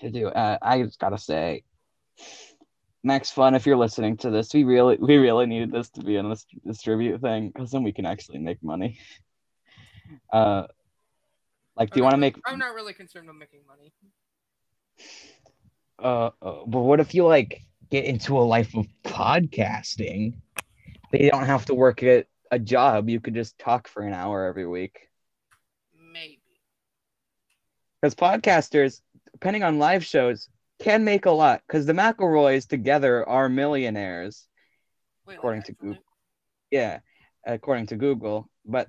to 0.00 0.10
do. 0.10 0.28
Uh, 0.28 0.56
I 0.62 0.82
just 0.82 1.00
gotta 1.00 1.18
say, 1.18 1.64
Max 3.02 3.30
Fun, 3.30 3.54
if 3.54 3.66
you're 3.66 3.76
listening 3.76 4.16
to 4.18 4.30
this, 4.30 4.54
we 4.54 4.64
really, 4.64 4.96
we 5.00 5.16
really 5.16 5.46
needed 5.46 5.72
this 5.72 5.90
to 5.90 6.02
be 6.02 6.16
in 6.16 6.28
this 6.30 6.46
distribute 6.64 7.20
thing 7.20 7.48
because 7.48 7.72
then 7.72 7.82
we 7.82 7.92
can 7.92 8.06
actually 8.06 8.38
make 8.38 8.62
money. 8.62 8.98
Uh, 10.32 10.64
like, 11.78 11.90
do 11.90 12.00
you 12.00 12.04
want 12.04 12.14
to 12.14 12.18
make? 12.18 12.36
I'm 12.44 12.58
not 12.58 12.74
really 12.74 12.92
concerned 12.92 13.28
with 13.28 13.36
making 13.36 13.60
money. 13.66 13.92
uh, 15.98 16.30
uh, 16.42 16.64
but 16.66 16.80
what 16.80 17.00
if 17.00 17.14
you 17.14 17.24
like 17.24 17.62
get 17.90 18.04
into 18.04 18.36
a 18.38 18.40
life 18.40 18.74
of 18.74 18.86
podcasting? 19.04 20.34
They 21.12 21.30
don't 21.30 21.46
have 21.46 21.66
to 21.66 21.74
work 21.74 22.02
at 22.02 22.26
a 22.50 22.58
job. 22.58 23.08
You 23.08 23.20
could 23.20 23.34
just 23.34 23.58
talk 23.58 23.88
for 23.88 24.02
an 24.02 24.12
hour 24.12 24.44
every 24.44 24.66
week. 24.66 25.08
Maybe. 26.12 26.40
Because 28.02 28.14
podcasters, 28.14 29.00
depending 29.32 29.62
on 29.62 29.78
live 29.78 30.04
shows, 30.04 30.48
can 30.80 31.04
make 31.04 31.26
a 31.26 31.30
lot. 31.30 31.62
Because 31.66 31.86
the 31.86 31.92
McElroys 31.92 32.66
together 32.68 33.26
are 33.28 33.48
millionaires, 33.48 34.46
Wait, 35.26 35.34
like, 35.34 35.38
According 35.38 35.62
to? 35.62 35.72
Google. 35.74 36.02
yeah, 36.70 36.98
according 37.46 37.86
to 37.86 37.96
Google. 37.96 38.50
But 38.64 38.88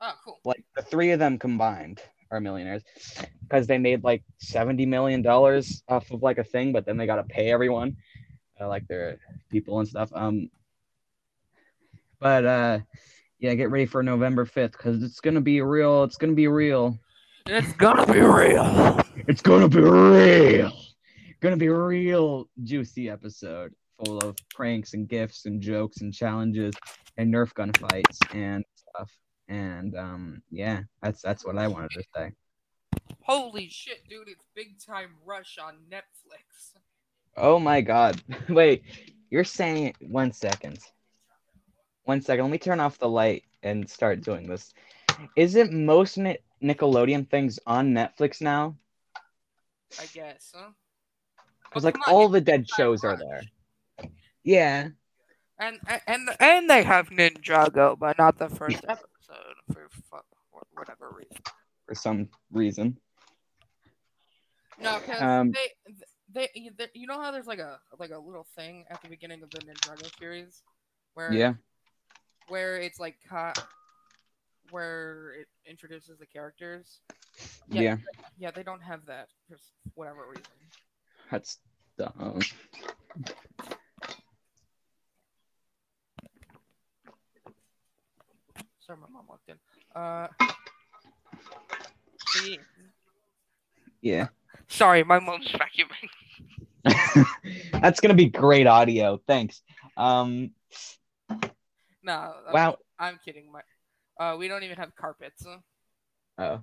Oh, 0.00 0.12
cool. 0.24 0.38
Like 0.44 0.64
the 0.76 0.82
three 0.82 1.12
of 1.12 1.18
them 1.18 1.38
combined 1.38 2.02
are 2.30 2.40
millionaires 2.40 2.82
because 3.42 3.66
they 3.66 3.78
made 3.78 4.04
like 4.04 4.22
seventy 4.38 4.86
million 4.86 5.22
dollars 5.22 5.82
off 5.88 6.10
of 6.10 6.22
like 6.22 6.38
a 6.38 6.44
thing, 6.44 6.72
but 6.72 6.86
then 6.86 6.96
they 6.96 7.06
got 7.06 7.16
to 7.16 7.24
pay 7.24 7.50
everyone, 7.50 7.96
uh, 8.60 8.68
like 8.68 8.86
their 8.88 9.18
people 9.50 9.78
and 9.78 9.88
stuff. 9.88 10.10
Um, 10.14 10.50
but 12.20 12.44
uh, 12.44 12.78
yeah, 13.38 13.54
get 13.54 13.70
ready 13.70 13.86
for 13.86 14.02
November 14.02 14.44
fifth 14.44 14.72
because 14.72 15.02
it's 15.02 15.20
gonna 15.20 15.40
be 15.40 15.60
real. 15.60 16.04
It's 16.04 16.16
gonna 16.16 16.34
be 16.34 16.48
real. 16.48 16.98
It's 17.46 17.72
gonna 17.74 18.10
be 18.10 18.20
real. 18.20 19.00
It's 19.28 19.42
gonna 19.42 19.68
be 19.68 19.80
real. 19.80 20.72
Gonna 21.40 21.56
be 21.58 21.66
a 21.66 21.74
real 21.74 22.48
juicy 22.62 23.10
episode 23.10 23.74
full 24.02 24.18
of 24.18 24.36
pranks 24.54 24.94
and 24.94 25.08
gifts 25.08 25.44
and 25.46 25.60
jokes 25.60 26.00
and 26.00 26.12
challenges 26.12 26.74
and 27.16 27.32
Nerf 27.32 27.52
gun 27.54 27.72
fights 27.74 28.18
and 28.32 28.64
stuff. 28.74 29.10
And 29.48 29.96
um, 29.96 30.42
yeah, 30.50 30.82
that's 31.02 31.20
that's 31.20 31.44
what 31.44 31.58
I 31.58 31.68
wanted 31.68 31.90
to 31.92 32.02
say. 32.16 32.32
Holy 33.20 33.68
shit, 33.68 34.08
dude! 34.08 34.28
It's 34.28 34.44
Big 34.54 34.78
Time 34.78 35.10
Rush 35.24 35.58
on 35.62 35.76
Netflix. 35.90 36.78
Oh 37.36 37.58
my 37.58 37.80
god. 37.80 38.22
Wait, 38.48 38.84
you're 39.30 39.44
saying 39.44 39.94
one 40.00 40.32
second. 40.32 40.78
One 42.04 42.20
second. 42.20 42.44
Let 42.44 42.52
me 42.52 42.58
turn 42.58 42.80
off 42.80 42.98
the 42.98 43.08
light 43.08 43.44
and 43.62 43.88
start 43.88 44.22
doing 44.22 44.46
this. 44.46 44.72
Isn't 45.36 45.72
most 45.72 46.18
Ni- 46.18 46.38
Nickelodeon 46.62 47.28
things 47.28 47.58
on 47.66 47.92
Netflix 47.92 48.40
now? 48.40 48.76
I 50.00 50.06
guess. 50.12 50.52
Huh? 50.54 50.70
Because 51.64 51.84
like 51.84 51.96
on, 52.06 52.14
all 52.14 52.28
the 52.28 52.40
dead 52.40 52.68
shows 52.68 53.04
are 53.04 53.16
there. 53.16 53.42
Yeah. 54.42 54.88
And 55.58 55.78
and 56.06 56.28
and 56.40 56.70
they 56.70 56.82
have 56.82 57.10
Ninjago, 57.10 57.98
but 57.98 58.18
not 58.18 58.38
the 58.38 58.48
first 58.48 58.84
episode 58.88 59.08
for 59.72 59.88
fu- 59.90 60.58
whatever 60.72 61.10
reason. 61.16 61.42
For 61.86 61.94
some 61.94 62.28
reason. 62.52 62.96
No, 64.80 64.98
because 64.98 65.20
Um, 65.22 65.52
they, 65.52 65.68
they 66.32 66.70
they 66.76 66.88
you 66.94 67.06
know 67.06 67.20
how 67.20 67.30
there's 67.30 67.46
like 67.46 67.58
a 67.60 67.78
like 67.98 68.10
a 68.10 68.18
little 68.18 68.46
thing 68.56 68.84
at 68.90 69.00
the 69.02 69.08
beginning 69.08 69.42
of 69.42 69.50
the 69.50 69.58
Ninjago 69.58 70.18
series 70.18 70.62
where 71.14 71.32
Yeah. 71.32 71.54
where 72.48 72.76
it's 72.76 72.98
like 72.98 73.16
ca- 73.28 73.52
where 74.70 75.32
it 75.40 75.48
introduces 75.66 76.18
the 76.18 76.26
characters. 76.26 77.00
Yeah. 77.68 77.82
Yeah. 77.82 77.96
Yeah, 78.38 78.50
they 78.50 78.62
don't 78.62 78.82
have 78.82 79.04
that 79.06 79.28
for 79.48 79.56
whatever 79.94 80.26
reason. 80.28 80.44
That's 81.30 81.58
dumb. 81.98 82.40
Sorry, 88.86 88.98
my 88.98 89.06
mom 89.10 89.24
walked 89.28 89.48
in. 89.48 89.56
Uh, 89.94 90.28
see, 92.28 92.58
Yeah. 94.02 94.28
sorry, 94.68 95.04
my 95.04 95.18
mom's 95.20 95.50
vacuuming. 95.52 96.10
That's 97.80 98.00
gonna 98.00 98.14
be 98.14 98.26
great 98.26 98.66
audio. 98.66 99.18
Thanks. 99.26 99.62
Um 99.96 100.50
No, 102.02 102.12
I'm- 102.12 102.52
wow. 102.52 102.76
I'm 102.98 103.18
kidding. 103.24 103.50
My, 103.50 103.62
uh, 104.24 104.36
we 104.36 104.48
don't 104.48 104.62
even 104.62 104.76
have 104.76 104.94
carpets. 104.94 105.44
Oh. 106.38 106.60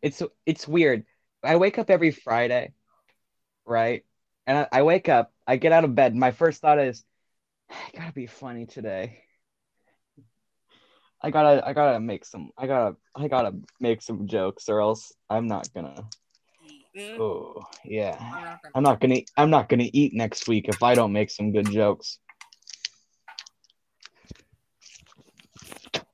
It's 0.00 0.22
it's 0.46 0.68
weird. 0.68 1.04
I 1.42 1.56
wake 1.56 1.78
up 1.78 1.90
every 1.90 2.10
Friday, 2.12 2.72
right? 3.66 4.04
And 4.46 4.58
I, 4.58 4.68
I 4.70 4.82
wake 4.82 5.08
up, 5.08 5.32
I 5.46 5.56
get 5.56 5.72
out 5.72 5.84
of 5.84 5.94
bed. 5.94 6.14
My 6.14 6.30
first 6.30 6.60
thought 6.60 6.78
is, 6.78 7.04
I 7.70 7.90
gotta 7.96 8.12
be 8.12 8.26
funny 8.26 8.66
today. 8.66 9.23
I 11.24 11.30
gotta 11.30 11.66
I 11.66 11.72
gotta 11.72 11.98
make 12.00 12.22
some 12.26 12.50
I 12.58 12.66
gotta 12.66 12.96
I 13.16 13.28
gotta 13.28 13.54
make 13.80 14.02
some 14.02 14.26
jokes 14.28 14.68
or 14.68 14.82
else 14.82 15.10
I'm 15.30 15.46
not 15.46 15.72
gonna 15.74 16.04
Mm, 16.96 17.18
oh 17.18 17.64
yeah. 17.84 18.16
I'm 18.20 18.42
not 18.44 18.62
gonna- 18.62 18.72
I'm 18.76 18.82
not 18.84 19.00
gonna 19.00 19.20
I'm 19.36 19.50
not 19.50 19.68
gonna 19.70 19.88
eat 19.92 20.12
next 20.14 20.46
week 20.46 20.68
if 20.68 20.82
I 20.82 20.94
don't 20.94 21.12
make 21.12 21.30
some 21.30 21.50
good 21.50 21.68
jokes. 21.70 22.18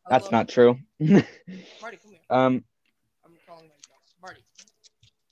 That's 0.09 0.31
not 0.31 0.49
true. 0.49 0.79
Marty, 1.01 1.27
come 1.27 2.11
here. 2.13 2.21
um 2.31 2.65
I'm 3.25 3.33
calling 3.47 3.69
my 3.69 3.75
dog. 3.89 4.01
Marty. 4.23 4.41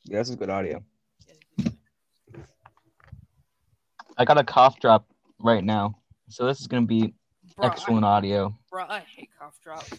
yeah, 0.05 0.19
this 0.19 0.29
is 0.29 0.37
good 0.37 0.51
audio. 0.51 0.83
Yeah, 1.27 1.35
he's- 1.57 1.73
I 4.19 4.25
got 4.25 4.39
a 4.39 4.45
cough 4.45 4.79
drop 4.81 5.07
right 5.39 5.65
now. 5.65 5.99
So 6.29 6.47
this 6.47 6.61
is 6.61 6.67
gonna 6.67 6.87
be 6.87 7.15
Bruh, 7.59 7.65
I, 7.65 7.67
excellent 7.67 8.05
audio. 8.05 8.55
bruh, 8.73 8.89
I 8.89 9.01
hate 9.01 9.31
cough 9.39 9.59
drops. 9.63 9.91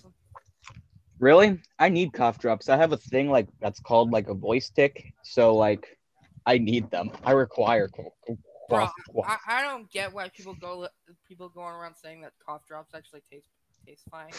Really? 1.20 1.60
I 1.78 1.90
need 1.90 2.14
cough 2.14 2.40
drops. 2.40 2.70
I 2.70 2.78
have 2.78 2.94
a 2.94 2.98
thing 2.98 3.30
like 3.30 3.48
that's 3.60 3.80
called 3.82 4.12
like 4.12 4.30
a 4.30 4.34
voice 4.34 4.70
tick. 4.70 5.14
So 5.24 5.54
like 5.56 5.98
I 6.46 6.58
need 6.58 6.90
them. 6.90 7.12
I 7.24 7.32
require 7.32 7.90
co- 7.90 8.14
co- 8.26 8.38
cough- 8.70 8.94
cough. 9.14 9.26
I, 9.48 9.60
I 9.60 9.62
don't 9.64 9.92
get 9.92 10.14
why 10.14 10.30
people 10.30 10.56
go 10.56 10.88
people 11.28 11.50
going 11.50 11.74
around 11.76 11.96
saying 11.96 12.22
that 12.22 12.32
cough 12.46 12.66
drops 12.66 12.94
actually 12.96 13.22
taste 13.30 13.48
taste 13.86 14.04
fine. 14.10 14.32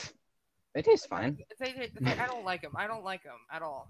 It 0.75 0.85
tastes 0.87 1.07
fine. 1.07 1.37
They, 1.59 1.73
they, 1.73 1.91
they- 2.01 2.13
I 2.13 2.27
don't 2.27 2.45
like 2.45 2.63
them. 2.63 2.73
I 2.77 2.87
don't 2.87 3.05
like 3.05 3.23
them 3.25 3.37
at 3.53 3.61
all. 3.61 3.89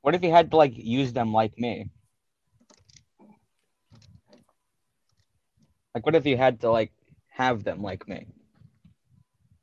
What 0.00 0.14
if 0.14 0.22
you 0.22 0.30
had 0.30 0.50
to 0.52 0.56
like 0.56 0.72
use 0.74 1.12
them 1.12 1.34
like 1.34 1.58
me? 1.58 1.90
Like 5.94 6.06
what 6.06 6.14
if 6.14 6.24
you 6.24 6.36
had 6.36 6.60
to 6.60 6.70
like 6.70 6.92
have 7.38 7.62
them 7.62 7.80
like 7.80 8.06
me? 8.08 8.26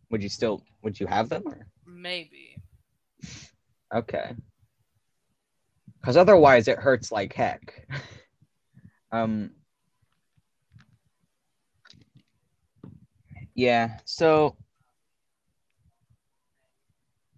Would 0.09 0.23
you 0.23 0.29
still 0.29 0.63
would 0.81 0.99
you 0.99 1.07
have 1.07 1.29
them 1.29 1.43
or 1.45 1.67
Maybe. 1.85 2.57
okay? 3.93 4.33
Cuz 6.03 6.15
otherwise 6.17 6.67
it 6.67 6.79
hurts 6.79 7.11
like 7.11 7.33
heck. 7.33 7.85
um 9.11 9.51
Yeah, 13.55 13.99
so 14.05 14.57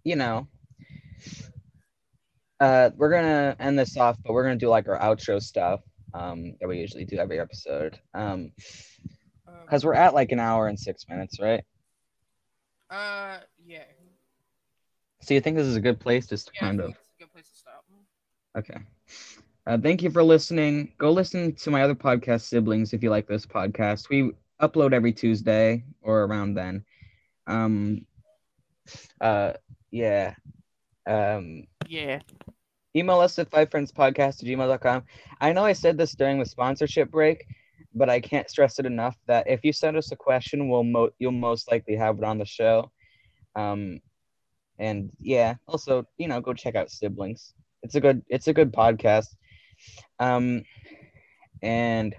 you 0.03 0.15
know, 0.15 0.47
uh, 2.59 2.89
we're 2.95 3.11
gonna 3.11 3.55
end 3.59 3.77
this 3.77 3.97
off, 3.97 4.17
but 4.23 4.33
we're 4.33 4.43
gonna 4.43 4.55
do 4.55 4.69
like 4.69 4.87
our 4.87 4.99
outro 4.99 5.41
stuff 5.41 5.81
um, 6.13 6.55
that 6.59 6.67
we 6.67 6.79
usually 6.79 7.05
do 7.05 7.17
every 7.17 7.39
episode. 7.39 7.99
Um, 8.13 8.51
because 9.65 9.85
we're 9.85 9.93
at 9.93 10.13
like 10.13 10.31
an 10.31 10.39
hour 10.39 10.67
and 10.67 10.79
six 10.79 11.07
minutes, 11.07 11.39
right? 11.39 11.63
uh, 12.89 13.37
yeah. 13.65 13.83
So 15.21 15.33
you 15.33 15.41
think 15.41 15.57
this 15.57 15.67
is 15.67 15.75
a 15.75 15.81
good 15.81 15.99
place 15.99 16.27
just 16.27 16.47
to 16.47 16.53
Yeah, 16.53 16.59
I 16.59 16.67
kind 16.67 16.79
think 16.79 16.89
of 16.89 16.95
it's 16.95 17.09
a 17.19 17.23
good 17.23 17.31
place 17.33 17.49
to 17.49 17.55
stop. 17.55 17.85
okay. 18.57 18.77
Uh, 19.65 19.77
thank 19.77 20.01
you 20.01 20.09
for 20.09 20.23
listening. 20.23 20.93
Go 20.97 21.11
listen 21.11 21.53
to 21.55 21.71
my 21.71 21.81
other 21.81 21.95
podcast, 21.95 22.41
Siblings, 22.41 22.93
if 22.93 23.03
you 23.03 23.09
like 23.09 23.27
this 23.27 23.45
podcast. 23.45 24.09
We 24.09 24.31
upload 24.61 24.93
every 24.93 25.11
Tuesday 25.11 25.83
or 26.01 26.23
around 26.23 26.53
then. 26.53 26.85
Um, 27.47 28.05
uh, 29.19 29.53
yeah. 29.91 30.35
Um, 31.05 31.65
Yeah. 31.87 32.21
email 32.95 33.19
us 33.19 33.37
at 33.39 33.49
fivefriendspodcast 33.49 34.41
at 34.41 34.47
gmail.com. 34.47 35.03
I 35.41 35.51
know 35.53 35.65
I 35.65 35.73
said 35.73 35.97
this 35.97 36.13
during 36.13 36.39
the 36.39 36.45
sponsorship 36.45 37.11
break, 37.11 37.45
but 37.93 38.09
I 38.09 38.19
can't 38.19 38.49
stress 38.49 38.79
it 38.79 38.85
enough 38.85 39.17
that 39.27 39.47
if 39.47 39.63
you 39.63 39.73
send 39.73 39.97
us 39.97 40.11
a 40.11 40.15
question, 40.15 40.69
we'll 40.69 40.83
mo- 40.83 41.11
you'll 41.19 41.31
most 41.31 41.71
likely 41.71 41.95
have 41.95 42.17
it 42.17 42.23
on 42.23 42.37
the 42.37 42.45
show. 42.45 42.91
Um, 43.55 43.99
and 44.79 45.11
yeah, 45.19 45.55
also 45.67 46.05
you 46.17 46.27
know 46.27 46.41
go 46.41 46.53
check 46.53 46.75
out 46.75 46.89
Siblings. 46.91 47.53
It's 47.83 47.95
a 47.95 48.01
good 48.01 48.21
it's 48.27 48.47
a 48.47 48.53
good 48.53 48.73
podcast. 48.73 49.35
Um, 50.19 50.63
and 51.61 52.15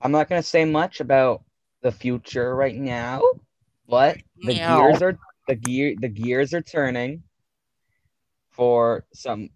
I'm 0.00 0.12
not 0.12 0.28
gonna 0.28 0.42
say 0.42 0.64
much 0.64 1.00
about 1.00 1.42
the 1.82 1.92
future 1.92 2.54
right 2.54 2.74
now, 2.74 3.22
but 3.88 4.18
the 4.42 4.54
Meow. 4.54 4.80
gears 4.80 5.02
are 5.02 5.18
the 5.46 5.54
gear 5.56 5.94
the 5.98 6.08
gears 6.08 6.52
are 6.54 6.62
turning 6.62 7.22
for 8.50 9.04
some 9.12 9.48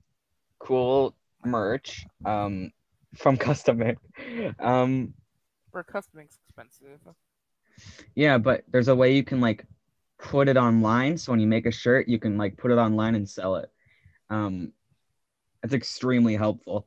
cool 0.59 1.15
merch 1.45 2.05
um 2.25 2.71
from 3.17 3.37
custom 3.37 3.79
Made. 3.79 3.97
um 4.59 5.15
for 5.71 5.85
CustomInk's 5.85 6.39
expensive. 6.47 7.01
yeah 8.15 8.39
but 8.39 8.65
there's 8.71 8.89
a 8.89 8.95
way 8.95 9.15
you 9.15 9.23
can 9.25 9.41
like 9.41 9.65
put 10.19 10.49
it 10.49 10.57
online 10.57 11.17
so 11.17 11.33
when 11.33 11.41
you 11.41 11.47
make 11.47 11.67
a 11.67 11.71
shirt 11.73 12.09
you 12.09 12.19
can 12.19 12.37
like 12.39 12.57
put 12.57 12.71
it 12.71 12.79
online 12.79 13.15
and 13.15 13.29
sell 13.29 13.57
it 13.57 13.71
um 14.31 14.73
it's 15.63 15.75
extremely 15.75 16.37
helpful 16.37 16.87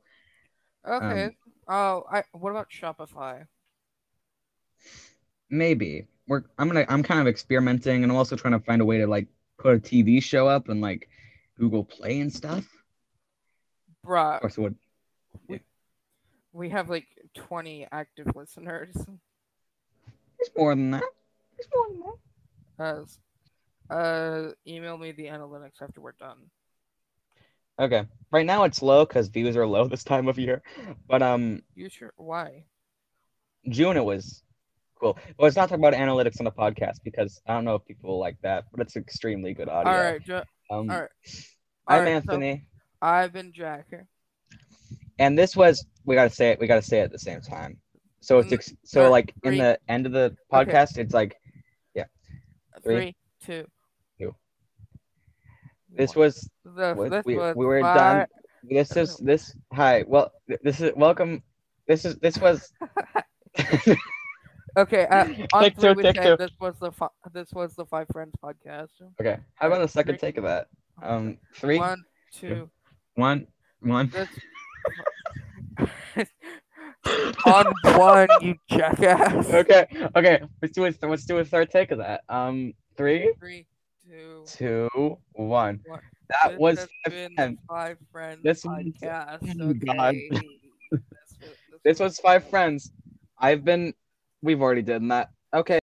Okay. 0.88 1.24
Um, 1.24 1.30
oh, 1.68 2.04
I. 2.12 2.22
What 2.32 2.50
about 2.50 2.68
Shopify? 2.70 3.46
maybe 5.50 6.06
we're 6.26 6.42
i'm 6.58 6.66
gonna 6.68 6.84
i'm 6.88 7.02
kind 7.02 7.20
of 7.20 7.26
experimenting 7.28 8.02
and 8.02 8.10
i'm 8.10 8.18
also 8.18 8.34
trying 8.36 8.52
to 8.52 8.60
find 8.60 8.82
a 8.82 8.84
way 8.84 8.98
to 8.98 9.06
like 9.06 9.28
put 9.58 9.74
a 9.74 9.78
tv 9.78 10.22
show 10.22 10.48
up 10.48 10.68
and 10.68 10.80
like 10.80 11.08
google 11.58 11.84
play 11.84 12.20
and 12.20 12.32
stuff 12.32 12.64
Bruh, 14.04 14.34
of 14.36 14.40
course 14.40 14.58
it 14.58 14.60
would 14.60 14.74
we 16.56 16.70
have 16.70 16.88
like 16.88 17.06
20 17.34 17.86
active 17.92 18.28
listeners. 18.34 18.94
There's 18.94 20.50
more 20.56 20.74
than 20.74 20.90
that. 20.92 21.02
There's 21.56 21.68
more 21.74 21.88
than 21.88 22.00
that. 22.00 22.94
Has 22.98 23.18
uh 23.88 24.52
email 24.66 24.98
me 24.98 25.12
the 25.12 25.26
analytics 25.26 25.80
after 25.82 26.00
we're 26.00 26.12
done. 26.12 26.38
Okay. 27.78 28.06
Right 28.32 28.46
now 28.46 28.64
it's 28.64 28.80
low 28.82 29.04
because 29.04 29.28
views 29.28 29.56
are 29.56 29.66
low 29.66 29.86
this 29.88 30.02
time 30.02 30.28
of 30.28 30.38
year, 30.38 30.62
but 31.08 31.22
um, 31.22 31.62
You 31.74 31.88
sure? 31.90 32.12
Why? 32.16 32.64
June 33.68 33.96
it 33.96 34.04
was 34.04 34.42
cool. 34.98 35.18
Well, 35.38 35.46
it's 35.48 35.56
not 35.56 35.68
talking 35.68 35.84
about 35.84 35.92
analytics 35.94 36.40
on 36.40 36.44
the 36.44 36.52
podcast 36.52 37.00
because 37.04 37.40
I 37.46 37.52
don't 37.54 37.64
know 37.64 37.74
if 37.74 37.84
people 37.84 38.10
will 38.10 38.18
like 38.20 38.40
that, 38.42 38.64
but 38.72 38.80
it's 38.80 38.96
extremely 38.96 39.52
good 39.52 39.68
audio. 39.68 39.92
All 39.92 39.98
right, 39.98 40.24
ju- 40.24 40.42
Um, 40.70 40.90
all 40.90 41.00
right. 41.00 41.08
I'm 41.88 41.98
All 41.98 42.00
right, 42.00 42.06
so 42.06 42.32
Anthony, 42.32 42.64
I've 43.02 43.32
been 43.32 43.52
Jack. 43.52 43.86
And 45.18 45.38
this 45.38 45.56
was 45.56 45.84
we 46.04 46.14
gotta 46.14 46.30
say 46.30 46.50
it. 46.50 46.60
We 46.60 46.66
gotta 46.66 46.82
say 46.82 47.00
it 47.00 47.04
at 47.04 47.12
the 47.12 47.18
same 47.18 47.40
time. 47.40 47.78
So 48.20 48.38
it's 48.38 48.50
Mm, 48.50 48.54
ex- 48.54 48.74
so 48.84 49.04
alright, 49.04 49.12
like 49.26 49.34
in 49.44 49.58
the 49.58 49.78
end 49.88 50.06
of 50.06 50.12
the 50.12 50.36
Okay. 50.52 50.72
podcast, 50.72 50.98
it's 50.98 51.14
like 51.14 51.36
Three, 52.84 52.94
Three, 52.98 53.16
two. 53.40 53.66
two. 54.18 54.34
this 55.90 56.14
was 56.14 56.48
The, 56.64 56.94
we- 56.96 57.08
this 57.08 57.24
we- 57.24 57.36
was 57.36 57.56
we 57.56 57.64
were 57.64 57.80
five- 57.80 57.96
done. 57.96 58.26
this 58.62 58.94
is 58.96 59.16
this 59.30 59.56
hi 59.72 60.04
well 60.06 60.30
this 60.62 60.80
is 60.80 60.92
welcome. 60.96 61.42
This 61.88 62.04
is 62.04 62.16
this 62.18 62.36
was 62.38 62.72
Okay, 64.78 65.06
uh, 65.06 65.24
on 65.54 65.62
Take 65.62 65.80
three 65.80 65.88
two, 65.92 65.96
we 65.96 66.02
take 66.02 66.16
say 66.16 66.22
two. 66.30 66.36
this 66.36 66.50
was 66.60 66.78
the 66.78 66.92
fi- 66.92 67.08
this 67.32 67.50
was 67.54 67.74
the 67.76 67.86
Five 67.86 68.08
Friends 68.12 68.34
podcast. 68.44 68.90
okay. 69.18 69.38
How 69.54 69.68
about 69.68 69.78
the 69.80 69.88
second 69.88 70.16
Three. 70.18 70.28
take 70.28 70.36
of 70.36 70.44
that? 70.44 70.66
Um, 71.02 71.38
three, 71.54 71.78
One, 71.78 72.04
two, 72.30 72.68
one, 73.14 73.46
one. 73.80 74.10
this. 74.10 74.28
on 77.46 77.66
one, 77.98 78.28
you 78.40 78.54
jackass. 78.70 79.52
Okay, 79.52 79.86
okay. 80.16 80.42
Let's 80.62 80.74
do 80.74 80.84
it. 80.84 80.96
Let's 81.02 81.24
do 81.24 81.38
a 81.38 81.44
third 81.44 81.70
take 81.70 81.90
of 81.90 81.98
that. 81.98 82.22
Um, 82.28 82.72
three, 82.96 83.32
Three, 83.38 83.66
two, 84.08 84.44
two, 84.46 85.18
one. 85.32 85.80
one. 85.86 86.00
That 86.28 86.50
This 86.52 86.58
was 86.58 86.78
has 86.78 86.88
five 87.04 87.12
been 87.12 87.34
friends. 87.34 87.58
Five 87.68 87.98
Friends 88.10 88.40
This 88.42 88.64
was- 88.64 88.84
podcast. 89.02 89.60
oh 89.60 89.72
God. 89.74 90.14
Okay. 90.14 90.28
this, 90.90 91.00
was, 91.40 91.50
This 91.84 92.00
was 92.00 92.18
five 92.18 92.48
friends. 92.48 92.90
I've 93.38 93.64
been. 93.64 93.94
We've 94.42 94.60
already 94.60 94.82
done 94.82 95.08
that. 95.08 95.30
Okay. 95.54 95.78